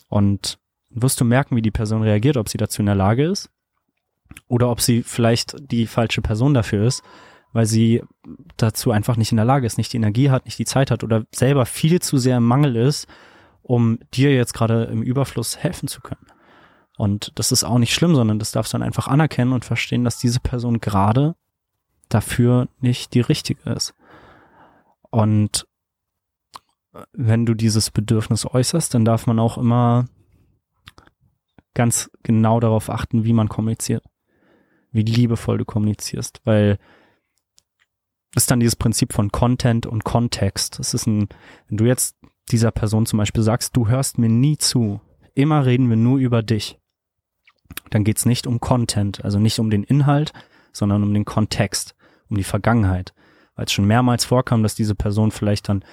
Und 0.08 0.60
wirst 0.90 1.20
du 1.20 1.26
merken, 1.26 1.56
wie 1.56 1.62
die 1.62 1.72
Person 1.72 2.04
reagiert, 2.04 2.38
ob 2.38 2.48
sie 2.48 2.58
dazu 2.58 2.82
in 2.82 2.86
der 2.86 2.96
Lage 2.96 3.26
ist 3.26 3.50
oder 4.48 4.70
ob 4.70 4.82
sie 4.82 5.04
vielleicht 5.04 5.56
die 5.60 5.88
falsche 5.88 6.22
Person 6.22 6.54
dafür 6.54 6.86
ist, 6.88 7.04
weil 7.56 7.66
sie 7.68 8.04
dazu 8.58 8.92
einfach 8.92 9.16
nicht 9.16 9.32
in 9.32 9.38
der 9.38 9.46
Lage 9.46 9.66
ist, 9.66 9.78
nicht 9.78 9.94
die 9.94 9.98
Energie 9.98 10.30
hat, 10.30 10.44
nicht 10.44 10.60
die 10.60 10.66
Zeit 10.66 10.92
hat 10.92 11.06
oder 11.06 11.24
selber 11.34 11.66
viel 11.66 12.02
zu 12.02 12.18
sehr 12.18 12.36
im 12.36 12.46
Mangel 12.46 12.76
ist, 12.76 13.08
um 13.62 13.98
dir 14.14 14.36
jetzt 14.36 14.54
gerade 14.54 14.84
im 14.84 15.02
Überfluss 15.02 15.56
helfen 15.56 15.88
zu 15.88 16.02
können. 16.02 16.28
Und 16.98 17.32
das 17.36 17.54
ist 17.54 17.64
auch 17.64 17.78
nicht 17.78 17.94
schlimm, 17.94 18.14
sondern 18.14 18.40
das 18.40 18.52
darfst 18.52 18.74
du 18.74 18.78
dann 18.78 18.86
einfach 18.86 19.08
anerkennen 19.08 19.54
und 19.54 19.64
verstehen, 19.64 20.04
dass 20.04 20.18
diese 20.18 20.42
Person 20.42 20.82
gerade 20.82 21.36
dafür 22.10 22.68
nicht 22.82 23.14
die 23.14 23.22
richtige 23.22 23.70
ist. 23.70 23.94
Und 25.10 25.66
wenn 27.14 27.46
du 27.46 27.54
dieses 27.54 27.90
Bedürfnis 27.90 28.46
äußerst, 28.46 28.94
dann 28.94 29.06
darf 29.06 29.28
man 29.28 29.40
auch 29.40 29.58
immer 29.58 30.10
ganz 31.74 32.12
genau 32.22 32.60
darauf 32.60 32.90
achten, 32.90 33.24
wie 33.24 33.34
man 33.34 33.48
kommuniziert. 33.48 34.04
Wie 34.92 35.04
liebevoll 35.04 35.58
du 35.58 35.64
kommunizierst, 35.64 36.42
weil 36.44 36.80
ist 38.36 38.52
dann 38.52 38.60
dieses 38.60 38.76
Prinzip 38.76 39.14
von 39.14 39.32
Content 39.32 39.86
und 39.86 40.04
Kontext. 40.04 40.80
Das 40.80 40.94
ist 40.94 41.08
ein, 41.08 41.30
wenn 41.68 41.78
du 41.78 41.86
jetzt 41.86 42.16
dieser 42.52 42.72
Person 42.72 43.06
zum 43.06 43.18
Beispiel 43.18 43.44
sagst, 43.44 43.76
du 43.76 43.88
hörst 43.88 44.18
mir 44.18 44.30
nie 44.30 44.58
zu, 44.58 45.02
immer 45.34 45.66
reden 45.66 45.90
wir 45.90 45.98
nur 45.98 46.20
über 46.20 46.44
dich, 46.44 46.78
dann 47.90 48.04
geht's 48.04 48.26
nicht 48.26 48.46
um 48.46 48.60
Content, 48.60 49.24
also 49.24 49.40
nicht 49.40 49.60
um 49.60 49.70
den 49.70 49.84
Inhalt, 49.84 50.34
sondern 50.72 51.04
um 51.04 51.14
den 51.14 51.26
Kontext, 51.26 51.96
um 52.30 52.38
die 52.38 52.44
Vergangenheit. 52.44 53.14
Weil 53.56 53.66
es 53.66 53.72
schon 53.72 53.86
mehrmals 53.86 54.26
vorkam, 54.26 54.64
dass 54.64 54.76
diese 54.76 54.96
Person 54.96 55.32
vielleicht 55.32 55.70
dann 55.70 55.84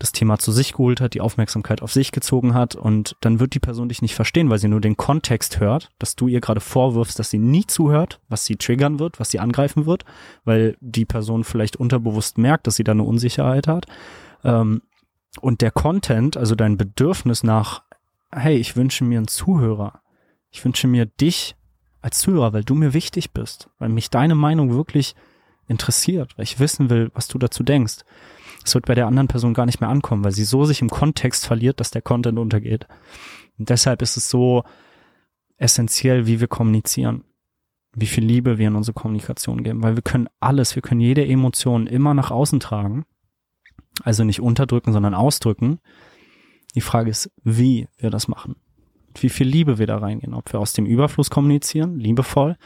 das 0.00 0.12
Thema 0.12 0.38
zu 0.38 0.50
sich 0.50 0.72
geholt 0.72 1.00
hat, 1.00 1.12
die 1.12 1.20
Aufmerksamkeit 1.20 1.82
auf 1.82 1.92
sich 1.92 2.10
gezogen 2.10 2.54
hat 2.54 2.74
und 2.74 3.16
dann 3.20 3.38
wird 3.38 3.54
die 3.54 3.60
Person 3.60 3.90
dich 3.90 4.00
nicht 4.00 4.14
verstehen, 4.14 4.48
weil 4.48 4.58
sie 4.58 4.66
nur 4.66 4.80
den 4.80 4.96
Kontext 4.96 5.60
hört, 5.60 5.90
dass 5.98 6.16
du 6.16 6.26
ihr 6.26 6.40
gerade 6.40 6.60
vorwirfst, 6.60 7.18
dass 7.18 7.30
sie 7.30 7.38
nie 7.38 7.66
zuhört, 7.66 8.18
was 8.28 8.46
sie 8.46 8.56
triggern 8.56 8.98
wird, 8.98 9.20
was 9.20 9.30
sie 9.30 9.40
angreifen 9.40 9.84
wird, 9.84 10.06
weil 10.44 10.76
die 10.80 11.04
Person 11.04 11.44
vielleicht 11.44 11.76
unterbewusst 11.76 12.38
merkt, 12.38 12.66
dass 12.66 12.76
sie 12.76 12.84
da 12.84 12.92
eine 12.92 13.02
Unsicherheit 13.02 13.68
hat. 13.68 13.86
Ähm, 14.42 14.80
und 15.42 15.60
der 15.60 15.70
Content, 15.70 16.38
also 16.38 16.54
dein 16.54 16.78
Bedürfnis 16.78 17.42
nach, 17.42 17.82
hey, 18.32 18.56
ich 18.56 18.76
wünsche 18.76 19.04
mir 19.04 19.18
einen 19.18 19.28
Zuhörer. 19.28 20.00
Ich 20.50 20.64
wünsche 20.64 20.88
mir 20.88 21.04
dich 21.04 21.56
als 22.00 22.18
Zuhörer, 22.20 22.54
weil 22.54 22.64
du 22.64 22.74
mir 22.74 22.94
wichtig 22.94 23.32
bist, 23.32 23.68
weil 23.78 23.90
mich 23.90 24.08
deine 24.08 24.34
Meinung 24.34 24.72
wirklich 24.72 25.14
interessiert, 25.68 26.36
weil 26.38 26.44
ich 26.44 26.58
wissen 26.58 26.88
will, 26.88 27.10
was 27.12 27.28
du 27.28 27.38
dazu 27.38 27.62
denkst. 27.62 27.98
Es 28.64 28.74
wird 28.74 28.86
bei 28.86 28.94
der 28.94 29.06
anderen 29.06 29.28
Person 29.28 29.54
gar 29.54 29.66
nicht 29.66 29.80
mehr 29.80 29.90
ankommen, 29.90 30.24
weil 30.24 30.32
sie 30.32 30.44
so 30.44 30.64
sich 30.64 30.82
im 30.82 30.90
Kontext 30.90 31.46
verliert, 31.46 31.80
dass 31.80 31.90
der 31.90 32.02
Content 32.02 32.38
untergeht. 32.38 32.86
Und 33.58 33.70
deshalb 33.70 34.02
ist 34.02 34.16
es 34.16 34.28
so 34.28 34.64
essentiell, 35.56 36.26
wie 36.26 36.40
wir 36.40 36.48
kommunizieren, 36.48 37.24
wie 37.94 38.06
viel 38.06 38.24
Liebe 38.24 38.58
wir 38.58 38.68
in 38.68 38.76
unsere 38.76 38.94
Kommunikation 38.94 39.62
geben, 39.62 39.82
weil 39.82 39.96
wir 39.96 40.02
können 40.02 40.28
alles, 40.40 40.74
wir 40.74 40.82
können 40.82 41.00
jede 41.00 41.26
Emotion 41.26 41.86
immer 41.86 42.14
nach 42.14 42.30
außen 42.30 42.60
tragen 42.60 43.04
also 44.02 44.24
nicht 44.24 44.40
unterdrücken, 44.40 44.92
sondern 44.92 45.14
ausdrücken. 45.14 45.80
Die 46.74 46.80
Frage 46.80 47.10
ist, 47.10 47.30
wie 47.42 47.88
wir 47.98 48.10
das 48.10 48.28
machen. 48.28 48.56
Wie 49.18 49.28
viel 49.28 49.48
Liebe 49.48 49.78
wir 49.78 49.86
da 49.86 49.98
reingehen. 49.98 50.34
Ob 50.34 50.52
wir 50.52 50.60
aus 50.60 50.72
dem 50.72 50.86
Überfluss 50.86 51.30
kommunizieren, 51.30 51.98
liebevoll, 51.98 52.56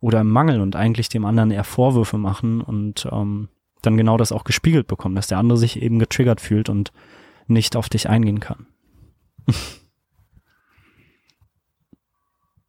oder 0.00 0.22
im 0.22 0.30
Mangel 0.30 0.62
und 0.62 0.76
eigentlich 0.76 1.10
dem 1.10 1.26
anderen 1.26 1.50
eher 1.50 1.64
Vorwürfe 1.64 2.16
machen 2.16 2.62
und 2.62 3.06
ähm, 3.12 3.48
dann 3.82 3.96
genau 3.96 4.16
das 4.16 4.32
auch 4.32 4.44
gespiegelt 4.44 4.86
bekommen, 4.86 5.14
dass 5.14 5.26
der 5.26 5.38
andere 5.38 5.58
sich 5.58 5.80
eben 5.80 5.98
getriggert 5.98 6.40
fühlt 6.40 6.68
und 6.68 6.92
nicht 7.46 7.76
auf 7.76 7.88
dich 7.88 8.08
eingehen 8.08 8.40
kann. 8.40 8.66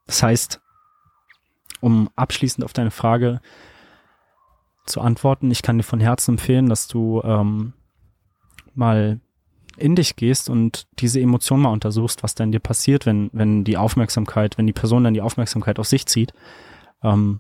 das 0.07 0.23
heißt, 0.23 0.61
um 1.79 2.09
abschließend 2.15 2.63
auf 2.63 2.73
deine 2.73 2.91
Frage 2.91 3.41
zu 4.85 5.01
antworten, 5.01 5.51
ich 5.51 5.61
kann 5.61 5.77
dir 5.77 5.83
von 5.83 5.99
Herzen 5.99 6.31
empfehlen, 6.31 6.69
dass 6.69 6.87
du 6.87 7.21
ähm, 7.23 7.73
mal 8.73 9.19
in 9.77 9.95
dich 9.95 10.15
gehst 10.15 10.49
und 10.49 10.87
diese 10.99 11.19
Emotion 11.19 11.61
mal 11.61 11.69
untersuchst, 11.71 12.23
was 12.23 12.35
dann 12.35 12.51
dir 12.51 12.59
passiert, 12.59 13.05
wenn, 13.05 13.29
wenn 13.33 13.63
die 13.63 13.77
Aufmerksamkeit, 13.77 14.57
wenn 14.57 14.67
die 14.67 14.73
Person 14.73 15.03
dann 15.03 15.13
die 15.13 15.21
Aufmerksamkeit 15.21 15.79
auf 15.79 15.87
sich 15.87 16.05
zieht, 16.05 16.33
ähm, 17.03 17.39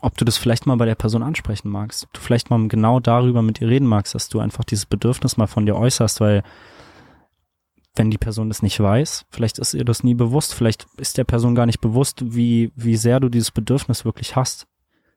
ob 0.00 0.16
du 0.16 0.24
das 0.24 0.36
vielleicht 0.36 0.66
mal 0.66 0.76
bei 0.76 0.86
der 0.86 0.94
Person 0.94 1.22
ansprechen 1.22 1.68
magst, 1.68 2.04
ob 2.04 2.12
du 2.12 2.20
vielleicht 2.20 2.50
mal 2.50 2.68
genau 2.68 3.00
darüber 3.00 3.42
mit 3.42 3.60
ihr 3.60 3.68
reden 3.68 3.86
magst, 3.86 4.14
dass 4.14 4.28
du 4.28 4.40
einfach 4.40 4.64
dieses 4.64 4.86
Bedürfnis 4.86 5.36
mal 5.36 5.46
von 5.46 5.66
dir 5.66 5.76
äußerst, 5.76 6.20
weil 6.20 6.42
wenn 7.94 8.10
die 8.10 8.18
Person 8.18 8.48
das 8.48 8.62
nicht 8.62 8.78
weiß, 8.78 9.24
vielleicht 9.30 9.58
ist 9.58 9.74
ihr 9.74 9.84
das 9.84 10.04
nie 10.04 10.14
bewusst, 10.14 10.54
vielleicht 10.54 10.86
ist 10.98 11.16
der 11.16 11.24
Person 11.24 11.54
gar 11.54 11.66
nicht 11.66 11.80
bewusst, 11.80 12.22
wie, 12.34 12.70
wie 12.76 12.96
sehr 12.96 13.20
du 13.20 13.28
dieses 13.28 13.50
Bedürfnis 13.50 14.04
wirklich 14.04 14.36
hast, 14.36 14.66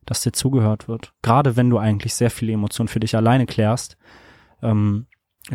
dass 0.06 0.22
dir 0.22 0.32
zugehört 0.32 0.88
wird. 0.88 1.14
Gerade 1.22 1.58
wenn 1.58 1.70
du 1.70 1.78
eigentlich 1.78 2.14
sehr 2.14 2.32
viele 2.32 2.54
Emotionen 2.54 2.88
für 2.88 3.02
dich 3.02 3.16
alleine 3.16 3.46
klärst, 3.46 3.98
ähm, 4.62 5.08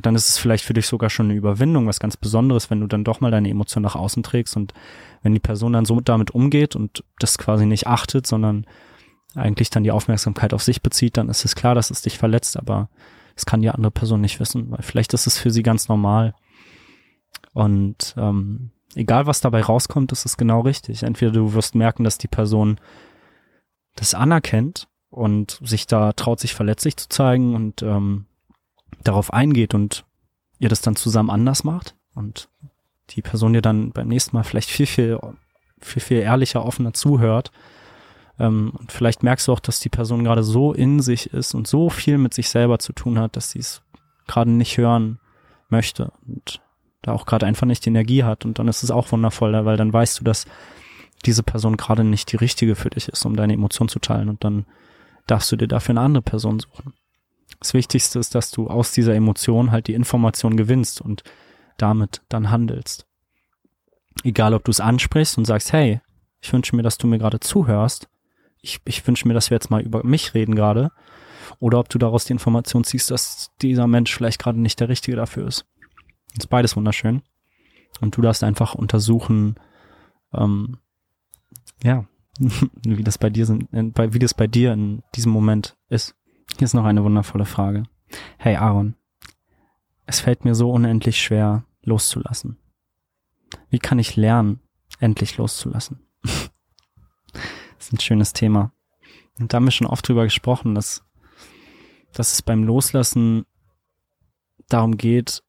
dann 0.02 0.14
ist 0.14 0.28
es 0.28 0.38
vielleicht 0.38 0.64
für 0.64 0.74
dich 0.74 0.86
sogar 0.86 1.08
schon 1.08 1.26
eine 1.26 1.34
Überwindung, 1.34 1.86
was 1.86 2.00
ganz 2.00 2.16
Besonderes, 2.16 2.70
wenn 2.70 2.80
du 2.80 2.86
dann 2.86 3.04
doch 3.04 3.20
mal 3.20 3.30
deine 3.30 3.48
Emotionen 3.48 3.84
nach 3.84 3.96
außen 3.96 4.22
trägst 4.22 4.56
und 4.56 4.74
wenn 5.22 5.34
die 5.34 5.40
Person 5.40 5.72
dann 5.72 5.84
so 5.84 6.00
damit 6.00 6.32
umgeht 6.32 6.76
und 6.76 7.04
das 7.18 7.38
quasi 7.38 7.64
nicht 7.64 7.86
achtet, 7.86 8.26
sondern 8.26 8.66
eigentlich 9.34 9.70
dann 9.70 9.84
die 9.84 9.90
Aufmerksamkeit 9.90 10.54
auf 10.54 10.62
sich 10.62 10.82
bezieht, 10.82 11.16
dann 11.16 11.28
ist 11.28 11.44
es 11.44 11.54
klar, 11.54 11.74
dass 11.74 11.90
es 11.90 12.02
dich 12.02 12.18
verletzt, 12.18 12.56
aber 12.56 12.88
es 13.36 13.46
kann 13.46 13.62
die 13.62 13.70
andere 13.70 13.90
Person 13.90 14.20
nicht 14.20 14.40
wissen, 14.40 14.70
weil 14.70 14.82
vielleicht 14.82 15.14
ist 15.14 15.26
es 15.26 15.38
für 15.38 15.50
sie 15.50 15.62
ganz 15.62 15.88
normal. 15.88 16.34
Und 17.52 18.14
ähm, 18.16 18.70
egal 18.94 19.26
was 19.26 19.40
dabei 19.40 19.62
rauskommt, 19.62 20.12
ist 20.12 20.24
es 20.24 20.36
genau 20.36 20.60
richtig. 20.60 21.02
Entweder 21.02 21.32
du 21.32 21.54
wirst 21.54 21.74
merken, 21.74 22.04
dass 22.04 22.18
die 22.18 22.28
Person 22.28 22.78
das 23.96 24.14
anerkennt 24.14 24.88
und 25.10 25.60
sich 25.62 25.86
da 25.86 26.12
traut, 26.12 26.40
sich 26.40 26.54
verletzlich 26.54 26.96
zu 26.96 27.08
zeigen 27.08 27.54
und 27.54 27.82
ähm, 27.82 28.26
darauf 29.02 29.32
eingeht 29.32 29.74
und 29.74 30.04
ihr 30.58 30.68
das 30.68 30.80
dann 30.80 30.96
zusammen 30.96 31.30
anders 31.30 31.64
macht 31.64 31.94
und 32.14 32.48
die 33.10 33.22
Person 33.22 33.52
dir 33.52 33.62
dann 33.62 33.90
beim 33.90 34.08
nächsten 34.08 34.36
Mal 34.36 34.44
vielleicht 34.44 34.70
viel, 34.70 34.86
viel, 34.86 35.18
viel, 35.80 36.02
viel 36.02 36.18
ehrlicher, 36.18 36.64
offener 36.64 36.94
zuhört. 36.94 37.52
Ähm, 38.38 38.72
und 38.78 38.92
vielleicht 38.92 39.22
merkst 39.22 39.48
du 39.48 39.52
auch, 39.52 39.60
dass 39.60 39.80
die 39.80 39.88
Person 39.88 40.24
gerade 40.24 40.42
so 40.42 40.72
in 40.72 41.00
sich 41.00 41.32
ist 41.32 41.54
und 41.54 41.66
so 41.66 41.90
viel 41.90 42.18
mit 42.18 42.34
sich 42.34 42.48
selber 42.48 42.78
zu 42.78 42.92
tun 42.92 43.18
hat, 43.18 43.36
dass 43.36 43.50
sie 43.50 43.60
es 43.60 43.82
gerade 44.26 44.50
nicht 44.50 44.76
hören 44.76 45.18
möchte 45.68 46.12
und 46.26 46.60
da 47.02 47.12
auch 47.12 47.26
gerade 47.26 47.46
einfach 47.46 47.66
nicht 47.66 47.84
die 47.84 47.90
Energie 47.90 48.24
hat. 48.24 48.44
Und 48.44 48.58
dann 48.58 48.68
ist 48.68 48.82
es 48.82 48.90
auch 48.90 49.12
wundervoll, 49.12 49.52
weil 49.64 49.76
dann 49.76 49.92
weißt 49.92 50.20
du, 50.20 50.24
dass 50.24 50.46
diese 51.26 51.42
Person 51.42 51.76
gerade 51.76 52.04
nicht 52.04 52.32
die 52.32 52.36
richtige 52.36 52.74
für 52.74 52.90
dich 52.90 53.08
ist, 53.08 53.24
um 53.24 53.36
deine 53.36 53.52
Emotionen 53.52 53.88
zu 53.88 53.98
teilen. 53.98 54.28
Und 54.28 54.44
dann 54.44 54.66
darfst 55.26 55.50
du 55.52 55.56
dir 55.56 55.68
dafür 55.68 55.92
eine 55.92 56.00
andere 56.00 56.22
Person 56.22 56.60
suchen. 56.60 56.94
Das 57.60 57.74
Wichtigste 57.74 58.18
ist, 58.18 58.34
dass 58.34 58.50
du 58.50 58.68
aus 58.68 58.92
dieser 58.92 59.14
Emotion 59.14 59.70
halt 59.70 59.86
die 59.86 59.94
Information 59.94 60.56
gewinnst 60.56 61.00
und 61.00 61.22
damit 61.76 62.22
dann 62.28 62.50
handelst. 62.50 63.06
Egal, 64.22 64.54
ob 64.54 64.64
du 64.64 64.70
es 64.70 64.80
ansprichst 64.80 65.38
und 65.38 65.44
sagst, 65.44 65.72
hey, 65.72 66.00
ich 66.40 66.52
wünsche 66.52 66.76
mir, 66.76 66.82
dass 66.82 66.98
du 66.98 67.06
mir 67.06 67.18
gerade 67.18 67.40
zuhörst. 67.40 68.08
Ich, 68.64 68.80
ich 68.86 69.06
wünsche 69.06 69.28
mir, 69.28 69.34
dass 69.34 69.50
wir 69.50 69.56
jetzt 69.56 69.70
mal 69.70 69.82
über 69.82 70.02
mich 70.04 70.32
reden 70.32 70.54
gerade. 70.54 70.90
Oder 71.58 71.78
ob 71.78 71.88
du 71.90 71.98
daraus 71.98 72.24
die 72.24 72.32
Information 72.32 72.82
ziehst, 72.82 73.10
dass 73.10 73.50
dieser 73.60 73.86
Mensch 73.86 74.14
vielleicht 74.14 74.40
gerade 74.40 74.58
nicht 74.58 74.80
der 74.80 74.88
Richtige 74.88 75.16
dafür 75.16 75.46
ist. 75.46 75.66
Ist 76.36 76.48
beides 76.48 76.74
wunderschön. 76.74 77.22
Und 78.00 78.16
du 78.16 78.22
darfst 78.22 78.42
einfach 78.42 78.74
untersuchen, 78.74 79.56
ähm, 80.32 80.78
ja, 81.82 82.06
wie 82.82 83.04
das 83.04 83.18
bei 83.18 83.30
dir 83.30 83.46
sind, 83.46 83.68
wie 83.70 84.18
das 84.18 84.34
bei 84.34 84.46
dir 84.46 84.72
in 84.72 85.02
diesem 85.14 85.30
Moment 85.30 85.76
ist. 85.90 86.16
Hier 86.58 86.64
ist 86.64 86.74
noch 86.74 86.84
eine 86.84 87.04
wundervolle 87.04 87.44
Frage. 87.44 87.84
Hey 88.38 88.56
Aaron, 88.56 88.96
es 90.06 90.20
fällt 90.20 90.44
mir 90.44 90.54
so 90.54 90.70
unendlich 90.70 91.20
schwer, 91.20 91.64
loszulassen. 91.82 92.58
Wie 93.68 93.78
kann 93.78 93.98
ich 93.98 94.16
lernen, 94.16 94.60
endlich 94.98 95.36
loszulassen? 95.36 96.00
Ein 97.94 98.00
schönes 98.00 98.32
Thema. 98.32 98.72
Und 99.38 99.52
da 99.52 99.56
haben 99.56 99.64
wir 99.64 99.72
schon 99.72 99.86
oft 99.86 100.06
drüber 100.06 100.24
gesprochen, 100.24 100.74
dass, 100.74 101.04
dass 102.12 102.32
es 102.32 102.42
beim 102.42 102.64
Loslassen 102.64 103.46
darum 104.68 104.96
geht, 104.96 105.42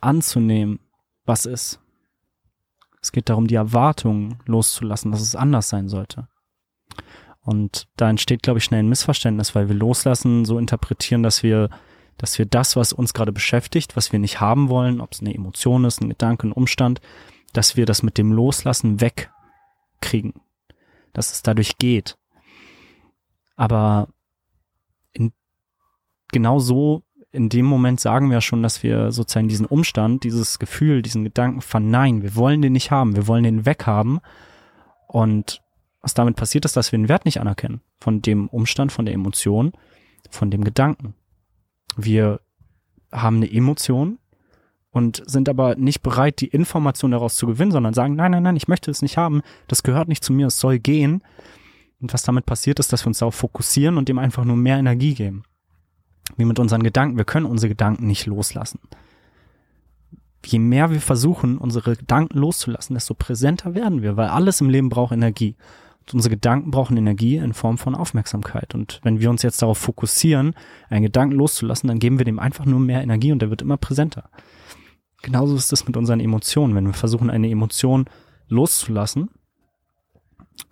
anzunehmen, 0.00 0.80
was 1.24 1.46
ist. 1.46 1.80
Es 3.02 3.12
geht 3.12 3.28
darum, 3.28 3.46
die 3.46 3.54
Erwartungen 3.54 4.38
loszulassen, 4.46 5.10
dass 5.10 5.20
es 5.20 5.34
anders 5.34 5.68
sein 5.68 5.88
sollte. 5.88 6.28
Und 7.40 7.88
da 7.96 8.10
entsteht, 8.10 8.42
glaube 8.42 8.58
ich, 8.58 8.64
schnell 8.64 8.80
ein 8.80 8.88
Missverständnis, 8.88 9.54
weil 9.54 9.68
wir 9.68 9.74
loslassen, 9.74 10.44
so 10.44 10.58
interpretieren, 10.58 11.22
dass 11.22 11.42
wir, 11.42 11.70
dass 12.18 12.38
wir 12.38 12.44
das, 12.44 12.76
was 12.76 12.92
uns 12.92 13.14
gerade 13.14 13.32
beschäftigt, 13.32 13.96
was 13.96 14.12
wir 14.12 14.18
nicht 14.18 14.40
haben 14.40 14.68
wollen, 14.68 15.00
ob 15.00 15.12
es 15.12 15.20
eine 15.20 15.34
Emotion 15.34 15.84
ist, 15.84 16.02
ein 16.02 16.10
Gedanke, 16.10 16.48
ein 16.48 16.52
Umstand, 16.52 17.00
dass 17.54 17.76
wir 17.76 17.86
das 17.86 18.02
mit 18.02 18.18
dem 18.18 18.32
Loslassen 18.32 19.00
wegkriegen. 19.00 20.34
Dass 21.12 21.32
es 21.32 21.42
dadurch 21.42 21.78
geht. 21.78 22.16
Aber 23.56 24.08
in, 25.12 25.32
genau 26.32 26.58
so 26.58 27.02
in 27.32 27.48
dem 27.48 27.64
Moment 27.64 28.00
sagen 28.00 28.30
wir 28.30 28.40
schon, 28.40 28.62
dass 28.62 28.82
wir 28.82 29.12
sozusagen 29.12 29.48
diesen 29.48 29.66
Umstand, 29.66 30.24
dieses 30.24 30.58
Gefühl, 30.58 31.02
diesen 31.02 31.24
Gedanken 31.24 31.60
verneinen. 31.60 32.22
Wir 32.22 32.34
wollen 32.34 32.62
den 32.62 32.72
nicht 32.72 32.90
haben. 32.90 33.14
Wir 33.14 33.26
wollen 33.26 33.44
den 33.44 33.66
weghaben. 33.66 34.20
Und 35.06 35.62
was 36.00 36.14
damit 36.14 36.36
passiert 36.36 36.64
ist, 36.64 36.76
dass 36.76 36.90
wir 36.90 36.98
den 36.98 37.08
Wert 37.08 37.24
nicht 37.24 37.40
anerkennen. 37.40 37.82
Von 38.00 38.22
dem 38.22 38.48
Umstand, 38.48 38.90
von 38.90 39.04
der 39.04 39.14
Emotion, 39.14 39.72
von 40.30 40.50
dem 40.50 40.64
Gedanken. 40.64 41.14
Wir 41.96 42.40
haben 43.12 43.36
eine 43.36 43.52
Emotion 43.52 44.18
und 44.90 45.22
sind 45.26 45.48
aber 45.48 45.76
nicht 45.76 46.02
bereit, 46.02 46.40
die 46.40 46.48
Information 46.48 47.12
daraus 47.12 47.36
zu 47.36 47.46
gewinnen, 47.46 47.70
sondern 47.70 47.94
sagen, 47.94 48.16
nein, 48.16 48.32
nein, 48.32 48.42
nein, 48.42 48.56
ich 48.56 48.68
möchte 48.68 48.90
es 48.90 49.02
nicht 49.02 49.16
haben. 49.16 49.42
Das 49.68 49.82
gehört 49.82 50.08
nicht 50.08 50.24
zu 50.24 50.32
mir. 50.32 50.48
Es 50.48 50.58
soll 50.58 50.78
gehen. 50.78 51.22
Und 52.00 52.12
was 52.12 52.22
damit 52.22 52.46
passiert 52.46 52.80
ist, 52.80 52.92
dass 52.92 53.04
wir 53.04 53.08
uns 53.08 53.18
darauf 53.18 53.34
fokussieren 53.34 53.98
und 53.98 54.08
dem 54.08 54.18
einfach 54.18 54.44
nur 54.44 54.56
mehr 54.56 54.78
Energie 54.78 55.14
geben 55.14 55.44
wie 56.36 56.44
mit 56.44 56.58
unseren 56.58 56.82
Gedanken. 56.82 57.16
Wir 57.16 57.24
können 57.24 57.46
unsere 57.46 57.68
Gedanken 57.68 58.06
nicht 58.06 58.26
loslassen. 58.26 58.80
Je 60.44 60.58
mehr 60.58 60.90
wir 60.90 61.00
versuchen, 61.00 61.58
unsere 61.58 61.96
Gedanken 61.96 62.38
loszulassen, 62.38 62.94
desto 62.94 63.14
präsenter 63.14 63.74
werden 63.74 64.02
wir, 64.02 64.16
weil 64.16 64.28
alles 64.28 64.60
im 64.60 64.70
Leben 64.70 64.88
braucht 64.88 65.12
Energie. 65.12 65.56
Und 66.00 66.14
unsere 66.14 66.34
Gedanken 66.34 66.70
brauchen 66.70 66.96
Energie 66.96 67.36
in 67.36 67.52
Form 67.52 67.76
von 67.76 67.94
Aufmerksamkeit. 67.94 68.74
Und 68.74 69.00
wenn 69.02 69.20
wir 69.20 69.28
uns 69.28 69.42
jetzt 69.42 69.60
darauf 69.60 69.78
fokussieren, 69.78 70.54
einen 70.88 71.02
Gedanken 71.02 71.34
loszulassen, 71.34 71.88
dann 71.88 71.98
geben 71.98 72.18
wir 72.18 72.24
dem 72.24 72.38
einfach 72.38 72.64
nur 72.64 72.80
mehr 72.80 73.02
Energie 73.02 73.32
und 73.32 73.42
der 73.42 73.50
wird 73.50 73.62
immer 73.62 73.76
präsenter. 73.76 74.30
Genauso 75.22 75.56
ist 75.56 75.72
es 75.72 75.86
mit 75.86 75.96
unseren 75.96 76.20
Emotionen. 76.20 76.74
Wenn 76.74 76.86
wir 76.86 76.94
versuchen, 76.94 77.30
eine 77.30 77.50
Emotion 77.50 78.06
loszulassen, 78.48 79.30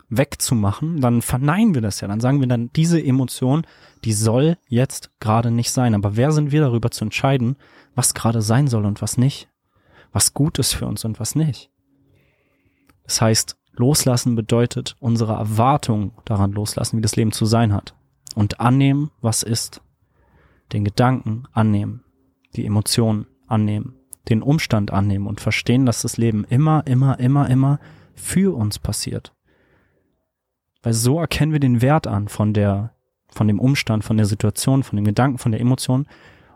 wegzumachen, 0.08 1.00
dann 1.00 1.22
verneinen 1.22 1.74
wir 1.74 1.82
das 1.82 2.00
ja. 2.00 2.08
Dann 2.08 2.20
sagen 2.20 2.40
wir 2.40 2.48
dann, 2.48 2.70
diese 2.74 3.02
Emotion, 3.02 3.66
die 4.04 4.12
soll 4.12 4.56
jetzt 4.66 5.11
gerade 5.20 5.50
nicht 5.50 5.70
sein. 5.70 5.94
Aber 5.94 6.16
wer 6.16 6.32
sind 6.32 6.50
wir 6.50 6.61
darüber 6.61 6.90
zu 6.90 7.04
entscheiden, 7.04 7.56
was 7.94 8.14
gerade 8.14 8.42
sein 8.42 8.68
soll 8.68 8.87
und 8.87 9.02
was 9.02 9.18
nicht? 9.18 9.48
Was 10.12 10.32
gut 10.32 10.58
ist 10.58 10.72
für 10.72 10.87
uns 10.87 11.04
und 11.04 11.20
was 11.20 11.34
nicht? 11.34 11.70
Das 13.04 13.20
heißt, 13.20 13.56
loslassen 13.72 14.34
bedeutet 14.34 14.96
unsere 14.98 15.34
Erwartung 15.34 16.12
daran 16.24 16.52
loslassen, 16.52 16.96
wie 16.96 17.02
das 17.02 17.16
Leben 17.16 17.32
zu 17.32 17.44
sein 17.44 17.72
hat. 17.72 17.94
Und 18.34 18.61
annehmen, 18.61 19.11
was 19.20 19.42
ist. 19.42 19.82
Den 20.72 20.84
Gedanken 20.84 21.44
annehmen. 21.52 22.04
Die 22.56 22.66
Emotionen 22.66 23.26
annehmen. 23.46 23.97
Den 24.28 24.42
Umstand 24.42 24.92
annehmen 24.92 25.26
und 25.26 25.40
verstehen, 25.40 25.86
dass 25.86 26.02
das 26.02 26.16
Leben 26.16 26.44
immer, 26.44 26.86
immer, 26.86 27.18
immer, 27.18 27.48
immer 27.48 27.80
für 28.14 28.56
uns 28.56 28.78
passiert. 28.78 29.32
Weil 30.82 30.92
so 30.92 31.18
erkennen 31.18 31.52
wir 31.52 31.60
den 31.60 31.82
Wert 31.82 32.06
an 32.06 32.28
von 32.28 32.52
der, 32.52 32.94
von 33.28 33.48
dem 33.48 33.60
Umstand, 33.60 34.04
von 34.04 34.16
der 34.16 34.26
Situation, 34.26 34.82
von 34.82 34.96
dem 34.96 35.04
Gedanken, 35.04 35.38
von 35.38 35.52
der 35.52 35.60
Emotion 35.60 36.06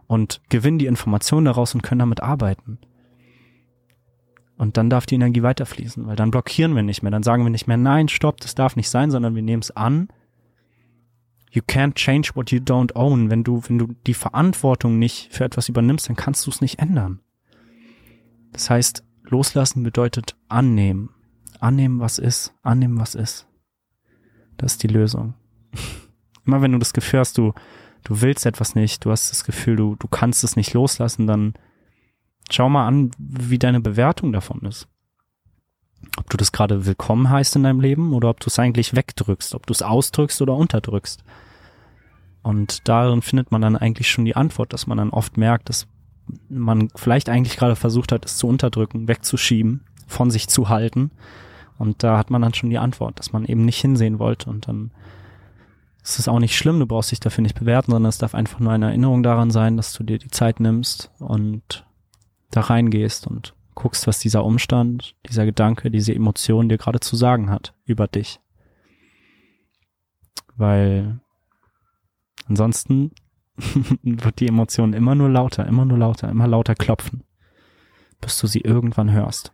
und 0.06 0.40
gewinnen 0.48 0.78
die 0.78 0.86
Informationen 0.86 1.46
daraus 1.46 1.74
und 1.74 1.82
können 1.82 2.00
damit 2.00 2.20
arbeiten. 2.20 2.78
Und 4.56 4.76
dann 4.76 4.90
darf 4.90 5.06
die 5.06 5.16
Energie 5.16 5.42
weiterfließen, 5.42 6.06
weil 6.06 6.16
dann 6.16 6.30
blockieren 6.30 6.76
wir 6.76 6.82
nicht 6.82 7.02
mehr, 7.02 7.10
dann 7.10 7.22
sagen 7.22 7.42
wir 7.42 7.50
nicht 7.50 7.66
mehr, 7.66 7.76
nein, 7.76 8.08
stopp, 8.08 8.40
das 8.40 8.54
darf 8.54 8.76
nicht 8.76 8.90
sein, 8.90 9.10
sondern 9.10 9.34
wir 9.34 9.42
nehmen 9.42 9.62
es 9.62 9.74
an. 9.74 10.08
You 11.50 11.62
can't 11.62 11.94
change 11.94 12.30
what 12.34 12.50
you 12.50 12.60
don't 12.60 12.94
own. 12.94 13.28
Wenn 13.28 13.44
du, 13.44 13.62
wenn 13.66 13.78
du 13.78 13.88
die 14.06 14.14
Verantwortung 14.14 14.98
nicht 14.98 15.32
für 15.32 15.44
etwas 15.44 15.68
übernimmst, 15.68 16.08
dann 16.08 16.16
kannst 16.16 16.46
du 16.46 16.50
es 16.50 16.60
nicht 16.60 16.78
ändern. 16.78 17.20
Das 18.52 18.70
heißt, 18.70 19.02
loslassen 19.24 19.82
bedeutet 19.82 20.36
annehmen. 20.48 21.10
Annehmen, 21.60 22.00
was 22.00 22.18
ist. 22.18 22.54
Annehmen, 22.62 22.98
was 22.98 23.14
ist. 23.14 23.46
Das 24.56 24.72
ist 24.72 24.82
die 24.82 24.88
Lösung. 24.88 25.34
Immer 26.46 26.62
wenn 26.62 26.72
du 26.72 26.78
das 26.78 26.92
Gefühl 26.92 27.20
hast, 27.20 27.38
du, 27.38 27.52
du 28.04 28.20
willst 28.20 28.46
etwas 28.46 28.74
nicht, 28.74 29.04
du 29.04 29.10
hast 29.10 29.30
das 29.30 29.44
Gefühl, 29.44 29.76
du, 29.76 29.96
du 29.96 30.08
kannst 30.08 30.44
es 30.44 30.56
nicht 30.56 30.72
loslassen, 30.74 31.26
dann 31.26 31.54
schau 32.50 32.68
mal 32.68 32.86
an, 32.86 33.10
wie 33.18 33.58
deine 33.58 33.80
Bewertung 33.80 34.32
davon 34.32 34.60
ist. 34.62 34.88
Ob 36.18 36.28
du 36.28 36.36
das 36.36 36.52
gerade 36.52 36.84
willkommen 36.84 37.30
heißt 37.30 37.56
in 37.56 37.62
deinem 37.62 37.80
Leben 37.80 38.12
oder 38.12 38.28
ob 38.28 38.40
du 38.40 38.48
es 38.48 38.58
eigentlich 38.58 38.94
wegdrückst, 38.94 39.54
ob 39.54 39.66
du 39.66 39.72
es 39.72 39.82
ausdrückst 39.82 40.42
oder 40.42 40.54
unterdrückst. 40.54 41.22
Und 42.42 42.88
darin 42.88 43.22
findet 43.22 43.52
man 43.52 43.62
dann 43.62 43.76
eigentlich 43.76 44.10
schon 44.10 44.24
die 44.24 44.34
Antwort, 44.34 44.72
dass 44.72 44.88
man 44.88 44.98
dann 44.98 45.10
oft 45.10 45.36
merkt, 45.36 45.68
dass 45.68 45.86
man 46.48 46.88
vielleicht 46.94 47.28
eigentlich 47.28 47.56
gerade 47.56 47.76
versucht 47.76 48.12
hat, 48.12 48.24
es 48.24 48.36
zu 48.36 48.46
unterdrücken, 48.46 49.08
wegzuschieben, 49.08 49.84
von 50.06 50.30
sich 50.30 50.48
zu 50.48 50.68
halten. 50.68 51.10
Und 51.78 52.02
da 52.02 52.18
hat 52.18 52.30
man 52.30 52.42
dann 52.42 52.54
schon 52.54 52.70
die 52.70 52.78
Antwort, 52.78 53.18
dass 53.18 53.32
man 53.32 53.44
eben 53.44 53.64
nicht 53.64 53.80
hinsehen 53.80 54.18
wollte. 54.18 54.50
Und 54.50 54.68
dann 54.68 54.92
ist 56.02 56.18
es 56.18 56.28
auch 56.28 56.38
nicht 56.38 56.56
schlimm, 56.56 56.80
du 56.80 56.86
brauchst 56.86 57.12
dich 57.12 57.20
dafür 57.20 57.42
nicht 57.42 57.58
bewerten, 57.58 57.92
sondern 57.92 58.08
es 58.08 58.18
darf 58.18 58.34
einfach 58.34 58.60
nur 58.60 58.72
eine 58.72 58.86
Erinnerung 58.86 59.22
daran 59.22 59.50
sein, 59.50 59.76
dass 59.76 59.92
du 59.92 60.02
dir 60.02 60.18
die 60.18 60.30
Zeit 60.30 60.60
nimmst 60.60 61.10
und 61.18 61.86
da 62.50 62.60
reingehst 62.60 63.26
und 63.26 63.54
guckst, 63.74 64.06
was 64.06 64.18
dieser 64.18 64.44
Umstand, 64.44 65.14
dieser 65.28 65.44
Gedanke, 65.44 65.90
diese 65.90 66.14
Emotion 66.14 66.68
dir 66.68 66.78
gerade 66.78 67.00
zu 67.00 67.16
sagen 67.16 67.50
hat 67.50 67.74
über 67.84 68.06
dich. 68.06 68.40
Weil 70.56 71.20
ansonsten 72.46 73.12
wird 74.02 74.40
die 74.40 74.48
Emotion 74.48 74.92
immer 74.92 75.14
nur 75.14 75.28
lauter, 75.28 75.66
immer 75.66 75.84
nur 75.84 75.98
lauter, 75.98 76.28
immer 76.28 76.46
lauter 76.46 76.74
klopfen, 76.74 77.24
bis 78.20 78.38
du 78.38 78.46
sie 78.46 78.60
irgendwann 78.60 79.12
hörst, 79.12 79.52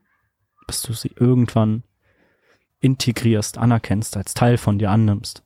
bis 0.66 0.82
du 0.82 0.92
sie 0.92 1.12
irgendwann 1.16 1.82
integrierst, 2.80 3.58
anerkennst, 3.58 4.16
als 4.16 4.34
Teil 4.34 4.56
von 4.56 4.78
dir 4.78 4.90
annimmst. 4.90 5.42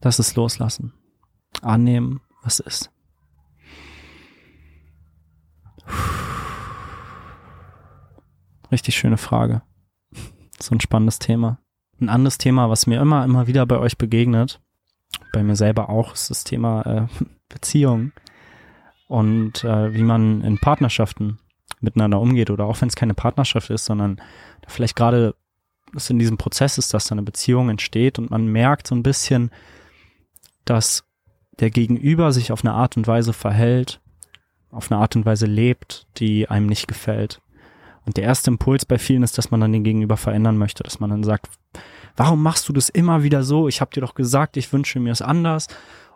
Das 0.00 0.18
ist 0.18 0.36
Loslassen. 0.36 0.92
Annehmen, 1.62 2.20
was 2.42 2.60
ist. 2.60 2.90
Richtig 8.70 8.96
schöne 8.96 9.16
Frage. 9.16 9.62
So 10.60 10.74
ein 10.74 10.80
spannendes 10.80 11.18
Thema. 11.18 11.60
Ein 12.00 12.08
anderes 12.08 12.38
Thema, 12.38 12.68
was 12.68 12.86
mir 12.86 13.00
immer, 13.00 13.24
immer 13.24 13.46
wieder 13.46 13.64
bei 13.64 13.78
euch 13.78 13.96
begegnet, 13.96 14.60
bei 15.32 15.42
mir 15.42 15.56
selber 15.56 15.88
auch, 15.88 16.14
ist 16.14 16.30
das 16.30 16.44
Thema 16.44 16.82
äh, 16.82 17.24
Beziehung 17.48 18.12
und 19.08 19.64
äh, 19.64 19.94
wie 19.94 20.02
man 20.02 20.42
in 20.42 20.58
Partnerschaften 20.58 21.38
miteinander 21.80 22.20
umgeht 22.20 22.50
oder 22.50 22.64
auch 22.64 22.80
wenn 22.80 22.88
es 22.88 22.96
keine 22.96 23.14
Partnerschaft 23.14 23.70
ist, 23.70 23.84
sondern 23.84 24.20
vielleicht 24.66 24.96
gerade 24.96 25.34
es 25.94 26.10
in 26.10 26.18
diesem 26.18 26.36
Prozess 26.36 26.78
ist, 26.78 26.92
dass 26.94 27.06
da 27.06 27.12
eine 27.12 27.22
Beziehung 27.22 27.68
entsteht 27.68 28.18
und 28.18 28.30
man 28.30 28.46
merkt 28.46 28.86
so 28.86 28.94
ein 28.94 29.02
bisschen, 29.02 29.50
dass 30.64 31.04
der 31.60 31.70
Gegenüber 31.70 32.32
sich 32.32 32.52
auf 32.52 32.64
eine 32.64 32.74
Art 32.74 32.96
und 32.96 33.06
Weise 33.06 33.32
verhält, 33.32 34.00
auf 34.70 34.90
eine 34.90 35.00
Art 35.00 35.16
und 35.16 35.24
Weise 35.24 35.46
lebt, 35.46 36.06
die 36.16 36.48
einem 36.50 36.66
nicht 36.66 36.88
gefällt. 36.88 37.40
Und 38.06 38.16
der 38.16 38.24
erste 38.24 38.50
Impuls 38.50 38.84
bei 38.84 38.98
vielen 38.98 39.24
ist, 39.24 39.36
dass 39.36 39.50
man 39.50 39.60
dann 39.60 39.72
den 39.72 39.84
Gegenüber 39.84 40.16
verändern 40.16 40.56
möchte, 40.56 40.84
dass 40.84 41.00
man 41.00 41.10
dann 41.10 41.24
sagt, 41.24 41.48
warum 42.16 42.42
machst 42.42 42.68
du 42.68 42.72
das 42.72 42.88
immer 42.88 43.22
wieder 43.22 43.42
so? 43.42 43.68
Ich 43.68 43.80
habe 43.80 43.90
dir 43.92 44.00
doch 44.00 44.14
gesagt, 44.14 44.56
ich 44.56 44.72
wünsche 44.72 45.00
mir 45.00 45.12
es 45.12 45.22
anders 45.22 45.66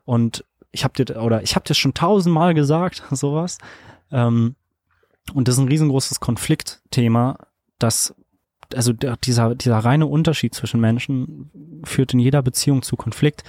und 0.05 0.45
ich 0.71 0.85
habe 0.85 1.05
dir 1.05 1.21
oder 1.21 1.43
ich 1.43 1.57
habe 1.57 1.67
dir 1.67 1.75
schon 1.75 1.95
tausendmal 1.95 2.55
gesagt, 2.55 3.03
sowas. 3.11 3.59
Ähm, 4.13 4.55
und 5.35 5.49
das 5.49 5.57
ist 5.57 5.61
ein 5.61 5.69
riesengroßes 5.69 6.21
Konfliktthema, 6.21 7.37
das 7.79 8.15
also 8.75 8.93
dieser 8.93 9.57
dieser 9.57 9.79
reine 9.79 10.07
Unterschied 10.07 10.55
zwischen 10.55 10.81
Menschen 10.81 11.83
führt 11.85 12.15
in 12.15 12.21
jeder 12.21 12.41
Beziehung 12.41 12.83
zu 12.83 12.97
Konflikt. 12.97 13.43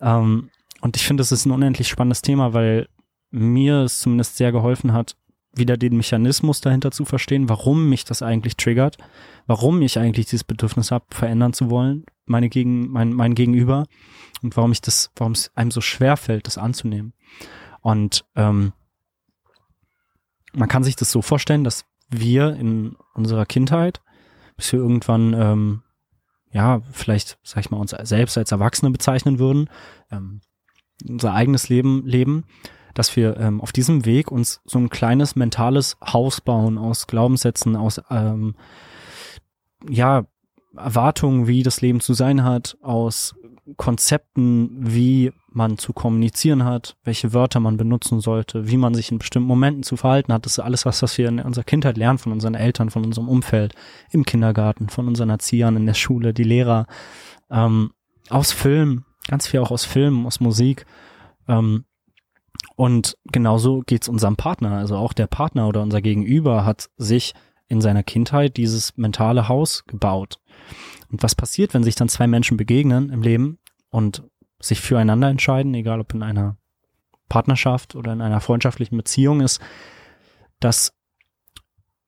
Ähm, 0.00 0.50
und 0.80 0.96
ich 0.96 1.06
finde, 1.06 1.20
das 1.20 1.32
ist 1.32 1.46
ein 1.46 1.52
unendlich 1.52 1.88
spannendes 1.88 2.22
Thema, 2.22 2.54
weil 2.54 2.88
mir 3.30 3.82
es 3.82 4.00
zumindest 4.00 4.36
sehr 4.36 4.52
geholfen 4.52 4.92
hat, 4.92 5.16
wieder 5.52 5.76
den 5.76 5.96
Mechanismus 5.96 6.60
dahinter 6.60 6.90
zu 6.90 7.04
verstehen, 7.04 7.48
warum 7.48 7.88
mich 7.88 8.04
das 8.04 8.22
eigentlich 8.22 8.56
triggert, 8.56 8.98
warum 9.46 9.80
ich 9.82 9.98
eigentlich 9.98 10.26
dieses 10.26 10.44
Bedürfnis 10.44 10.90
habe, 10.90 11.06
verändern 11.10 11.52
zu 11.52 11.70
wollen, 11.70 12.04
meine 12.26 12.48
gegen, 12.48 12.90
mein, 12.90 13.12
mein 13.12 13.34
Gegenüber 13.34 13.86
und 14.42 14.56
warum 14.56 14.72
ich 14.72 14.80
das, 14.80 15.10
warum 15.16 15.32
es 15.32 15.50
einem 15.56 15.70
so 15.70 15.80
schwer 15.80 16.16
fällt, 16.16 16.46
das 16.46 16.58
anzunehmen. 16.58 17.12
Und 17.80 18.24
ähm, 18.36 18.72
man 20.52 20.68
kann 20.68 20.84
sich 20.84 20.96
das 20.96 21.10
so 21.10 21.22
vorstellen, 21.22 21.64
dass 21.64 21.84
wir 22.10 22.54
in 22.54 22.96
unserer 23.14 23.46
Kindheit, 23.46 24.00
bis 24.56 24.72
wir 24.72 24.80
irgendwann, 24.80 25.34
ähm, 25.34 25.82
ja, 26.50 26.80
vielleicht, 26.92 27.38
sag 27.42 27.60
ich 27.60 27.70
mal, 27.70 27.78
uns 27.78 27.90
selbst 27.90 28.38
als 28.38 28.52
Erwachsene 28.52 28.90
bezeichnen 28.90 29.38
würden, 29.38 29.68
ähm, 30.10 30.40
unser 31.06 31.32
eigenes 31.34 31.68
Leben 31.68 32.04
leben, 32.06 32.44
dass 32.98 33.14
wir 33.14 33.36
ähm, 33.36 33.60
auf 33.60 33.70
diesem 33.70 34.04
Weg 34.04 34.32
uns 34.32 34.60
so 34.64 34.78
ein 34.78 34.90
kleines 34.90 35.36
mentales 35.36 35.96
Haus 36.04 36.40
bauen 36.40 36.78
aus 36.78 37.06
Glaubenssätzen, 37.06 37.76
aus 37.76 38.00
ähm, 38.10 38.56
ja 39.88 40.24
Erwartungen, 40.76 41.46
wie 41.46 41.62
das 41.62 41.80
Leben 41.80 42.00
zu 42.00 42.12
sein 42.12 42.42
hat, 42.42 42.76
aus 42.82 43.36
Konzepten, 43.76 44.70
wie 44.80 45.32
man 45.48 45.78
zu 45.78 45.92
kommunizieren 45.92 46.64
hat, 46.64 46.96
welche 47.04 47.32
Wörter 47.32 47.60
man 47.60 47.76
benutzen 47.76 48.20
sollte, 48.20 48.68
wie 48.68 48.76
man 48.76 48.94
sich 48.94 49.12
in 49.12 49.18
bestimmten 49.18 49.46
Momenten 49.46 49.84
zu 49.84 49.96
verhalten 49.96 50.32
hat. 50.32 50.44
Das 50.44 50.52
ist 50.52 50.58
alles 50.58 50.84
was, 50.84 51.00
was 51.00 51.16
wir 51.18 51.28
in 51.28 51.38
unserer 51.38 51.64
Kindheit 51.64 51.96
lernen 51.96 52.18
von 52.18 52.32
unseren 52.32 52.54
Eltern, 52.54 52.90
von 52.90 53.04
unserem 53.04 53.28
Umfeld, 53.28 53.74
im 54.10 54.24
Kindergarten, 54.24 54.88
von 54.88 55.06
unseren 55.06 55.30
Erziehern, 55.30 55.76
in 55.76 55.86
der 55.86 55.94
Schule, 55.94 56.34
die 56.34 56.44
Lehrer, 56.44 56.86
ähm, 57.48 57.92
aus 58.28 58.50
Film, 58.50 59.04
ganz 59.28 59.46
viel 59.46 59.60
auch 59.60 59.70
aus 59.70 59.84
Filmen, 59.84 60.26
aus 60.26 60.40
Musik. 60.40 60.84
Ähm, 61.46 61.84
und 62.78 63.18
genauso 63.32 63.80
geht's 63.80 64.08
unserem 64.08 64.36
Partner. 64.36 64.70
Also 64.70 64.94
auch 64.96 65.12
der 65.12 65.26
Partner 65.26 65.66
oder 65.66 65.82
unser 65.82 66.00
Gegenüber 66.00 66.64
hat 66.64 66.90
sich 66.96 67.34
in 67.66 67.80
seiner 67.80 68.04
Kindheit 68.04 68.56
dieses 68.56 68.96
mentale 68.96 69.48
Haus 69.48 69.82
gebaut. 69.88 70.38
Und 71.10 71.24
was 71.24 71.34
passiert, 71.34 71.74
wenn 71.74 71.82
sich 71.82 71.96
dann 71.96 72.08
zwei 72.08 72.28
Menschen 72.28 72.56
begegnen 72.56 73.10
im 73.10 73.20
Leben 73.20 73.58
und 73.90 74.22
sich 74.60 74.80
füreinander 74.80 75.28
entscheiden, 75.28 75.74
egal 75.74 75.98
ob 75.98 76.14
in 76.14 76.22
einer 76.22 76.56
Partnerschaft 77.28 77.96
oder 77.96 78.12
in 78.12 78.20
einer 78.20 78.40
freundschaftlichen 78.40 78.96
Beziehung 78.96 79.40
ist, 79.40 79.60
dass 80.60 80.92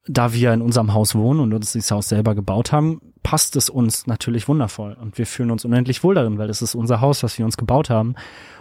da 0.07 0.33
wir 0.33 0.55
in 0.55 0.63
unserem 0.63 0.95
Haus 0.95 1.17
wohnen 1.17 1.41
und 1.41 1.53
uns 1.53 1.73
dieses 1.73 1.91
Haus 1.91 2.09
selber 2.09 2.37
gebaut 2.37 2.71
haben, 2.71 3.01
passt 3.25 3.57
es 3.57 3.71
uns 3.71 4.07
natürlich 4.07 4.47
wundervoll 4.47 4.93
und 4.93 5.19
wir 5.19 5.27
fühlen 5.27 5.51
uns 5.51 5.65
unendlich 5.65 6.05
wohl 6.05 6.15
darin, 6.15 6.39
weil 6.39 6.49
es 6.49 6.63
ist 6.63 6.77
unser 6.77 7.01
Haus, 7.01 7.25
was 7.25 7.39
wir 7.39 7.45
uns 7.45 7.57
gebaut 7.57 7.91
haben 7.91 8.15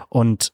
und 0.10 0.54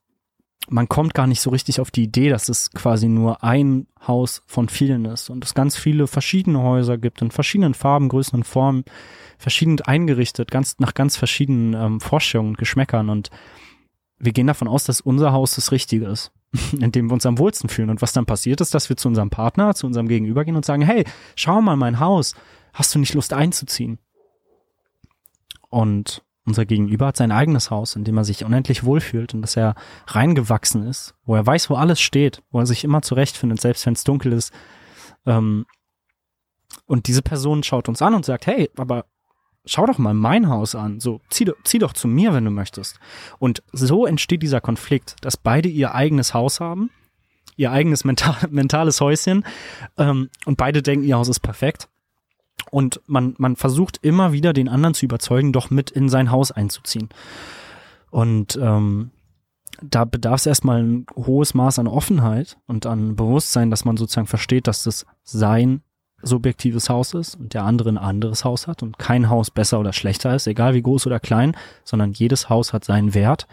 man 0.68 0.90
kommt 0.90 1.14
gar 1.14 1.28
nicht 1.28 1.42
so 1.42 1.50
richtig 1.50 1.80
auf 1.80 1.92
die 1.92 2.04
Idee, 2.04 2.30
dass 2.30 2.50
es 2.50 2.72
quasi 2.72 3.08
nur 3.08 3.44
ein 3.44 3.88
Haus 4.08 4.42
von 4.48 4.70
vielen 4.70 5.06
ist 5.06 5.30
und 5.30 5.44
es 5.44 5.54
ganz 5.54 5.76
viele 5.76 6.08
verschiedene 6.08 6.62
Häuser 6.62 6.98
gibt 6.98 7.22
in 7.22 7.32
verschiedenen 7.32 7.74
Farben, 7.74 8.10
Größen 8.10 8.38
und 8.38 8.44
Formen, 8.44 8.84
verschieden 9.38 9.80
eingerichtet, 9.82 10.50
ganz 10.50 10.80
nach 10.80 10.94
ganz 10.94 11.18
verschiedenen 11.18 11.74
ähm, 11.74 12.00
Vorstellungen 12.00 12.52
und 12.52 12.58
Geschmäckern 12.58 13.10
und 13.10 13.30
wir 14.18 14.32
gehen 14.32 14.48
davon 14.48 14.68
aus, 14.68 14.86
dass 14.86 15.02
unser 15.02 15.34
Haus 15.34 15.56
das 15.56 15.72
Richtige 15.72 16.08
ist, 16.08 16.32
in 16.80 16.92
dem 16.92 17.10
wir 17.10 17.14
uns 17.14 17.26
am 17.26 17.38
wohlsten 17.38 17.70
fühlen. 17.70 17.90
Und 17.90 18.02
was 18.02 18.14
dann 18.14 18.26
passiert 18.26 18.62
ist, 18.62 18.74
dass 18.74 18.90
wir 18.90 18.98
zu 18.98 19.08
unserem 19.08 19.30
Partner, 19.30 19.76
zu 19.76 19.86
unserem 19.86 20.08
Gegenüber 20.08 20.46
gehen 20.46 20.56
und 20.56 20.66
sagen, 20.66 20.82
hey, 20.82 21.06
schau 21.36 21.62
mal 21.62 21.76
mein 21.76 22.00
Haus, 22.00 22.34
hast 22.74 22.96
du 22.96 23.00
nicht 23.00 23.14
Lust 23.14 23.34
einzuziehen? 23.34 24.00
Und 25.70 26.24
unser 26.46 26.66
Gegenüber 26.66 27.08
hat 27.08 27.18
sein 27.18 27.32
eigenes 27.32 27.72
Haus, 27.72 27.96
in 27.96 28.04
dem 28.04 28.18
er 28.18 28.24
sich 28.24 28.46
unendlich 28.46 28.84
wohlfühlt 28.84 29.34
und 29.34 29.42
dass 29.42 29.58
er 29.58 29.76
reingewachsen 30.08 30.88
ist, 30.88 31.16
wo 31.26 31.36
er 31.36 31.46
weiß, 31.46 31.70
wo 31.70 31.76
alles 31.76 32.00
steht, 32.00 32.44
wo 32.52 32.60
er 32.60 32.66
sich 32.66 32.84
immer 32.84 33.02
zurechtfindet, 33.02 33.60
selbst 33.60 33.86
wenn 33.86 33.94
es 33.94 34.04
dunkel 34.04 34.32
ist. 34.34 34.54
Ähm, 35.26 35.66
und 36.86 37.08
diese 37.08 37.24
Person 37.24 37.64
schaut 37.64 37.90
uns 37.90 38.02
an 38.02 38.14
und 38.14 38.26
sagt, 38.26 38.46
hey, 38.46 38.70
aber 38.78 39.06
schau 39.66 39.86
doch 39.86 39.98
mal 39.98 40.14
mein 40.14 40.48
Haus 40.48 40.76
an. 40.76 41.00
So, 41.00 41.22
zieh, 41.30 41.52
zieh 41.64 41.80
doch 41.80 41.94
zu 41.94 42.08
mir, 42.08 42.34
wenn 42.34 42.46
du 42.46 42.52
möchtest. 42.52 43.00
Und 43.40 43.64
so 43.72 44.06
entsteht 44.06 44.44
dieser 44.44 44.62
Konflikt, 44.62 45.16
dass 45.22 45.38
beide 45.38 45.70
ihr 45.70 45.96
eigenes 45.96 46.34
Haus 46.34 46.60
haben, 46.60 46.92
ihr 47.56 47.72
eigenes 47.72 48.04
mental, 48.04 48.36
mentales 48.50 49.02
Häuschen, 49.02 49.46
ähm, 49.98 50.30
und 50.46 50.58
beide 50.58 50.84
denken, 50.84 51.06
ihr 51.06 51.18
Haus 51.18 51.30
ist 51.30 51.40
perfekt. 51.40 51.90
Und 52.72 53.02
man, 53.06 53.36
man 53.38 53.56
versucht 53.56 54.00
immer 54.02 54.32
wieder 54.32 54.54
den 54.54 54.68
anderen 54.68 54.94
zu 54.94 55.06
überzeugen, 55.06 55.54
doch 55.54 55.70
mit 55.70 55.92
in 55.92 56.10
sein 56.10 56.32
Haus 56.32 56.52
einzuziehen. 56.52 57.10
Und 58.10 58.58
ähm, 58.62 59.12
da 59.82 60.06
bedarf 60.06 60.42
es 60.42 60.46
erstmal 60.46 60.82
ein 60.82 61.06
hohes 61.16 61.54
Maß 61.54 61.80
an 61.80 61.88
Offenheit 61.88 62.58
und 62.68 62.86
an 62.86 63.16
Bewusstsein, 63.16 63.70
dass 63.70 63.86
man 63.86 63.98
sozusagen 63.98 64.28
versteht, 64.28 64.68
dass 64.68 64.84
das 64.84 65.06
sein 65.24 65.82
subjektives 66.22 66.90
Haus 66.90 67.14
ist 67.14 67.36
und 67.36 67.54
der 67.54 67.64
andere 67.64 67.90
ein 67.90 67.98
anderes 67.98 68.46
Haus 68.46 68.68
hat 68.68 68.84
und 68.84 68.98
kein 68.98 69.30
Haus 69.30 69.52
besser 69.52 69.80
oder 69.80 69.94
schlechter 69.94 70.34
ist, 70.34 70.48
egal 70.48 70.74
wie 70.74 70.82
groß 70.82 71.06
oder 71.08 71.20
klein, 71.20 71.56
sondern 71.84 72.14
jedes 72.14 72.50
Haus 72.50 72.74
hat 72.74 72.84
seinen 72.84 73.14
Wert. 73.14 73.48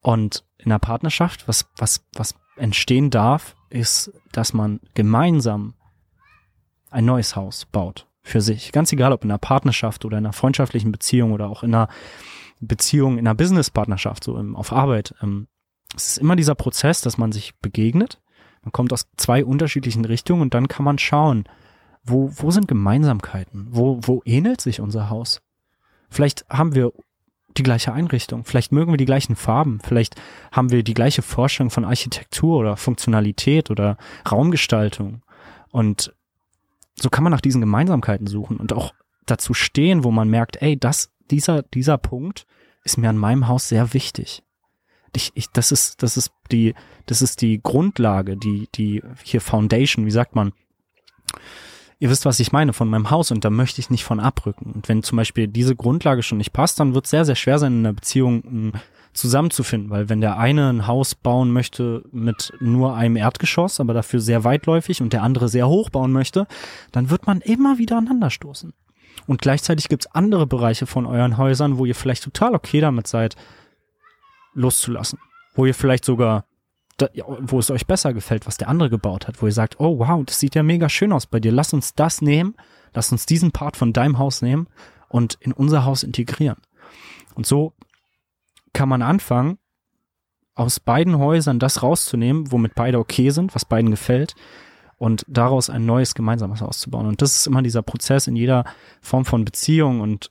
Und 0.00 0.44
in 0.58 0.70
der 0.70 0.78
Partnerschaft, 0.78 1.46
was, 1.48 1.66
was, 1.76 2.04
was 2.14 2.34
entstehen 2.56 3.10
darf, 3.10 3.56
ist, 3.70 4.12
dass 4.32 4.52
man 4.52 4.80
gemeinsam 4.94 5.74
ein 6.94 7.04
neues 7.04 7.36
Haus 7.36 7.66
baut 7.66 8.06
für 8.22 8.40
sich. 8.40 8.72
Ganz 8.72 8.92
egal, 8.92 9.12
ob 9.12 9.24
in 9.24 9.30
einer 9.30 9.38
Partnerschaft 9.38 10.04
oder 10.04 10.16
in 10.18 10.24
einer 10.24 10.32
freundschaftlichen 10.32 10.92
Beziehung 10.92 11.32
oder 11.32 11.48
auch 11.48 11.62
in 11.62 11.74
einer 11.74 11.88
Beziehung, 12.60 13.18
in 13.18 13.26
einer 13.26 13.34
Businesspartnerschaft, 13.34 14.24
so 14.24 14.38
im, 14.38 14.56
auf 14.56 14.72
Arbeit. 14.72 15.14
Ähm, 15.22 15.48
es 15.94 16.08
ist 16.08 16.18
immer 16.18 16.36
dieser 16.36 16.54
Prozess, 16.54 17.00
dass 17.02 17.18
man 17.18 17.32
sich 17.32 17.54
begegnet. 17.56 18.20
Man 18.62 18.72
kommt 18.72 18.92
aus 18.92 19.08
zwei 19.16 19.44
unterschiedlichen 19.44 20.04
Richtungen 20.04 20.40
und 20.40 20.54
dann 20.54 20.68
kann 20.68 20.84
man 20.84 20.98
schauen, 20.98 21.44
wo, 22.02 22.30
wo 22.34 22.50
sind 22.50 22.68
Gemeinsamkeiten? 22.68 23.68
Wo, 23.70 23.98
wo 24.02 24.22
ähnelt 24.24 24.60
sich 24.60 24.80
unser 24.80 25.10
Haus? 25.10 25.42
Vielleicht 26.10 26.46
haben 26.48 26.74
wir 26.74 26.92
die 27.56 27.62
gleiche 27.62 27.92
Einrichtung. 27.92 28.44
Vielleicht 28.44 28.72
mögen 28.72 28.92
wir 28.92 28.96
die 28.96 29.04
gleichen 29.04 29.36
Farben. 29.36 29.80
Vielleicht 29.82 30.16
haben 30.52 30.70
wir 30.70 30.82
die 30.82 30.94
gleiche 30.94 31.22
Vorstellung 31.22 31.70
von 31.70 31.84
Architektur 31.84 32.58
oder 32.58 32.76
Funktionalität 32.76 33.70
oder 33.70 33.96
Raumgestaltung. 34.30 35.22
Und 35.70 36.14
so 37.00 37.10
kann 37.10 37.24
man 37.24 37.30
nach 37.30 37.40
diesen 37.40 37.60
Gemeinsamkeiten 37.60 38.26
suchen 38.26 38.56
und 38.56 38.72
auch 38.72 38.94
dazu 39.26 39.54
stehen, 39.54 40.04
wo 40.04 40.10
man 40.10 40.28
merkt, 40.28 40.60
ey, 40.62 40.78
das, 40.78 41.10
dieser, 41.30 41.62
dieser 41.62 41.98
Punkt 41.98 42.46
ist 42.84 42.98
mir 42.98 43.08
an 43.08 43.18
meinem 43.18 43.48
Haus 43.48 43.68
sehr 43.68 43.94
wichtig. 43.94 44.42
Ich, 45.16 45.30
ich, 45.34 45.48
das 45.50 45.72
ist, 45.72 46.02
das 46.02 46.16
ist 46.16 46.32
die, 46.50 46.74
das 47.06 47.22
ist 47.22 47.40
die 47.40 47.60
Grundlage, 47.62 48.36
die, 48.36 48.68
die 48.74 49.02
hier 49.22 49.40
Foundation, 49.40 50.06
wie 50.06 50.10
sagt 50.10 50.34
man? 50.34 50.52
Ihr 52.00 52.10
wisst, 52.10 52.26
was 52.26 52.40
ich 52.40 52.52
meine 52.52 52.72
von 52.72 52.88
meinem 52.88 53.10
Haus 53.10 53.30
und 53.30 53.44
da 53.44 53.50
möchte 53.50 53.80
ich 53.80 53.90
nicht 53.90 54.04
von 54.04 54.20
abrücken. 54.20 54.72
Und 54.72 54.88
wenn 54.88 55.02
zum 55.02 55.16
Beispiel 55.16 55.46
diese 55.48 55.76
Grundlage 55.76 56.22
schon 56.22 56.38
nicht 56.38 56.52
passt, 56.52 56.80
dann 56.80 56.94
wird 56.94 57.04
es 57.04 57.10
sehr, 57.10 57.24
sehr 57.24 57.36
schwer 57.36 57.58
sein, 57.58 57.72
in 57.72 57.86
einer 57.86 57.94
Beziehung 57.94 58.42
hm, 58.42 58.72
zusammenzufinden, 59.14 59.90
weil 59.90 60.08
wenn 60.08 60.20
der 60.20 60.38
eine 60.38 60.68
ein 60.68 60.86
Haus 60.86 61.14
bauen 61.14 61.52
möchte 61.52 62.02
mit 62.10 62.52
nur 62.60 62.96
einem 62.96 63.16
Erdgeschoss, 63.16 63.80
aber 63.80 63.94
dafür 63.94 64.20
sehr 64.20 64.44
weitläufig 64.44 65.00
und 65.00 65.12
der 65.12 65.22
andere 65.22 65.48
sehr 65.48 65.68
hoch 65.68 65.90
bauen 65.90 66.12
möchte, 66.12 66.46
dann 66.92 67.10
wird 67.10 67.26
man 67.26 67.40
immer 67.40 67.78
wieder 67.78 67.96
aneinander 67.96 68.30
stoßen. 68.30 68.72
Und 69.26 69.40
gleichzeitig 69.40 69.88
gibt's 69.88 70.06
andere 70.06 70.46
Bereiche 70.46 70.86
von 70.86 71.06
euren 71.06 71.38
Häusern, 71.38 71.78
wo 71.78 71.86
ihr 71.86 71.94
vielleicht 71.94 72.24
total 72.24 72.54
okay 72.54 72.80
damit 72.80 73.06
seid, 73.06 73.36
loszulassen. 74.52 75.18
Wo 75.54 75.64
ihr 75.64 75.74
vielleicht 75.74 76.04
sogar, 76.04 76.44
wo 77.38 77.58
es 77.58 77.70
euch 77.70 77.86
besser 77.86 78.12
gefällt, 78.12 78.46
was 78.46 78.56
der 78.56 78.68
andere 78.68 78.90
gebaut 78.90 79.28
hat, 79.28 79.40
wo 79.40 79.46
ihr 79.46 79.52
sagt, 79.52 79.78
oh 79.78 79.98
wow, 80.00 80.24
das 80.24 80.40
sieht 80.40 80.54
ja 80.54 80.62
mega 80.62 80.88
schön 80.88 81.12
aus 81.12 81.26
bei 81.26 81.40
dir, 81.40 81.52
lass 81.52 81.72
uns 81.72 81.94
das 81.94 82.20
nehmen, 82.20 82.54
lass 82.92 83.12
uns 83.12 83.26
diesen 83.26 83.52
Part 83.52 83.76
von 83.76 83.92
deinem 83.92 84.18
Haus 84.18 84.42
nehmen 84.42 84.66
und 85.08 85.38
in 85.40 85.52
unser 85.52 85.84
Haus 85.84 86.02
integrieren. 86.02 86.58
Und 87.34 87.46
so 87.46 87.72
kann 88.74 88.90
man 88.90 89.00
anfangen, 89.00 89.58
aus 90.54 90.78
beiden 90.78 91.18
Häusern 91.18 91.58
das 91.58 91.82
rauszunehmen, 91.82 92.52
womit 92.52 92.74
beide 92.74 92.98
okay 92.98 93.30
sind, 93.30 93.54
was 93.54 93.64
beiden 93.64 93.90
gefällt, 93.90 94.34
und 94.98 95.24
daraus 95.26 95.70
ein 95.70 95.86
neues 95.86 96.14
gemeinsames 96.14 96.62
auszubauen. 96.62 97.06
Und 97.06 97.22
das 97.22 97.36
ist 97.36 97.46
immer 97.46 97.62
dieser 97.62 97.82
Prozess 97.82 98.26
in 98.26 98.36
jeder 98.36 98.64
Form 99.00 99.24
von 99.24 99.44
Beziehung 99.44 100.00
und 100.00 100.30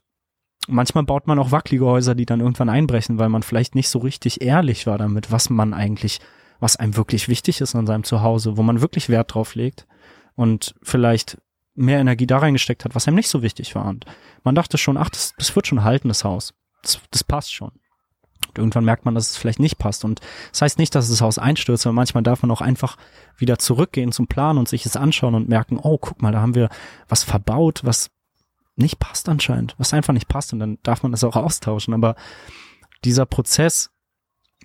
manchmal 0.66 1.04
baut 1.04 1.26
man 1.26 1.38
auch 1.38 1.50
wackelige 1.50 1.84
Häuser, 1.84 2.14
die 2.14 2.26
dann 2.26 2.40
irgendwann 2.40 2.70
einbrechen, 2.70 3.18
weil 3.18 3.28
man 3.28 3.42
vielleicht 3.42 3.74
nicht 3.74 3.88
so 3.88 3.98
richtig 3.98 4.40
ehrlich 4.40 4.86
war 4.86 4.98
damit, 4.98 5.30
was 5.30 5.50
man 5.50 5.74
eigentlich, 5.74 6.20
was 6.60 6.76
einem 6.76 6.96
wirklich 6.96 7.28
wichtig 7.28 7.60
ist 7.60 7.74
an 7.74 7.86
seinem 7.86 8.04
Zuhause, 8.04 8.56
wo 8.56 8.62
man 8.62 8.80
wirklich 8.80 9.08
Wert 9.08 9.34
drauf 9.34 9.54
legt 9.54 9.86
und 10.34 10.74
vielleicht 10.82 11.38
mehr 11.74 11.98
Energie 11.98 12.26
da 12.26 12.38
reingesteckt 12.38 12.84
hat, 12.84 12.94
was 12.94 13.06
einem 13.06 13.16
nicht 13.16 13.28
so 13.28 13.42
wichtig 13.42 13.74
war. 13.74 13.86
Und 13.86 14.06
man 14.44 14.54
dachte 14.54 14.78
schon, 14.78 14.96
ach, 14.96 15.10
das, 15.10 15.34
das 15.36 15.54
wird 15.54 15.66
schon 15.66 15.84
halten, 15.84 16.08
das 16.08 16.24
Haus. 16.24 16.54
Das, 16.82 17.00
das 17.10 17.24
passt 17.24 17.52
schon. 17.52 17.72
Irgendwann 18.58 18.84
merkt 18.84 19.04
man, 19.04 19.14
dass 19.14 19.30
es 19.30 19.36
vielleicht 19.36 19.60
nicht 19.60 19.78
passt. 19.78 20.04
Und 20.04 20.20
das 20.50 20.62
heißt 20.62 20.78
nicht, 20.78 20.94
dass 20.94 21.08
das 21.08 21.20
Haus 21.20 21.38
einstürzt, 21.38 21.86
aber 21.86 21.92
manchmal 21.92 22.22
darf 22.22 22.42
man 22.42 22.50
auch 22.50 22.60
einfach 22.60 22.96
wieder 23.36 23.58
zurückgehen 23.58 24.12
zum 24.12 24.26
Plan 24.26 24.58
und 24.58 24.68
sich 24.68 24.86
es 24.86 24.96
anschauen 24.96 25.34
und 25.34 25.48
merken, 25.48 25.78
oh, 25.82 25.98
guck 25.98 26.22
mal, 26.22 26.32
da 26.32 26.40
haben 26.40 26.54
wir 26.54 26.68
was 27.08 27.22
verbaut, 27.22 27.80
was 27.84 28.10
nicht 28.76 28.98
passt 28.98 29.28
anscheinend, 29.28 29.74
was 29.78 29.94
einfach 29.94 30.12
nicht 30.12 30.28
passt. 30.28 30.52
Und 30.52 30.58
dann 30.58 30.78
darf 30.82 31.02
man 31.02 31.12
das 31.12 31.24
auch 31.24 31.36
austauschen. 31.36 31.94
Aber 31.94 32.16
dieser 33.04 33.26
Prozess, 33.26 33.90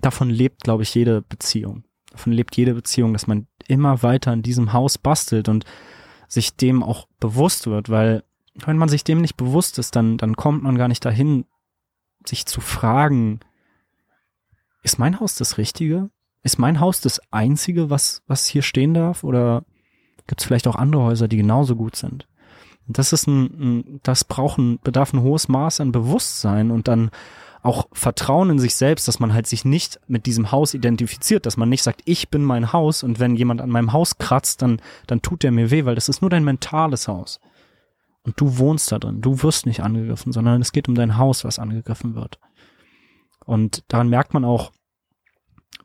davon 0.02 0.30
lebt, 0.30 0.64
glaube 0.64 0.84
ich, 0.84 0.94
jede 0.96 1.22
Beziehung. 1.22 1.84
Davon 2.12 2.34
lebt 2.34 2.56
jede 2.56 2.74
Beziehung, 2.74 3.14
dass 3.14 3.28
man 3.28 3.48
immer 3.68 4.02
weiter 4.02 4.34
in 4.34 4.42
diesem 4.42 4.74
Haus 4.74 4.98
bastelt 4.98 5.50
und 5.50 5.66
sich 6.28 6.56
dem 6.56 6.84
auch 6.84 7.08
bewusst 7.20 7.68
wird, 7.68 7.90
weil 7.90 8.24
wenn 8.56 8.78
man 8.78 8.90
sich 8.90 9.04
dem 9.04 9.22
nicht 9.22 9.38
bewusst 9.38 9.80
ist, 9.80 9.96
dann, 9.96 10.18
dann 10.18 10.36
kommt 10.36 10.64
man 10.64 10.78
gar 10.78 10.88
nicht 10.88 11.04
dahin, 11.06 11.46
sich 12.26 12.46
zu 12.46 12.62
fragen, 12.62 13.40
ist 14.82 15.00
mein 15.00 15.20
Haus 15.20 15.36
das 15.36 15.58
Richtige? 15.58 16.10
Ist 16.44 16.60
mein 16.60 16.80
Haus 16.80 17.02
das 17.02 17.22
einzige, 17.32 17.90
was, 17.90 18.22
was 18.28 18.46
hier 18.46 18.62
stehen 18.62 18.94
darf? 18.94 19.24
Oder 19.24 19.64
gibt 20.28 20.42
es 20.42 20.48
vielleicht 20.48 20.68
auch 20.68 20.76
andere 20.76 21.04
Häuser, 21.04 21.28
die 21.28 21.38
genauso 21.38 21.76
gut 21.76 21.96
sind? 21.96 22.28
Das 22.88 23.14
ist 23.14 23.28
ein, 23.28 23.44
ein 23.44 24.00
das 24.04 24.24
braucht 24.24 24.58
ein, 24.58 24.80
bedarf 24.84 25.14
ein 25.14 25.22
hohes 25.22 25.48
Maß 25.48 25.80
an 25.80 25.92
Bewusstsein 25.92 26.72
und 26.72 26.88
dann 26.88 27.12
auch 27.62 27.88
Vertrauen 27.92 28.50
in 28.52 28.60
sich 28.60 28.76
selbst, 28.76 29.08
dass 29.08 29.20
man 29.20 29.34
halt 29.34 29.46
sich 29.46 29.66
nicht 29.66 30.00
mit 30.08 30.26
diesem 30.26 30.52
Haus 30.52 30.74
identifiziert, 30.74 31.46
dass 31.46 31.58
man 31.58 31.70
nicht 31.70 31.84
sagt, 31.84 32.02
ich 32.06 32.30
bin 32.30 32.44
mein 32.44 32.72
Haus 32.72 33.04
und 33.04 33.20
wenn 33.20 33.36
jemand 33.36 33.62
an 33.62 33.70
meinem 33.70 33.92
Haus 33.92 34.18
kratzt, 34.18 34.62
dann, 34.62 34.82
dann 35.08 35.22
tut 35.22 35.44
der 35.44 35.52
mir 35.52 35.70
weh, 35.70 35.86
weil 35.86 35.96
das 35.96 36.10
ist 36.10 36.22
nur 36.22 36.30
dein 36.30 36.46
mentales 36.46 37.08
Haus. 37.08 37.40
Und 38.24 38.40
du 38.40 38.58
wohnst 38.58 38.92
da 38.92 39.00
drin, 39.00 39.22
du 39.22 39.44
wirst 39.44 39.66
nicht 39.66 39.82
angegriffen, 39.82 40.32
sondern 40.32 40.62
es 40.62 40.72
geht 40.72 40.88
um 40.88 40.96
dein 40.96 41.18
Haus, 41.18 41.44
was 41.44 41.60
angegriffen 41.60 42.16
wird. 42.16 42.40
Und 43.50 43.84
daran 43.88 44.10
merkt 44.10 44.36
man 44.36 44.46
auch 44.46 44.72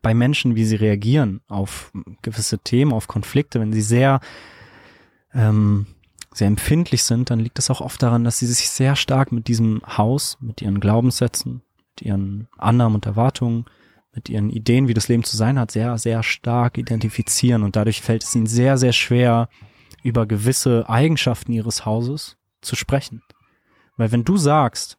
bei 0.02 0.12
Menschen, 0.12 0.54
wie 0.54 0.66
sie 0.66 0.76
reagieren 0.76 1.40
auf 1.48 1.92
gewisse 2.20 2.58
Themen, 2.58 2.92
auf 2.92 3.08
Konflikte. 3.08 3.58
Wenn 3.58 3.72
sie 3.72 3.80
sehr, 3.80 4.20
ähm, 5.32 5.86
sehr 6.34 6.48
empfindlich 6.48 7.04
sind, 7.04 7.30
dann 7.30 7.38
liegt 7.38 7.58
es 7.58 7.70
auch 7.70 7.80
oft 7.80 8.02
daran, 8.02 8.22
dass 8.22 8.38
sie 8.38 8.46
sich 8.46 8.68
sehr 8.68 8.96
stark 8.96 9.32
mit 9.32 9.48
diesem 9.48 9.80
Haus, 9.86 10.36
mit 10.42 10.60
ihren 10.60 10.78
Glaubenssätzen, 10.78 11.62
mit 11.94 12.02
ihren 12.02 12.48
Annahmen 12.58 12.96
und 12.96 13.06
Erwartungen, 13.06 13.64
mit 14.14 14.28
ihren 14.28 14.50
Ideen, 14.50 14.86
wie 14.86 14.94
das 14.94 15.08
Leben 15.08 15.24
zu 15.24 15.38
sein 15.38 15.58
hat, 15.58 15.70
sehr, 15.70 15.96
sehr 15.96 16.22
stark 16.22 16.76
identifizieren. 16.76 17.62
Und 17.62 17.76
dadurch 17.76 18.02
fällt 18.02 18.24
es 18.24 18.34
ihnen 18.34 18.46
sehr, 18.46 18.76
sehr 18.76 18.92
schwer, 18.92 19.48
über 20.02 20.26
gewisse 20.26 20.86
Eigenschaften 20.90 21.52
ihres 21.52 21.86
Hauses 21.86 22.36
zu 22.60 22.76
sprechen. 22.76 23.22
Weil 23.96 24.12
wenn 24.12 24.24
du 24.24 24.36
sagst, 24.36 24.98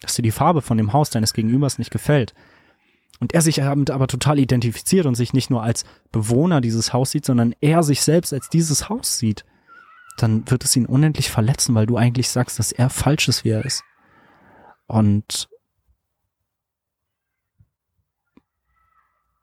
dass 0.00 0.14
dir 0.14 0.22
die 0.22 0.30
Farbe 0.30 0.62
von 0.62 0.76
dem 0.76 0.92
Haus 0.92 1.10
deines 1.10 1.32
Gegenübers 1.32 1.78
nicht 1.78 1.90
gefällt 1.90 2.34
und 3.20 3.34
er 3.34 3.42
sich 3.42 3.56
damit 3.56 3.90
aber 3.90 4.06
total 4.06 4.38
identifiziert 4.38 5.06
und 5.06 5.14
sich 5.14 5.34
nicht 5.34 5.50
nur 5.50 5.62
als 5.62 5.84
Bewohner 6.10 6.62
dieses 6.62 6.92
Haus 6.92 7.10
sieht, 7.10 7.26
sondern 7.26 7.54
er 7.60 7.82
sich 7.82 8.02
selbst 8.02 8.32
als 8.32 8.48
dieses 8.48 8.88
Haus 8.88 9.18
sieht, 9.18 9.44
dann 10.16 10.50
wird 10.50 10.64
es 10.64 10.74
ihn 10.74 10.86
unendlich 10.86 11.30
verletzen, 11.30 11.74
weil 11.74 11.86
du 11.86 11.98
eigentlich 11.98 12.30
sagst, 12.30 12.58
dass 12.58 12.72
er 12.72 12.88
falsch 12.88 13.28
ist, 13.28 13.44
wie 13.44 13.50
er 13.50 13.64
ist. 13.64 13.84
Und 14.86 15.50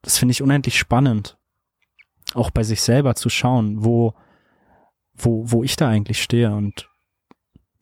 das 0.02 0.18
finde 0.18 0.32
ich 0.32 0.42
unendlich 0.42 0.78
spannend, 0.78 1.38
auch 2.34 2.50
bei 2.50 2.64
sich 2.64 2.82
selber 2.82 3.14
zu 3.14 3.30
schauen, 3.30 3.84
wo, 3.84 4.16
wo, 5.14 5.52
wo 5.52 5.64
ich 5.64 5.76
da 5.76 5.88
eigentlich 5.88 6.22
stehe 6.22 6.52
und 6.52 6.90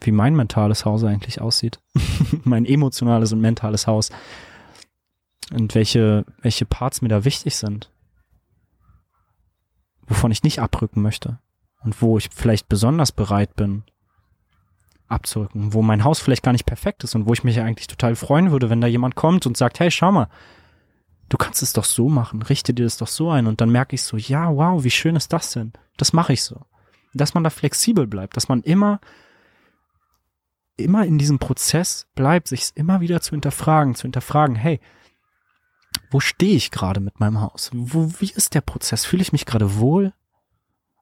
wie 0.01 0.12
mein 0.12 0.36
mentales 0.36 0.86
Haus 0.86 1.03
eigentlich 1.03 1.41
aussieht. 1.41 1.79
mein 2.43 2.65
emotionales 2.65 3.31
und 3.34 3.41
mentales 3.41 3.88
Haus. 3.88 4.10
Und 5.51 5.75
welche, 5.75 6.25
welche 6.41 6.65
Parts 6.65 7.01
mir 7.01 7.10
da 7.10 7.23
wichtig 7.23 7.55
sind. 7.55 7.91
Wovon 10.08 10.31
ich 10.31 10.43
nicht 10.43 10.60
abrücken 10.60 11.01
möchte. 11.01 11.39
Und 11.84 12.01
wo 12.01 12.17
ich 12.17 12.29
vielleicht 12.31 12.67
besonders 12.67 13.12
bereit 13.12 13.55
bin, 13.55 13.84
abzurücken. 15.08 15.73
Wo 15.73 15.81
mein 15.81 16.03
Haus 16.03 16.19
vielleicht 16.19 16.43
gar 16.43 16.51
nicht 16.51 16.65
perfekt 16.65 17.03
ist 17.03 17.15
und 17.15 17.27
wo 17.27 17.34
ich 17.34 17.43
mich 17.43 17.60
eigentlich 17.60 17.88
total 17.88 18.15
freuen 18.15 18.51
würde, 18.51 18.69
wenn 18.69 18.81
da 18.81 18.88
jemand 18.88 19.15
kommt 19.15 19.45
und 19.45 19.55
sagt, 19.55 19.79
hey, 19.79 19.91
schau 19.91 20.12
mal, 20.12 20.29
du 21.29 21.38
kannst 21.38 21.62
es 21.62 21.73
doch 21.73 21.84
so 21.84 22.10
machen, 22.10 22.41
richte 22.41 22.73
dir 22.73 22.84
das 22.84 22.97
doch 22.97 23.08
so 23.08 23.29
ein. 23.29 23.47
Und 23.47 23.62
dann 23.62 23.69
merke 23.69 23.95
ich 23.95 24.03
so, 24.03 24.17
ja, 24.17 24.53
wow, 24.55 24.84
wie 24.84 24.91
schön 24.91 25.15
ist 25.15 25.31
das 25.34 25.51
denn? 25.51 25.73
Das 25.97 26.13
mache 26.13 26.34
ich 26.34 26.43
so. 26.43 26.65
Dass 27.13 27.34
man 27.34 27.43
da 27.43 27.49
flexibel 27.49 28.08
bleibt, 28.08 28.36
dass 28.36 28.49
man 28.49 28.62
immer 28.62 28.99
immer 30.77 31.05
in 31.05 31.17
diesem 31.17 31.39
Prozess 31.39 32.07
bleibt, 32.15 32.47
sich 32.47 32.71
immer 32.75 33.01
wieder 33.01 33.21
zu 33.21 33.31
hinterfragen, 33.31 33.95
zu 33.95 34.03
hinterfragen, 34.03 34.55
hey, 34.55 34.79
wo 36.11 36.19
stehe 36.19 36.55
ich 36.55 36.71
gerade 36.71 36.99
mit 36.99 37.19
meinem 37.19 37.41
Haus? 37.41 37.71
Wo, 37.73 38.11
wie 38.19 38.31
ist 38.31 38.53
der 38.53 38.61
Prozess? 38.61 39.05
Fühle 39.05 39.21
ich 39.21 39.31
mich 39.31 39.45
gerade 39.45 39.77
wohl? 39.79 40.13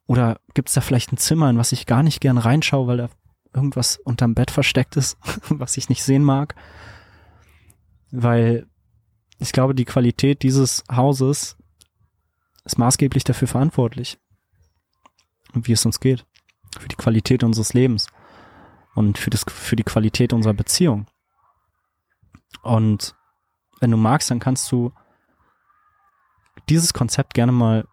Oder 0.06 0.40
gibt 0.54 0.70
es 0.70 0.76
da 0.76 0.82
vielleicht 0.82 1.12
ein 1.12 1.18
Zimmer, 1.18 1.50
in 1.50 1.58
was 1.58 1.72
ich 1.72 1.86
gar 1.86 2.04
nicht 2.04 2.22
gern 2.22 2.38
reinschaue, 2.38 2.88
weil 2.88 2.98
da 2.98 3.10
irgendwas 3.54 3.98
unterm 3.98 4.36
Bett 4.36 4.52
versteckt 4.52 4.96
ist, 4.96 5.18
was 5.50 5.78
ich 5.78 5.90
nicht 5.90 6.04
sehen 6.04 6.24
mag? 6.24 6.56
Weil 8.12 8.68
ich 9.40 9.52
glaube, 9.52 9.76
die 9.76 9.86
Qualität 9.86 10.44
dieses 10.44 10.84
Hauses 10.92 11.58
ist 12.64 12.78
maßgeblich 12.78 13.24
dafür 13.24 13.48
verantwortlich, 13.48 14.20
wie 15.54 15.72
es 15.72 15.86
uns 15.86 16.00
geht, 16.00 16.26
für 16.80 16.88
die 16.88 16.96
Qualität 16.96 17.44
unseres 17.44 17.74
Lebens 17.74 18.08
und 18.96 19.18
für, 19.18 19.30
das, 19.30 19.46
für 19.48 19.76
die 19.76 19.84
Qualität 19.84 20.34
unserer 20.34 20.54
Beziehung. 20.54 21.08
Und 22.62 23.16
wenn 23.80 23.92
du 23.92 23.98
magst, 23.98 24.32
dann 24.32 24.40
kannst 24.40 24.72
du 24.72 24.94
dieses 26.70 26.94
Konzept 26.94 27.34
gerne 27.34 27.52
mal 27.52 27.88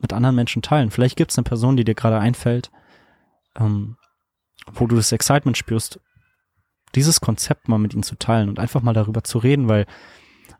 mit 0.00 0.12
anderen 0.12 0.36
Menschen 0.36 0.62
teilen. 0.62 0.90
Vielleicht 0.90 1.16
gibt 1.16 1.30
es 1.30 1.38
eine 1.38 1.44
Person, 1.44 1.76
die 1.76 1.84
dir 1.84 1.94
gerade 1.94 2.18
einfällt, 2.18 2.70
ähm, 3.56 3.96
wo 4.72 4.86
du 4.86 4.96
das 4.96 5.12
Excitement 5.12 5.56
spürst, 5.56 6.00
dieses 6.94 7.20
Konzept 7.20 7.68
mal 7.68 7.78
mit 7.78 7.94
ihnen 7.94 8.02
zu 8.02 8.16
teilen 8.16 8.48
und 8.48 8.58
einfach 8.58 8.82
mal 8.82 8.94
darüber 8.94 9.22
zu 9.22 9.38
reden, 9.38 9.68
weil 9.68 9.86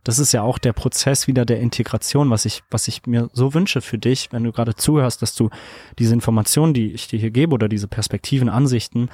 das 0.04 0.18
ist 0.18 0.32
ja 0.32 0.42
auch 0.42 0.58
der 0.58 0.72
Prozess 0.72 1.26
wieder 1.26 1.44
der 1.44 1.60
Integration, 1.60 2.30
was 2.30 2.44
ich, 2.44 2.62
was 2.70 2.88
ich 2.88 3.06
mir 3.06 3.28
so 3.32 3.54
wünsche 3.54 3.80
für 3.80 3.98
dich, 3.98 4.32
wenn 4.32 4.44
du 4.44 4.52
gerade 4.52 4.74
zuhörst, 4.74 5.22
dass 5.22 5.34
du 5.34 5.50
diese 5.98 6.14
Informationen, 6.14 6.74
die 6.74 6.92
ich 6.92 7.08
dir 7.08 7.18
hier 7.18 7.30
gebe 7.30 7.54
oder 7.54 7.68
diese 7.68 7.88
Perspektiven, 7.88 8.48
Ansichten, 8.48 9.10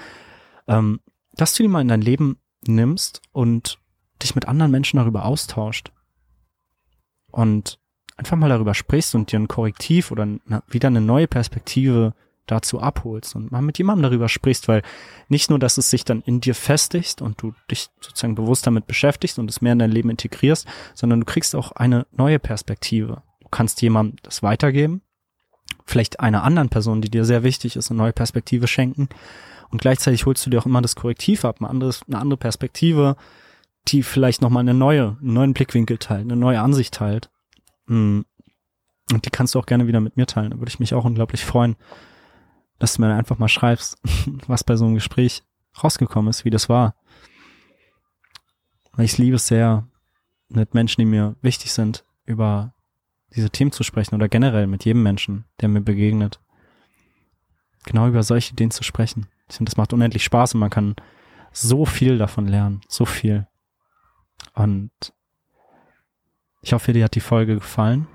ähm, 0.69 1.01
dass 1.33 1.55
du 1.55 1.63
die 1.63 1.69
mal 1.69 1.81
in 1.81 1.89
dein 1.89 2.01
Leben 2.01 2.39
nimmst 2.67 3.21
und 3.33 3.79
dich 4.23 4.35
mit 4.35 4.49
anderen 4.49 4.71
Menschen 4.71 4.99
darüber 4.99 5.25
austauscht 5.25 5.93
und 7.31 7.79
einfach 8.17 8.37
mal 8.37 8.49
darüber 8.49 8.75
sprichst 8.75 9.15
und 9.15 9.31
dir 9.31 9.39
ein 9.39 9.49
Korrektiv 9.49 10.11
oder 10.11 10.27
wieder 10.69 10.89
eine 10.89 11.01
neue 11.01 11.27
Perspektive 11.27 12.15
dazu 12.47 12.81
abholst 12.81 13.35
und 13.37 13.51
mal 13.51 13.63
mit 13.63 13.79
jemandem 13.79 14.05
darüber 14.05 14.29
sprichst, 14.29 14.69
weil 14.69 14.83
nicht 15.29 15.51
nur, 15.51 15.59
dass 15.59 15.79
es 15.79 15.91
sich 15.91 16.05
dann 16.05 16.23
in 16.23 16.41
dir 16.41 16.55
festigt 16.55 17.23
und 17.23 17.41
du 17.43 17.55
dich 17.71 17.89
sozusagen 18.01 18.35
bewusst 18.35 18.67
damit 18.67 18.87
beschäftigst 18.87 19.39
und 19.39 19.51
es 19.51 19.61
mehr 19.61 19.73
in 19.73 19.79
dein 19.79 19.91
Leben 19.91 20.11
integrierst, 20.11 20.67
sondern 20.95 21.21
du 21.21 21.27
kriegst 21.27 21.55
auch 21.57 21.73
eine 21.73 22.07
neue 22.13 22.39
Perspektive. 22.39 23.23
Du 23.41 23.49
kannst 23.49 23.83
jemandem 23.83 24.17
das 24.23 24.43
weitergeben, 24.43 25.03
vielleicht 25.85 26.21
einer 26.21 26.45
anderen 26.45 26.69
Person, 26.69 27.01
die 27.01 27.11
dir 27.11 27.25
sehr 27.25 27.43
wichtig 27.43 27.77
ist, 27.77 27.91
eine 27.91 27.99
neue 27.99 28.13
Perspektive 28.13 28.67
schenken 28.67 29.09
und 29.71 29.81
gleichzeitig 29.81 30.27
holst 30.27 30.45
du 30.47 30.51
dir 30.51 30.59
auch 30.59 30.67
immer 30.67 30.83
das 30.83 30.97
Korrektiv 30.97 31.45
ab, 31.45 31.61
ein 31.61 31.67
anderes, 31.67 32.03
eine 32.07 32.19
andere 32.19 32.39
Perspektive, 32.39 33.17
die 33.89 34.03
vielleicht 34.03 34.43
nochmal 34.43 34.63
eine 34.63 34.75
neue, 34.75 35.17
einen 35.21 35.33
neuen 35.33 35.55
Blickwinkel 35.55 35.99
teilt, 35.99 36.23
eine 36.23 36.37
neue 36.37 36.61
Ansicht 36.61 36.95
teilt. 36.95 37.31
Mm. 37.87 38.21
Und 39.13 39.25
die 39.25 39.31
kannst 39.31 39.55
du 39.55 39.61
auch 39.61 39.67
gerne 39.67 39.87
wieder 39.87 40.01
mit 40.01 40.17
mir 40.17 40.27
teilen. 40.27 40.51
Da 40.51 40.59
würde 40.59 40.69
ich 40.69 40.81
mich 40.81 40.93
auch 40.93 41.05
unglaublich 41.05 41.45
freuen, 41.45 41.77
dass 42.79 42.95
du 42.95 43.03
mir 43.03 43.15
einfach 43.15 43.39
mal 43.39 43.49
schreibst, 43.49 43.99
was 44.47 44.65
bei 44.65 44.77
so 44.77 44.85
einem 44.85 44.95
Gespräch 44.95 45.43
rausgekommen 45.83 46.31
ist, 46.31 46.45
wie 46.45 46.51
das 46.51 46.69
war. 46.69 46.95
Weil 48.93 49.05
ich 49.05 49.19
liebe 49.19 49.37
es 49.37 49.47
sehr, 49.47 49.87
mit 50.49 50.75
Menschen, 50.75 51.01
die 51.01 51.07
mir 51.07 51.37
wichtig 51.43 51.73
sind, 51.73 52.05
über 52.25 52.75
diese 53.35 53.51
Themen 53.51 53.73
zu 53.73 53.83
sprechen 53.83 54.15
oder 54.15 54.29
generell 54.29 54.67
mit 54.67 54.85
jedem 54.85 55.03
Menschen, 55.03 55.45
der 55.61 55.69
mir 55.69 55.81
begegnet. 55.81 56.41
Genau 57.85 58.09
über 58.09 58.23
solche 58.23 58.53
Ideen 58.53 58.71
zu 58.71 58.83
sprechen. 58.83 59.29
Ich 59.49 59.57
finde, 59.57 59.71
das 59.71 59.77
macht 59.77 59.93
unendlich 59.93 60.25
Spaß 60.25 60.55
und 60.55 60.61
man 60.61 60.71
kann 60.71 60.97
so 61.53 61.85
viel 61.85 62.19
davon 62.19 62.47
lernen. 62.47 62.81
So 62.89 63.05
viel. 63.05 63.47
Und 64.55 64.91
ich 66.63 66.73
hoffe, 66.73 66.93
dir 66.93 67.05
hat 67.05 67.15
die 67.15 67.21
Folge 67.21 67.55
gefallen. 67.55 68.09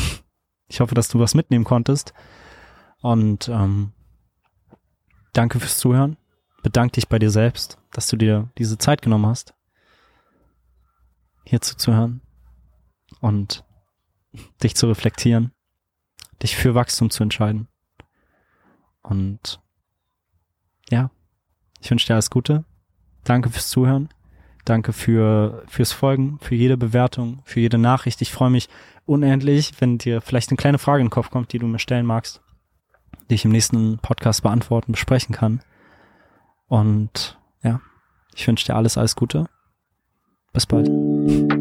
ich 0.68 0.80
hoffe, 0.80 0.94
dass 0.94 1.08
du 1.08 1.18
was 1.18 1.34
mitnehmen 1.34 1.64
konntest. 1.64 2.14
Und 3.02 3.48
ähm, 3.48 3.92
danke 5.32 5.60
fürs 5.60 5.78
Zuhören. 5.78 6.16
Bedank 6.62 6.92
dich 6.92 7.08
bei 7.08 7.18
dir 7.18 7.30
selbst, 7.30 7.78
dass 7.92 8.08
du 8.08 8.16
dir 8.16 8.50
diese 8.58 8.78
Zeit 8.78 9.02
genommen 9.02 9.26
hast, 9.26 9.54
hier 11.44 11.60
zuzuhören 11.60 12.20
und 13.20 13.64
dich 14.62 14.76
zu 14.76 14.86
reflektieren, 14.86 15.52
dich 16.42 16.56
für 16.56 16.74
Wachstum 16.74 17.10
zu 17.10 17.22
entscheiden. 17.22 17.68
Und 19.02 19.60
ja, 20.90 21.10
ich 21.80 21.90
wünsche 21.90 22.06
dir 22.06 22.14
alles 22.14 22.30
Gute. 22.30 22.64
Danke 23.24 23.50
fürs 23.50 23.70
Zuhören. 23.70 24.08
Danke 24.64 24.92
für, 24.92 25.64
fürs 25.68 25.92
Folgen, 25.92 26.38
für 26.40 26.54
jede 26.54 26.76
Bewertung, 26.76 27.40
für 27.44 27.60
jede 27.60 27.78
Nachricht. 27.78 28.20
Ich 28.20 28.30
freue 28.30 28.50
mich 28.50 28.68
unendlich, 29.06 29.72
wenn 29.80 29.98
dir 29.98 30.20
vielleicht 30.20 30.50
eine 30.50 30.58
kleine 30.58 30.78
Frage 30.78 31.00
in 31.00 31.06
den 31.06 31.10
Kopf 31.10 31.30
kommt, 31.30 31.52
die 31.52 31.58
du 31.58 31.66
mir 31.66 31.78
stellen 31.78 32.06
magst, 32.06 32.42
die 33.30 33.34
ich 33.34 33.44
im 33.44 33.52
nächsten 33.52 33.98
Podcast 33.98 34.42
beantworten, 34.42 34.92
besprechen 34.92 35.34
kann. 35.34 35.62
Und 36.66 37.38
ja, 37.62 37.80
ich 38.34 38.46
wünsche 38.46 38.66
dir 38.66 38.76
alles, 38.76 38.98
alles 38.98 39.16
Gute. 39.16 39.46
Bis 40.52 40.66
bald. 40.66 41.59